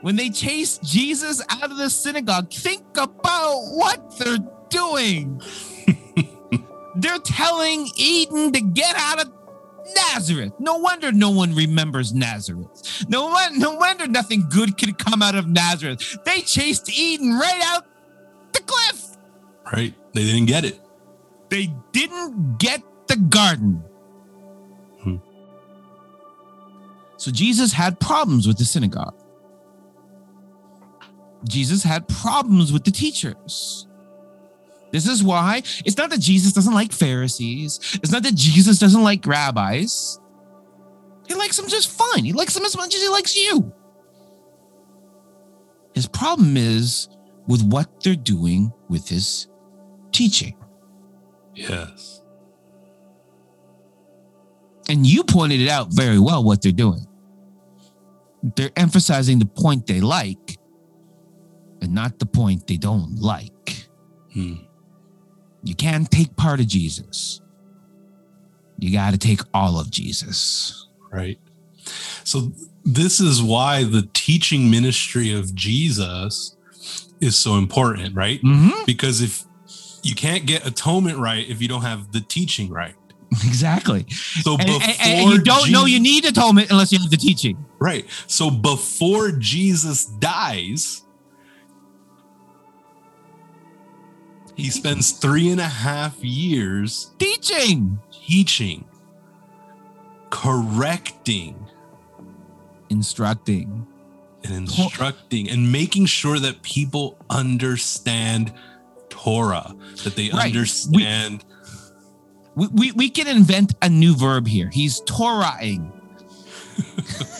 When 0.00 0.16
they 0.16 0.30
chased 0.30 0.82
Jesus 0.82 1.42
out 1.50 1.70
of 1.70 1.76
the 1.76 1.90
synagogue, 1.90 2.50
think 2.52 2.84
about 2.96 3.60
what 3.72 4.16
they're 4.18 4.38
doing. 4.70 5.40
they're 6.96 7.18
telling 7.18 7.88
Eden 7.96 8.52
to 8.52 8.60
get 8.60 8.94
out 8.96 9.20
of 9.20 9.32
Nazareth. 9.96 10.52
No 10.58 10.76
wonder 10.78 11.12
no 11.12 11.30
one 11.30 11.54
remembers 11.54 12.14
Nazareth. 12.14 13.04
No 13.08 13.26
one, 13.26 13.58
no 13.58 13.74
wonder 13.74 14.06
nothing 14.06 14.46
good 14.48 14.78
could 14.78 14.98
come 14.98 15.20
out 15.22 15.34
of 15.34 15.46
Nazareth. 15.46 16.16
They 16.24 16.40
chased 16.40 16.90
Eden 16.90 17.32
right 17.38 17.62
out 17.66 17.84
the 18.52 18.60
cliff. 18.60 19.16
right 19.72 19.94
they 20.14 20.22
didn't 20.24 20.46
get 20.46 20.64
it 20.64 20.80
They 21.50 21.74
didn't 21.92 22.58
get 22.58 22.82
the 23.06 23.16
garden. 23.16 23.82
Hmm. 25.00 25.16
So 27.16 27.30
Jesus 27.30 27.72
had 27.72 27.98
problems 28.00 28.46
with 28.46 28.58
the 28.58 28.64
synagogue. 28.64 29.14
Jesus 31.48 31.82
had 31.82 32.08
problems 32.08 32.72
with 32.72 32.84
the 32.84 32.90
teachers. 32.90 33.86
This 34.92 35.06
is 35.06 35.22
why 35.22 35.62
it's 35.84 35.96
not 35.96 36.10
that 36.10 36.20
Jesus 36.20 36.52
doesn't 36.52 36.72
like 36.72 36.92
Pharisees. 36.92 37.98
It's 38.02 38.12
not 38.12 38.22
that 38.22 38.34
Jesus 38.34 38.78
doesn't 38.78 39.02
like 39.02 39.26
rabbis. 39.26 40.20
He 41.26 41.34
likes 41.34 41.56
them 41.56 41.68
just 41.68 41.90
fine. 41.90 42.24
He 42.24 42.32
likes 42.32 42.54
them 42.54 42.64
as 42.64 42.76
much 42.76 42.94
as 42.94 43.02
he 43.02 43.08
likes 43.08 43.36
you. 43.36 43.72
His 45.94 46.06
problem 46.06 46.56
is 46.56 47.08
with 47.46 47.62
what 47.62 48.02
they're 48.02 48.14
doing 48.14 48.72
with 48.88 49.08
his 49.08 49.48
teaching. 50.12 50.56
yes 51.54 52.23
And 54.88 55.06
you 55.06 55.24
pointed 55.24 55.60
it 55.60 55.68
out 55.68 55.88
very 55.92 56.18
well 56.18 56.44
what 56.44 56.62
they're 56.62 56.72
doing. 56.72 57.06
They're 58.56 58.70
emphasizing 58.76 59.38
the 59.38 59.46
point 59.46 59.86
they 59.86 60.00
like 60.00 60.58
and 61.80 61.94
not 61.94 62.18
the 62.18 62.26
point 62.26 62.66
they 62.66 62.76
don't 62.76 63.16
like. 63.20 63.86
Hmm. 64.32 64.54
You 65.62 65.74
can't 65.74 66.10
take 66.10 66.36
part 66.36 66.60
of 66.60 66.66
Jesus. 66.66 67.40
You 68.78 68.92
got 68.92 69.12
to 69.12 69.18
take 69.18 69.40
all 69.54 69.78
of 69.80 69.90
Jesus. 69.90 70.88
right 71.12 71.38
so 72.24 72.50
this 72.84 73.20
is 73.20 73.42
why 73.42 73.84
the 73.84 74.08
teaching 74.14 74.70
ministry 74.70 75.30
of 75.32 75.54
jesus 75.54 76.56
is 77.20 77.38
so 77.38 77.56
important 77.56 78.14
right 78.16 78.40
Mm-hmm. 78.42 78.84
because 78.86 79.20
if 79.20 79.44
you 80.02 80.14
can't 80.14 80.46
get 80.46 80.66
atonement 80.66 81.18
right 81.18 81.46
if 81.48 81.60
you 81.60 81.68
don't 81.68 81.82
have 81.82 82.10
the 82.12 82.20
teaching 82.22 82.70
right 82.70 82.94
Exactly. 83.44 84.06
so 84.10 84.52
And, 84.56 84.66
before 84.66 84.82
and- 84.82 85.00
and 85.00 85.30
you 85.32 85.38
don't 85.42 85.70
know 85.70 85.84
you 85.86 86.00
need 86.00 86.24
atonement 86.24 86.70
unless 86.70 86.92
you 86.92 86.98
have 87.00 87.10
the 87.10 87.16
teaching. 87.16 87.64
right 87.78 88.06
so 88.26 88.50
before 88.50 89.30
jesus 89.32 90.04
dies 90.06 91.02
he 94.56 94.70
spends 94.70 95.10
three 95.12 95.50
and 95.50 95.60
a 95.60 95.64
half 95.68 96.22
years 96.24 97.12
Teaching. 97.18 97.98
teaching 98.26 98.84
correcting 100.30 101.66
Instructing. 102.90 103.86
and 104.44 104.52
instructing 104.54 105.48
and 105.50 105.72
making 105.72 106.06
sure 106.06 106.38
that 106.38 106.62
people 106.62 107.16
understand 107.30 108.52
Torah, 109.08 109.74
that 110.02 110.16
they 110.16 110.30
Right. 110.30 110.46
Understand. 110.46 111.44
We, 111.48 111.53
we, 112.56 112.92
we 112.92 113.10
can 113.10 113.26
invent 113.26 113.74
a 113.82 113.88
new 113.88 114.14
verb 114.16 114.46
here. 114.46 114.70
He's 114.70 115.00
Torahing. 115.02 115.90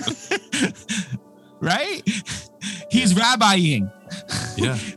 right? 1.60 2.02
He's 2.90 3.14
rabbiing. 3.14 3.90
yeah. 4.56 4.78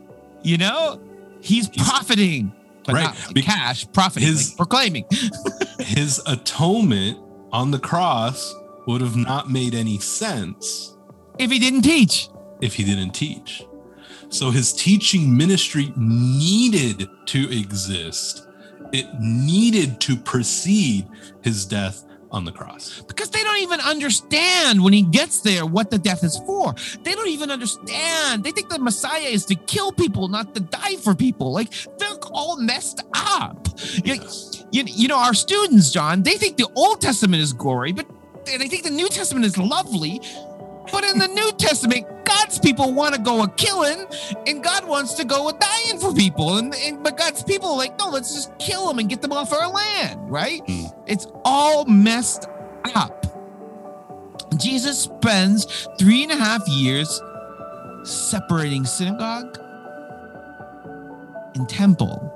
You 0.44 0.56
know? 0.56 1.00
He's 1.40 1.68
profiting. 1.68 2.52
But 2.84 2.94
Right. 2.94 3.04
not 3.04 3.34
like 3.36 3.44
cash, 3.44 3.86
profiting, 3.92 4.28
his- 4.28 4.50
like 4.50 4.56
proclaiming. 4.56 5.04
His 5.80 6.22
atonement 6.26 7.18
on 7.52 7.70
the 7.72 7.78
cross 7.78 8.54
would 8.86 9.00
have 9.00 9.16
not 9.16 9.50
made 9.50 9.74
any 9.74 9.98
sense 9.98 10.96
If 11.38 11.50
he 11.50 11.58
didn't 11.58 11.82
teach. 11.82 12.28
if 12.60 12.74
he 12.74 12.84
didn't 12.84 13.12
teach. 13.12 13.62
So 14.30 14.50
his 14.50 14.72
teaching 14.72 15.36
ministry 15.36 15.92
needed 15.96 17.08
to 17.26 17.50
exist. 17.50 18.46
It 18.92 19.06
needed 19.20 20.00
to 20.02 20.16
precede 20.16 21.06
his 21.42 21.66
death 21.66 22.04
on 22.30 22.44
the 22.44 22.52
cross. 22.52 23.00
because 23.02 23.30
they 23.30 23.42
don't 23.42 23.58
even 23.58 23.80
understand 23.80 24.82
when 24.82 24.92
he 24.92 25.02
gets 25.02 25.40
there 25.40 25.64
what 25.64 25.90
the 25.90 25.98
death 25.98 26.22
is 26.22 26.36
for. 26.38 26.74
They 27.02 27.14
don't 27.14 27.28
even 27.28 27.50
understand. 27.50 28.44
They 28.44 28.50
think 28.50 28.68
the 28.68 28.78
Messiah 28.78 29.20
is 29.20 29.44
to 29.46 29.54
kill 29.54 29.92
people, 29.92 30.28
not 30.28 30.54
to 30.54 30.60
die 30.60 30.96
for 30.96 31.14
people. 31.14 31.52
Like 31.52 31.72
they're 31.98 32.08
all 32.32 32.60
messed 32.60 33.02
up. 33.14 33.68
You, 34.04 34.20
you, 34.72 34.84
you 34.86 35.08
know, 35.08 35.18
our 35.18 35.34
students, 35.34 35.90
John, 35.90 36.22
they 36.22 36.34
think 36.34 36.56
the 36.56 36.68
Old 36.74 37.00
Testament 37.00 37.42
is 37.42 37.52
gory, 37.52 37.92
but 37.92 38.06
they 38.44 38.68
think 38.68 38.84
the 38.84 38.90
New 38.90 39.08
Testament 39.08 39.46
is 39.46 39.56
lovely. 39.58 40.20
But 40.90 41.04
in 41.04 41.18
the 41.18 41.28
New 41.28 41.52
Testament, 41.52 42.06
God's 42.24 42.58
people 42.58 42.92
want 42.92 43.14
to 43.14 43.20
go 43.20 43.42
a 43.42 43.48
killing, 43.50 44.06
and 44.46 44.62
God 44.62 44.86
wants 44.86 45.14
to 45.14 45.24
go 45.24 45.48
a 45.48 45.52
dying 45.52 45.98
for 45.98 46.12
people. 46.14 46.58
And, 46.58 46.74
and 46.74 47.02
but 47.02 47.16
God's 47.16 47.42
people 47.42 47.70
are 47.70 47.76
like, 47.76 47.98
no, 47.98 48.08
let's 48.08 48.34
just 48.34 48.56
kill 48.58 48.86
them 48.88 48.98
and 48.98 49.08
get 49.08 49.22
them 49.22 49.32
off 49.32 49.52
our 49.52 49.68
land, 49.70 50.30
right? 50.30 50.60
Hmm. 50.66 50.86
It's 51.06 51.26
all 51.44 51.84
messed 51.84 52.48
up. 52.94 53.26
Jesus 54.56 54.98
spends 54.98 55.88
three 55.98 56.22
and 56.22 56.32
a 56.32 56.36
half 56.36 56.66
years 56.68 57.20
separating 58.04 58.84
synagogue 58.84 59.58
and 61.54 61.68
temple 61.68 62.34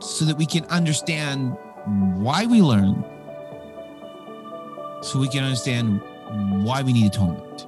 so 0.00 0.24
that 0.24 0.36
we 0.36 0.46
can 0.46 0.64
understand 0.66 1.56
why 2.16 2.46
we 2.46 2.62
learn, 2.62 3.04
so 5.02 5.18
we 5.18 5.28
can 5.28 5.44
understand 5.44 6.00
why 6.30 6.82
we 6.82 6.92
need 6.92 7.06
atonement. 7.06 7.66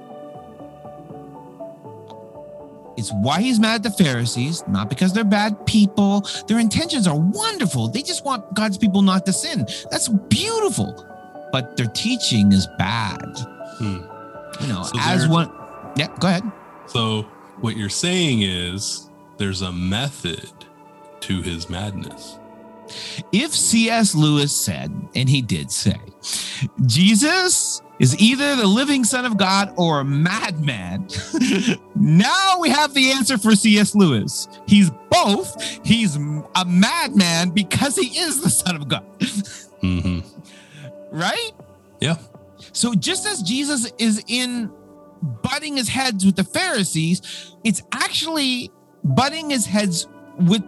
It's 2.95 3.11
why 3.11 3.41
he's 3.41 3.59
mad 3.59 3.75
at 3.75 3.83
the 3.83 4.03
Pharisees, 4.03 4.63
not 4.67 4.89
because 4.89 5.13
they're 5.13 5.23
bad 5.23 5.65
people. 5.65 6.27
Their 6.47 6.59
intentions 6.59 7.07
are 7.07 7.17
wonderful. 7.17 7.87
They 7.87 8.01
just 8.01 8.23
want 8.23 8.53
God's 8.53 8.77
people 8.77 9.01
not 9.01 9.25
to 9.25 9.33
sin. 9.33 9.65
That's 9.89 10.07
beautiful. 10.07 11.05
But 11.51 11.75
their 11.75 11.87
teaching 11.87 12.51
is 12.51 12.67
bad. 12.77 13.19
Hmm. 13.77 14.01
You 14.61 14.67
know, 14.67 14.83
So 14.83 14.95
as 14.99 15.27
one. 15.27 15.51
Yeah, 15.95 16.07
go 16.19 16.27
ahead. 16.27 16.43
So 16.87 17.23
what 17.61 17.77
you're 17.77 17.89
saying 17.89 18.43
is 18.43 19.09
there's 19.37 19.61
a 19.61 19.71
method 19.71 20.51
to 21.21 21.41
his 21.41 21.69
madness. 21.69 22.39
If 23.31 23.53
C.S. 23.53 24.13
Lewis 24.13 24.55
said, 24.55 24.91
and 25.15 25.29
he 25.29 25.41
did 25.41 25.71
say, 25.71 25.99
Jesus 26.85 27.81
is 27.99 28.17
either 28.19 28.55
the 28.55 28.65
living 28.67 29.03
Son 29.03 29.25
of 29.25 29.37
God 29.37 29.73
or 29.77 29.99
a 29.99 30.05
madman, 30.05 31.07
now 31.95 32.57
we 32.59 32.69
have 32.69 32.93
the 32.93 33.11
answer 33.11 33.37
for 33.37 33.55
C.S. 33.55 33.95
Lewis. 33.95 34.47
He's 34.67 34.89
both. 35.09 35.61
He's 35.85 36.15
a 36.15 36.65
madman 36.65 37.51
because 37.51 37.95
he 37.95 38.17
is 38.19 38.41
the 38.41 38.49
Son 38.49 38.75
of 38.75 38.87
God, 38.87 39.05
hmm 39.81 40.19
right? 41.11 41.51
Yeah. 42.01 42.17
So 42.71 42.95
just 42.95 43.27
as 43.27 43.43
Jesus 43.43 43.91
is 43.99 44.23
in 44.27 44.71
butting 45.43 45.77
his 45.77 45.87
heads 45.87 46.25
with 46.25 46.35
the 46.35 46.43
Pharisees, 46.43 47.55
it's 47.63 47.83
actually 47.91 48.71
butting 49.03 49.51
his 49.51 49.65
heads 49.65 50.07
with 50.39 50.63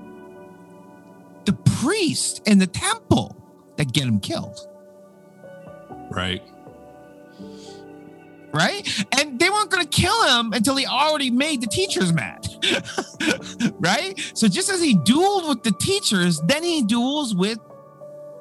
the 1.46 1.54
priest 1.54 2.42
and 2.46 2.62
the 2.62 2.68
temple 2.68 3.36
that 3.78 3.92
get 3.92 4.04
him 4.06 4.20
killed, 4.20 4.60
Right. 6.12 6.44
Right? 8.56 9.06
And 9.20 9.38
they 9.38 9.50
weren't 9.50 9.70
going 9.70 9.86
to 9.86 9.90
kill 9.90 10.24
him 10.24 10.54
until 10.54 10.76
he 10.78 10.86
already 10.86 11.30
made 11.30 11.62
the 11.62 11.68
teachers 11.68 12.14
mad, 12.14 12.48
right? 13.80 14.18
So 14.34 14.48
just 14.48 14.70
as 14.70 14.82
he 14.82 14.96
dueled 14.96 15.50
with 15.50 15.64
the 15.64 15.74
teachers, 15.74 16.42
then 16.42 16.64
he 16.64 16.82
duels 16.82 17.36
with 17.36 17.60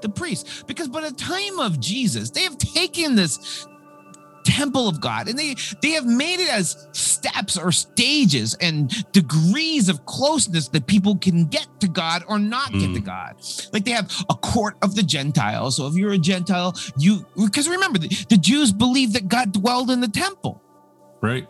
the 0.00 0.08
priests. 0.08 0.62
Because 0.62 0.88
by 0.88 1.00
the 1.00 1.12
time 1.12 1.58
of 1.58 1.80
Jesus, 1.80 2.30
they 2.30 2.42
have 2.42 2.56
taken 2.58 3.16
this 3.16 3.66
temple 4.58 4.86
of 4.88 5.00
God 5.00 5.28
and 5.28 5.38
they 5.38 5.54
they 5.82 5.90
have 5.98 6.06
made 6.06 6.40
it 6.40 6.48
as 6.60 6.86
steps 6.92 7.56
or 7.56 7.72
stages 7.72 8.54
and 8.60 8.76
degrees 9.12 9.88
of 9.88 9.96
closeness 10.06 10.68
that 10.68 10.86
people 10.86 11.16
can 11.16 11.46
get 11.46 11.66
to 11.80 11.88
God 11.88 12.22
or 12.28 12.38
not 12.38 12.70
get 12.72 12.92
to 12.94 13.00
Mm. 13.00 13.04
God. 13.04 13.32
Like 13.72 13.84
they 13.84 13.90
have 14.00 14.08
a 14.30 14.34
court 14.34 14.74
of 14.82 14.94
the 14.94 15.02
Gentiles. 15.02 15.76
So 15.76 15.86
if 15.88 15.94
you're 15.94 16.12
a 16.12 16.18
Gentile, 16.32 16.72
you 16.98 17.26
because 17.36 17.68
remember 17.68 17.98
the, 17.98 18.08
the 18.28 18.36
Jews 18.36 18.72
believed 18.72 19.12
that 19.14 19.26
God 19.28 19.52
dwelled 19.52 19.90
in 19.90 20.00
the 20.00 20.08
temple. 20.26 20.62
Right. 21.20 21.46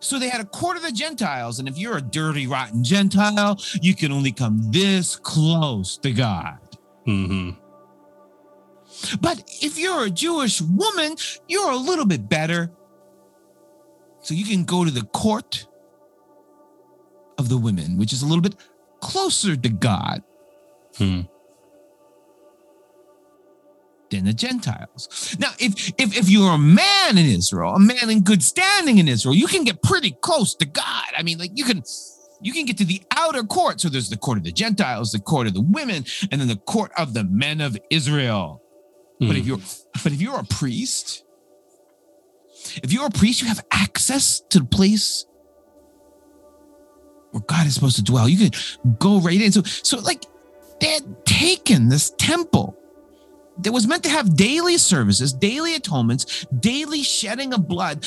So 0.00 0.18
they 0.18 0.28
had 0.28 0.40
a 0.40 0.44
court 0.44 0.76
of 0.76 0.82
the 0.84 0.92
Gentiles. 0.92 1.58
And 1.58 1.66
if 1.68 1.76
you're 1.76 1.96
a 1.96 2.00
dirty, 2.02 2.46
rotten 2.46 2.84
Gentile, 2.84 3.58
you 3.82 3.94
can 3.94 4.12
only 4.12 4.32
come 4.32 4.70
this 4.70 5.16
close 5.16 5.96
to 5.98 6.12
God. 6.12 6.58
hmm 7.04 7.50
But 9.20 9.42
if 9.62 9.78
you're 9.78 10.04
a 10.04 10.10
Jewish 10.10 10.60
woman, 10.60 11.16
you're 11.48 11.70
a 11.70 11.76
little 11.76 12.06
bit 12.06 12.28
better. 12.28 12.70
So 14.22 14.34
you 14.34 14.44
can 14.44 14.64
go 14.64 14.84
to 14.84 14.90
the 14.90 15.02
court 15.02 15.66
of 17.38 17.48
the 17.48 17.56
women, 17.56 17.96
which 17.98 18.12
is 18.12 18.22
a 18.22 18.26
little 18.26 18.42
bit 18.42 18.56
closer 19.00 19.56
to 19.56 19.68
God 19.68 20.22
Hmm. 20.96 21.20
than 24.10 24.24
the 24.24 24.32
Gentiles. 24.32 25.36
Now, 25.38 25.50
if 25.58 25.92
if 25.98 26.16
if 26.16 26.28
you're 26.28 26.54
a 26.54 26.58
man 26.58 27.18
in 27.18 27.26
Israel, 27.26 27.74
a 27.74 27.78
man 27.78 28.10
in 28.10 28.22
good 28.22 28.42
standing 28.42 28.98
in 28.98 29.06
Israel, 29.06 29.34
you 29.34 29.46
can 29.46 29.64
get 29.64 29.82
pretty 29.82 30.16
close 30.22 30.54
to 30.56 30.66
God. 30.66 31.04
I 31.16 31.22
mean, 31.22 31.38
like 31.38 31.52
you 31.54 31.64
can 31.64 31.82
you 32.40 32.52
can 32.52 32.64
get 32.64 32.78
to 32.78 32.84
the 32.84 33.02
outer 33.16 33.42
court. 33.44 33.80
So 33.80 33.88
there's 33.88 34.08
the 34.08 34.16
court 34.16 34.38
of 34.38 34.44
the 34.44 34.52
Gentiles, 34.52 35.12
the 35.12 35.20
court 35.20 35.46
of 35.46 35.54
the 35.54 35.60
women, 35.60 36.04
and 36.32 36.40
then 36.40 36.48
the 36.48 36.56
court 36.56 36.90
of 36.96 37.14
the 37.14 37.24
men 37.24 37.60
of 37.60 37.78
Israel. 37.90 38.62
But 39.20 39.36
if 39.36 39.44
mm. 39.44 39.46
you're 39.46 39.58
but 40.02 40.12
if 40.12 40.20
you're 40.20 40.38
a 40.38 40.44
priest, 40.44 41.24
if 42.82 42.92
you're 42.92 43.06
a 43.06 43.10
priest, 43.10 43.42
you 43.42 43.48
have 43.48 43.64
access 43.70 44.40
to 44.50 44.60
the 44.60 44.64
place 44.64 45.26
where 47.32 47.42
God 47.46 47.66
is 47.66 47.74
supposed 47.74 47.96
to 47.96 48.04
dwell. 48.04 48.28
You 48.28 48.50
can 48.50 48.96
go 48.98 49.20
right 49.20 49.40
in. 49.40 49.52
So 49.52 49.62
so 49.62 49.98
like 49.98 50.24
they 50.80 50.88
had 50.88 51.26
taken 51.26 51.88
this 51.88 52.10
temple 52.18 52.76
that 53.58 53.72
was 53.72 53.86
meant 53.88 54.04
to 54.04 54.10
have 54.10 54.36
daily 54.36 54.78
services, 54.78 55.32
daily 55.32 55.74
atonements, 55.74 56.46
daily 56.60 57.02
shedding 57.02 57.52
of 57.52 57.66
blood. 57.66 58.06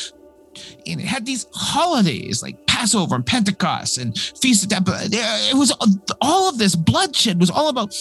And 0.86 1.00
it 1.00 1.06
had 1.06 1.26
these 1.26 1.46
holidays 1.54 2.42
like 2.42 2.66
Passover 2.68 3.16
and 3.16 3.26
Pentecost 3.26 3.98
and 3.98 4.18
Feast 4.18 4.64
of 4.64 4.70
Tabernacles. 4.70 5.12
It 5.14 5.56
was 5.56 5.74
all 6.22 6.50
of 6.50 6.58
this 6.58 6.76
bloodshed 6.76 7.40
was 7.40 7.50
all 7.50 7.70
about 7.70 7.94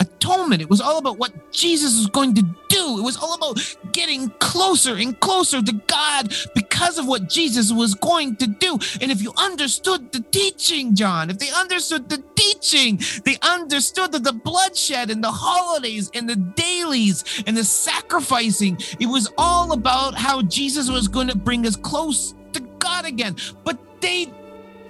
atonement. 0.00 0.62
It 0.62 0.70
was 0.70 0.80
all 0.80 0.98
about 0.98 1.18
what 1.18 1.52
Jesus 1.52 1.96
was 1.96 2.06
going 2.08 2.34
to 2.34 2.42
do. 2.68 2.98
It 2.98 3.02
was 3.02 3.16
all 3.16 3.34
about 3.34 3.58
getting 3.92 4.30
closer 4.38 4.94
and 4.94 5.18
closer 5.20 5.62
to 5.62 5.72
God 5.86 6.32
because 6.54 6.98
of 6.98 7.06
what 7.06 7.28
Jesus 7.28 7.72
was 7.72 7.94
going 7.94 8.36
to 8.36 8.46
do. 8.46 8.78
And 9.00 9.10
if 9.10 9.22
you 9.22 9.32
understood 9.36 10.12
the 10.12 10.20
teaching, 10.30 10.94
John, 10.94 11.30
if 11.30 11.38
they 11.38 11.50
understood 11.50 12.08
the 12.08 12.22
teaching, 12.34 13.00
they 13.24 13.36
understood 13.42 14.12
that 14.12 14.24
the 14.24 14.32
bloodshed 14.32 15.10
and 15.10 15.22
the 15.22 15.30
holidays 15.30 16.10
and 16.14 16.28
the 16.28 16.36
dailies 16.36 17.42
and 17.46 17.56
the 17.56 17.64
sacrificing, 17.64 18.78
it 18.98 19.06
was 19.06 19.30
all 19.36 19.72
about 19.72 20.14
how 20.14 20.42
Jesus 20.42 20.90
was 20.90 21.08
going 21.08 21.28
to 21.28 21.36
bring 21.36 21.66
us 21.66 21.76
close 21.76 22.34
to 22.52 22.60
God 22.78 23.04
again. 23.04 23.36
But 23.64 23.78
they 24.00 24.32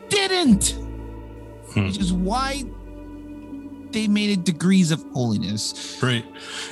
didn't, 0.08 0.76
Hmm. 1.72 1.86
which 1.86 1.98
is 1.98 2.12
why 2.12 2.64
they 3.92 4.06
made 4.08 4.30
it 4.30 4.44
degrees 4.44 4.90
of 4.90 5.04
holiness. 5.12 5.98
Right. 6.02 6.24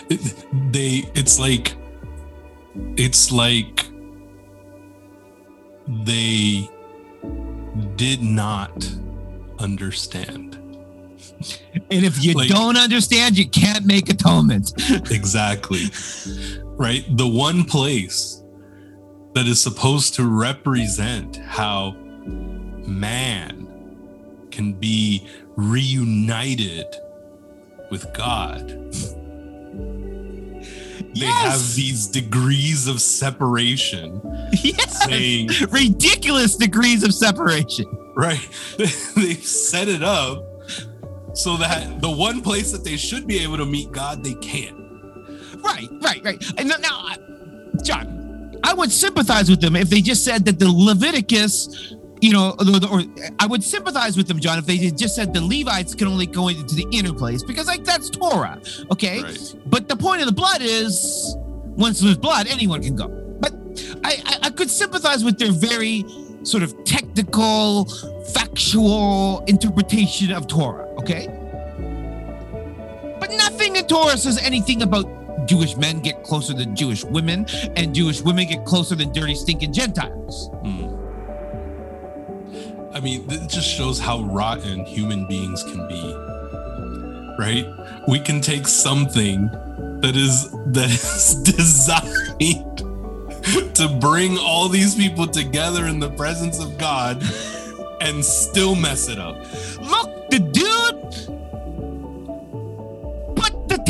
It- 0.08 0.72
they 0.72 1.10
it's 1.14 1.38
like 1.38 1.74
it's 2.96 3.32
like 3.32 3.86
they 6.04 6.68
did 7.96 8.22
not 8.22 8.88
understand. 9.58 10.54
And 11.90 12.04
if 12.04 12.22
you 12.22 12.34
Like- 12.34 12.48
don't 12.48 12.76
understand, 12.76 13.36
you 13.38 13.48
can't 13.48 13.84
make 13.84 14.08
atonement. 14.08 14.72
Exactly. 15.10 15.84
right? 16.76 17.04
The 17.16 17.26
one 17.26 17.64
place 17.64 18.42
that 19.34 19.46
is 19.46 19.60
supposed 19.60 20.14
to 20.14 20.24
represent 20.26 21.36
how 21.36 21.92
man 22.86 23.66
can 24.50 24.72
be 24.72 25.26
reunited 25.56 26.86
with 27.90 28.12
God. 28.12 28.68
They 31.14 31.26
have 31.26 31.74
these 31.74 32.06
degrees 32.06 32.86
of 32.86 33.00
separation, 33.00 34.20
yes. 34.62 35.04
saying, 35.04 35.48
ridiculous 35.70 36.54
degrees 36.56 37.02
of 37.02 37.12
separation. 37.12 37.86
right? 38.14 38.48
They've 38.78 39.44
set 39.44 39.88
it 39.88 40.02
up 40.02 40.44
so 41.34 41.56
that 41.56 42.00
the 42.00 42.10
one 42.10 42.40
place 42.40 42.72
that 42.72 42.84
they 42.84 42.96
should 42.96 43.26
be 43.26 43.38
able 43.40 43.56
to 43.56 43.66
meet 43.66 43.90
God, 43.92 44.22
they 44.22 44.34
can't. 44.34 44.76
Right, 45.62 45.88
right, 46.02 46.22
right. 46.24 46.44
And 46.56 46.68
now, 46.80 47.14
John, 47.82 48.58
I 48.64 48.74
would 48.74 48.90
sympathize 48.90 49.48
with 49.50 49.60
them 49.60 49.76
if 49.76 49.88
they 49.88 50.00
just 50.00 50.24
said 50.24 50.44
that 50.46 50.58
the 50.58 50.70
Leviticus, 50.70 51.94
you 52.20 52.32
know, 52.32 52.54
or, 52.58 52.98
or 52.98 53.02
I 53.38 53.46
would 53.46 53.62
sympathize 53.62 54.16
with 54.16 54.26
them, 54.28 54.40
John, 54.40 54.58
if 54.58 54.66
they 54.66 54.90
just 54.90 55.14
said 55.14 55.32
the 55.32 55.40
Levites 55.40 55.94
can 55.94 56.08
only 56.08 56.26
go 56.26 56.48
into 56.48 56.74
the 56.74 56.86
inner 56.92 57.12
place 57.12 57.42
because, 57.42 57.66
like, 57.66 57.84
that's 57.84 58.10
Torah, 58.10 58.60
okay? 58.90 59.22
Right. 59.22 59.54
But 59.66 59.88
the 59.88 59.96
point 59.96 60.20
of 60.20 60.26
the 60.26 60.32
blood 60.32 60.60
is 60.60 61.36
once 61.64 62.00
there's 62.00 62.16
blood, 62.16 62.46
anyone 62.48 62.82
can 62.82 62.96
go. 62.96 63.08
But 63.40 63.52
I, 64.04 64.22
I, 64.24 64.38
I 64.44 64.50
could 64.50 64.70
sympathize 64.70 65.24
with 65.24 65.38
their 65.38 65.52
very 65.52 66.04
sort 66.42 66.62
of 66.62 66.84
technical, 66.84 67.84
factual 68.32 69.44
interpretation 69.46 70.32
of 70.32 70.46
Torah, 70.46 70.88
okay? 70.98 71.26
But 73.20 73.30
nothing 73.32 73.76
in 73.76 73.86
Torah 73.86 74.16
says 74.16 74.38
anything 74.38 74.82
about 74.82 75.06
Jewish 75.46 75.76
men 75.76 76.00
get 76.00 76.24
closer 76.24 76.52
than 76.52 76.76
Jewish 76.76 77.04
women, 77.04 77.46
and 77.76 77.94
Jewish 77.94 78.20
women 78.22 78.48
get 78.48 78.64
closer 78.64 78.94
than 78.94 79.12
dirty, 79.12 79.34
stinking 79.34 79.72
Gentiles. 79.72 80.50
Hmm. 80.62 80.87
I 82.98 83.00
mean, 83.00 83.30
it 83.30 83.48
just 83.48 83.68
shows 83.68 84.00
how 84.00 84.22
rotten 84.22 84.84
human 84.84 85.24
beings 85.28 85.62
can 85.62 85.86
be. 85.86 86.02
Right? 87.38 87.64
We 88.08 88.18
can 88.18 88.40
take 88.40 88.66
something 88.66 89.46
that 90.00 90.16
is 90.16 90.50
that 90.50 90.90
is 90.90 91.34
designed 91.44 92.78
to 93.76 93.98
bring 94.00 94.36
all 94.36 94.68
these 94.68 94.96
people 94.96 95.28
together 95.28 95.86
in 95.86 96.00
the 96.00 96.10
presence 96.10 96.58
of 96.58 96.76
God 96.76 97.22
and 98.00 98.24
still 98.24 98.74
mess 98.74 99.08
it 99.08 99.20
up. 99.20 99.36
Look, 99.80 100.17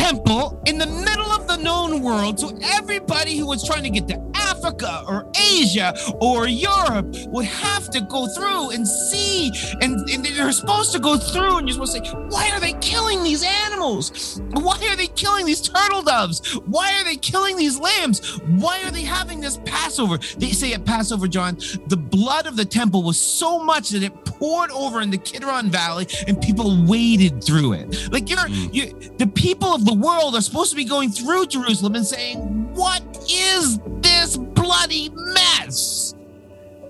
temple 0.09 0.63
in 0.67 0.79
the 0.79 0.87
middle 0.87 1.31
of 1.33 1.47
the 1.47 1.57
known 1.57 2.03
world 2.03 2.41
so 2.41 2.57
everybody 2.63 3.37
who 3.37 3.47
was 3.47 3.63
trying 3.67 3.83
to 3.83 3.91
get 3.91 4.09
to 4.09 4.19
Africa 4.35 5.05
or 5.07 5.31
Asia 5.37 5.95
or 6.21 6.49
Europe 6.49 7.15
would 7.29 7.45
have 7.45 7.91
to 7.91 8.01
go 8.01 8.27
through 8.29 8.71
and 8.71 8.87
see. 8.89 9.51
And, 9.83 10.09
and 10.09 10.25
they're 10.25 10.53
supposed 10.53 10.93
to 10.93 10.99
go 10.99 11.17
through, 11.19 11.59
and 11.59 11.69
you're 11.69 11.75
supposed 11.75 11.97
to 11.97 12.05
say, 12.05 12.13
Why 12.29 12.51
are 12.53 12.61
they 12.61 12.73
killing 12.75 13.23
these 13.23 13.45
animals? 13.45 14.41
Why 14.53 14.79
are 14.89 14.97
they 14.97 15.09
killing 15.09 15.45
these 15.47 15.61
turtle 15.61 16.03
doves? 16.03 16.55
Why 16.67 16.99
are 16.99 17.05
they 17.05 17.17
killing 17.17 17.57
these 17.57 17.79
lambs? 17.79 18.39
Why 18.47 18.83
are 18.85 18.91
they 18.91 19.03
having 19.03 19.41
this 19.41 19.59
Passover? 19.65 20.19
They 20.39 20.51
say 20.51 20.73
at 20.73 20.85
Passover, 20.85 21.29
John, 21.29 21.59
the 21.89 21.97
blood 21.97 22.47
of 22.47 22.57
the 22.57 22.65
temple 22.65 23.03
was 23.03 23.21
so 23.21 23.63
much 23.63 23.91
that 23.91 24.03
it 24.03 24.25
poured 24.25 24.71
over 24.71 25.01
in 25.01 25.11
the 25.11 25.19
Kidron 25.19 25.71
Valley 25.71 26.07
and 26.27 26.41
people 26.41 26.85
waded 26.87 27.45
through 27.45 27.75
it. 27.75 28.11
Like 28.13 28.31
you're, 28.31 28.39
Mm. 28.39 28.73
you, 28.73 28.87
the 29.19 29.27
people 29.27 29.75
of 29.75 29.85
the 29.85 29.93
world 30.01 30.35
are 30.35 30.41
supposed 30.41 30.71
to 30.71 30.77
be 30.77 30.85
going 30.85 31.11
through 31.11 31.47
Jerusalem 31.47 31.95
and 31.95 32.07
saying, 32.07 32.75
What 32.75 33.03
is 33.31 33.79
this 34.01 34.37
bloody 34.37 35.11
mess? 35.15 36.15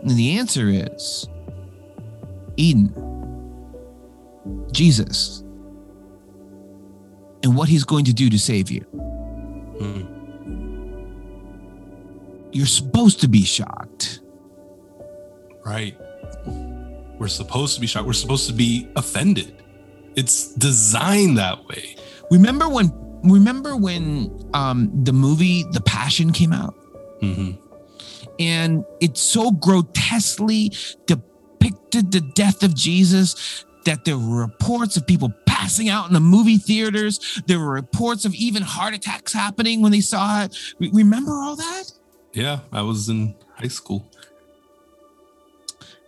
And 0.02 0.10
the 0.10 0.38
answer 0.38 0.68
is 0.68 1.28
Eden, 2.56 2.92
Jesus, 4.72 5.40
and 7.42 7.56
what 7.56 7.68
he's 7.68 7.84
going 7.84 8.04
to 8.04 8.12
do 8.12 8.30
to 8.30 8.38
save 8.38 8.70
you. 8.70 8.80
Hmm. 9.80 10.14
You're 12.52 12.66
supposed 12.66 13.20
to 13.20 13.28
be 13.28 13.44
shocked. 13.44 14.20
Right. 15.64 15.96
We're 17.18 17.28
supposed 17.28 17.74
to 17.74 17.80
be 17.80 17.86
shocked. 17.86 18.06
We're 18.06 18.12
supposed 18.12 18.46
to 18.46 18.52
be 18.52 18.88
offended. 18.96 19.62
It's 20.16 20.54
designed 20.54 21.38
that 21.38 21.66
way. 21.66 21.96
Remember 22.30 22.68
when 22.68 22.92
remember 23.24 23.76
when 23.76 24.30
um 24.54 24.90
the 25.04 25.12
movie 25.12 25.64
The 25.72 25.80
Passion 25.80 26.32
came 26.32 26.52
out? 26.52 26.74
hmm 27.20 27.52
and 28.40 28.84
it 29.00 29.16
so 29.16 29.50
grotesquely 29.50 30.72
depicted 31.06 32.12
the 32.12 32.20
death 32.20 32.62
of 32.62 32.72
Jesus 32.74 33.64
that 33.84 34.04
there 34.04 34.16
were 34.16 34.40
reports 34.40 34.96
of 34.96 35.06
people 35.06 35.32
passing 35.46 35.88
out 35.88 36.06
in 36.06 36.14
the 36.14 36.20
movie 36.20 36.56
theaters. 36.58 37.42
There 37.46 37.58
were 37.58 37.72
reports 37.72 38.24
of 38.24 38.34
even 38.34 38.62
heart 38.62 38.94
attacks 38.94 39.32
happening 39.32 39.82
when 39.82 39.90
they 39.90 40.00
saw 40.00 40.44
it. 40.44 40.56
Re- 40.78 40.90
Remember 40.92 41.32
all 41.32 41.56
that? 41.56 41.84
Yeah, 42.32 42.60
I 42.72 42.82
was 42.82 43.08
in 43.08 43.34
high 43.56 43.68
school. 43.68 44.06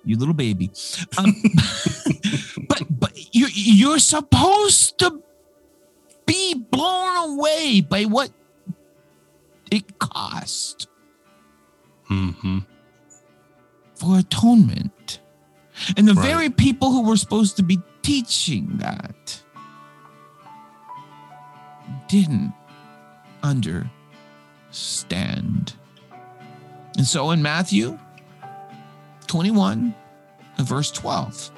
You 0.05 0.17
little 0.17 0.35
baby. 0.35 0.71
Um, 1.19 1.35
but 2.69 2.85
but 2.91 3.35
you 3.35 3.49
you're 3.53 3.99
supposed 3.99 4.99
to 5.01 5.21
be 6.31 6.55
blown 6.55 7.17
away 7.35 7.81
by 7.81 8.05
what 8.05 8.31
it 9.71 9.99
cost. 9.99 10.87
hmm 12.07 12.59
for 13.97 14.19
atonement. 14.19 15.21
And 15.97 16.09
the 16.09 16.15
Right. 16.15 16.27
very 16.27 16.49
people 16.51 16.91
who 16.91 17.03
were 17.03 17.17
supposed 17.19 17.57
to 17.59 17.63
be 17.63 17.79
teaching 18.03 18.79
that 18.79 19.43
didn't 22.09 22.53
understand. 23.43 23.93
And 26.97 27.07
so 27.07 27.31
in 27.31 27.43
Matthew 27.43 27.99
21, 29.27 29.95
verse 30.61 30.91
12, 30.91 31.51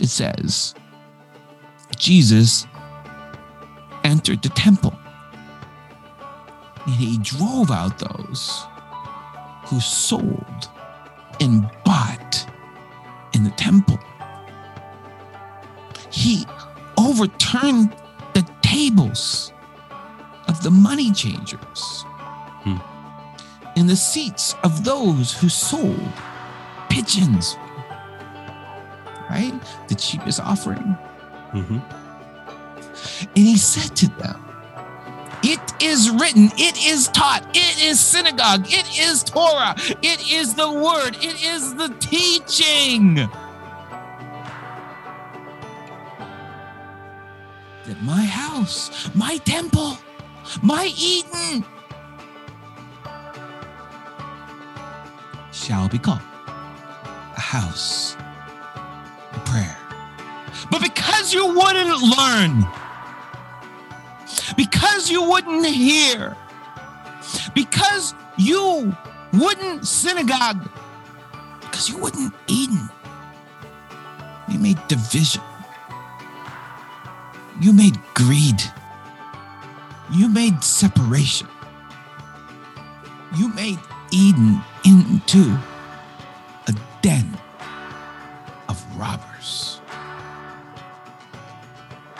it 0.00 0.08
says, 0.08 0.74
Jesus 1.98 2.66
entered 4.04 4.42
the 4.42 4.48
temple 4.50 4.94
and 6.86 6.94
he 6.94 7.18
drove 7.18 7.70
out 7.70 7.98
those 7.98 8.64
who 9.66 9.78
sold 9.80 10.68
and 11.40 11.68
bought 11.84 12.46
in 13.34 13.44
the 13.44 13.50
temple. 13.50 13.98
He 16.10 16.44
overturned 16.98 17.94
the 18.34 18.46
tables 18.62 19.52
of 20.48 20.62
the 20.62 20.70
money 20.70 21.12
changers 21.12 22.04
Hmm. 22.64 22.76
and 23.76 23.88
the 23.88 23.96
seats 23.96 24.54
of 24.64 24.84
those 24.84 25.32
who 25.32 25.48
sold 25.48 26.00
pigeons. 26.88 27.56
Right? 29.30 29.54
The 29.88 29.94
cheapest 29.94 30.40
offering. 30.40 30.96
hmm 31.52 31.78
And 33.20 33.30
he 33.36 33.56
said 33.56 33.94
to 33.96 34.08
them, 34.18 34.44
It 35.42 35.60
is 35.82 36.10
written, 36.10 36.50
it 36.56 36.84
is 36.84 37.08
taught, 37.08 37.44
it 37.54 37.82
is 37.82 38.00
synagogue, 38.00 38.66
it 38.66 38.86
is 38.98 39.22
Torah, 39.22 39.74
it 40.02 40.30
is 40.30 40.54
the 40.54 40.70
word, 40.70 41.16
it 41.16 41.42
is 41.42 41.74
the 41.74 41.88
teaching. 42.00 43.14
That 47.86 48.02
my 48.02 48.22
house, 48.24 49.10
my 49.14 49.38
temple, 49.38 49.98
my 50.62 50.92
Eden 50.96 51.64
shall 55.52 55.88
be 55.88 55.98
called 55.98 56.20
a 57.36 57.40
house 57.40 58.16
of 59.32 59.44
prayer. 59.44 59.76
But 60.70 60.82
because 60.82 61.32
you 61.32 61.46
wouldn't 61.46 62.02
learn, 62.02 62.66
because 64.60 65.08
you 65.10 65.22
wouldn't 65.22 65.64
hear, 65.64 66.36
because 67.54 68.12
you 68.36 68.94
wouldn't 69.32 69.88
synagogue, 69.88 70.68
because 71.62 71.88
you 71.88 71.96
wouldn't 71.96 72.34
Eden, 72.46 72.90
you 74.50 74.58
made 74.58 74.76
division, 74.86 75.40
you 77.62 77.72
made 77.72 77.98
greed, 78.12 78.60
you 80.12 80.28
made 80.28 80.62
separation, 80.62 81.48
you 83.38 83.48
made 83.54 83.78
Eden 84.12 84.60
into 84.84 85.58
a 86.68 86.74
den 87.00 87.34
of 88.68 88.76
robbers. 88.98 89.80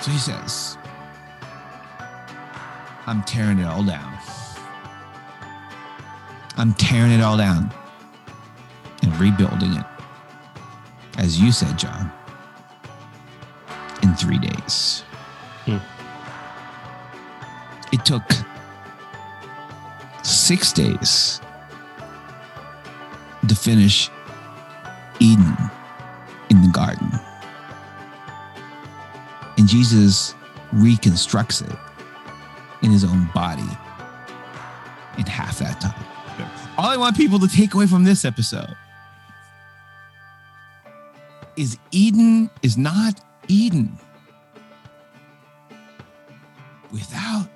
So 0.00 0.10
he 0.10 0.16
says, 0.16 0.78
I'm 3.10 3.24
tearing 3.24 3.58
it 3.58 3.66
all 3.66 3.82
down. 3.82 4.16
I'm 6.56 6.72
tearing 6.74 7.10
it 7.10 7.20
all 7.20 7.36
down 7.36 7.74
and 9.02 9.18
rebuilding 9.18 9.72
it. 9.72 9.84
As 11.18 11.40
you 11.40 11.50
said, 11.50 11.76
John, 11.76 12.12
in 14.04 14.14
three 14.14 14.38
days. 14.38 15.02
Hmm. 15.64 15.78
It 17.92 18.04
took 18.04 18.22
six 20.22 20.72
days 20.72 21.40
to 23.48 23.56
finish 23.56 24.08
Eden 25.18 25.56
in 26.48 26.62
the 26.62 26.70
garden. 26.72 27.10
And 29.58 29.66
Jesus 29.66 30.36
reconstructs 30.72 31.62
it 31.62 31.76
in 32.82 32.90
his 32.90 33.04
own 33.04 33.28
body 33.34 33.68
in 35.18 35.26
half 35.26 35.58
that 35.58 35.80
time. 35.80 36.04
All 36.78 36.88
I 36.88 36.96
want 36.96 37.16
people 37.16 37.38
to 37.40 37.48
take 37.48 37.74
away 37.74 37.86
from 37.86 38.04
this 38.04 38.24
episode 38.24 38.74
is 41.56 41.76
Eden 41.90 42.48
is 42.62 42.78
not 42.78 43.20
Eden 43.48 43.98
without 46.90 47.48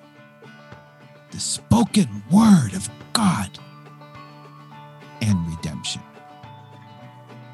the 1.30 1.40
spoken 1.40 2.22
word 2.30 2.74
of 2.74 2.88
God 3.12 3.50
and 5.22 5.48
redemption. 5.48 6.02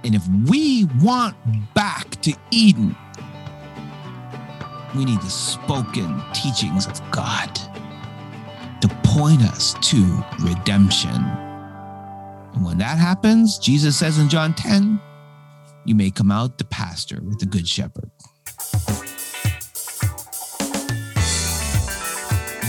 And 0.02 0.14
if 0.14 0.26
we 0.48 0.86
want 1.00 1.36
back 1.74 2.10
to 2.22 2.34
Eden, 2.50 2.96
we 4.94 5.04
need 5.04 5.20
the 5.20 5.30
spoken 5.30 6.22
teachings 6.32 6.86
of 6.86 7.00
God 7.10 7.54
to 8.80 8.88
point 9.04 9.42
us 9.42 9.74
to 9.82 10.24
redemption. 10.40 11.14
And 12.54 12.64
when 12.64 12.78
that 12.78 12.98
happens, 12.98 13.58
Jesus 13.58 13.96
says 13.96 14.18
in 14.18 14.28
John 14.28 14.54
10, 14.54 15.00
you 15.84 15.94
may 15.94 16.10
come 16.10 16.30
out 16.30 16.58
the 16.58 16.64
pastor 16.64 17.20
with 17.22 17.38
the 17.38 17.46
good 17.46 17.68
shepherd. 17.68 18.10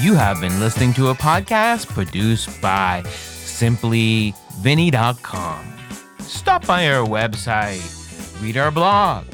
You 0.02 0.16
have 0.16 0.42
been 0.42 0.60
listening 0.60 0.94
to 0.94 1.10
a 1.10 1.14
podcast 1.14 1.88
produced 1.88 2.62
by 2.62 3.04
simplyvinny.com. 3.06 5.78
Stop 6.20 6.66
by 6.66 6.90
our 6.90 7.06
website, 7.06 8.42
read 8.42 8.58
our 8.58 8.72
blog, 8.72 9.26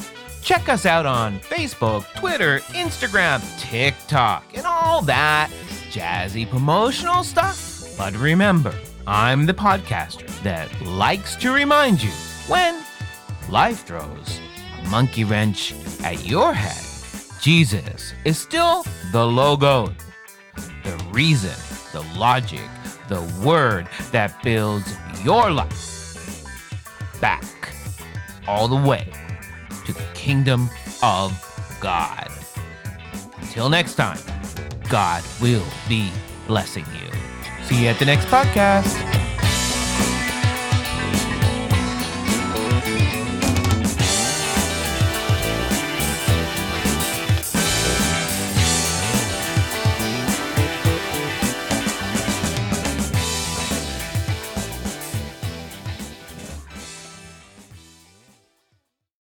check 0.48 0.70
us 0.70 0.86
out 0.86 1.06
on 1.06 1.38
Facebook, 1.42 2.06
Twitter, 2.16 2.60
Instagram, 2.70 3.42
TikTok, 3.60 4.46
and 4.56 4.66
all 4.66 5.02
that 5.02 5.52
jazzy 5.90 6.50
promotional 6.50 7.22
stuff. 7.26 7.98
But 7.98 8.16
remember, 8.16 8.74
I'm 9.06 9.46
the 9.46 9.54
podcaster 9.54 10.26
that 10.44 10.70
likes 10.84 11.36
to 11.38 11.52
remind 11.52 12.02
you 12.02 12.12
when 12.48 12.82
life 13.50 13.86
throws 13.86 14.40
a 14.82 14.88
monkey 14.88 15.26
wrench 15.26 15.76
at 16.06 16.26
your 16.26 16.54
head, 16.54 16.82
Jesus 17.42 18.14
is 18.24 18.38
still 18.38 18.86
the 19.12 19.28
logo, 19.28 19.94
the 20.86 21.06
reason, 21.12 21.58
the 21.92 22.08
logic, 22.18 22.70
the 23.10 23.22
word 23.44 23.90
that 24.14 24.42
builds 24.44 24.96
your 25.26 25.52
life 25.52 26.48
back 27.20 27.44
all 28.48 28.70
the 28.70 28.90
way 28.90 29.12
kingdom 30.28 30.70
of 31.02 31.32
God. 31.80 32.30
Until 33.38 33.70
next 33.70 33.96
time, 33.96 34.20
God 34.90 35.24
will 35.42 35.64
be 35.88 36.12
blessing 36.48 36.84
you. 36.94 37.10
See 37.64 37.84
you 37.84 37.88
at 37.88 37.98
the 37.98 38.06
next 38.06 38.26
podcast. 38.26 39.27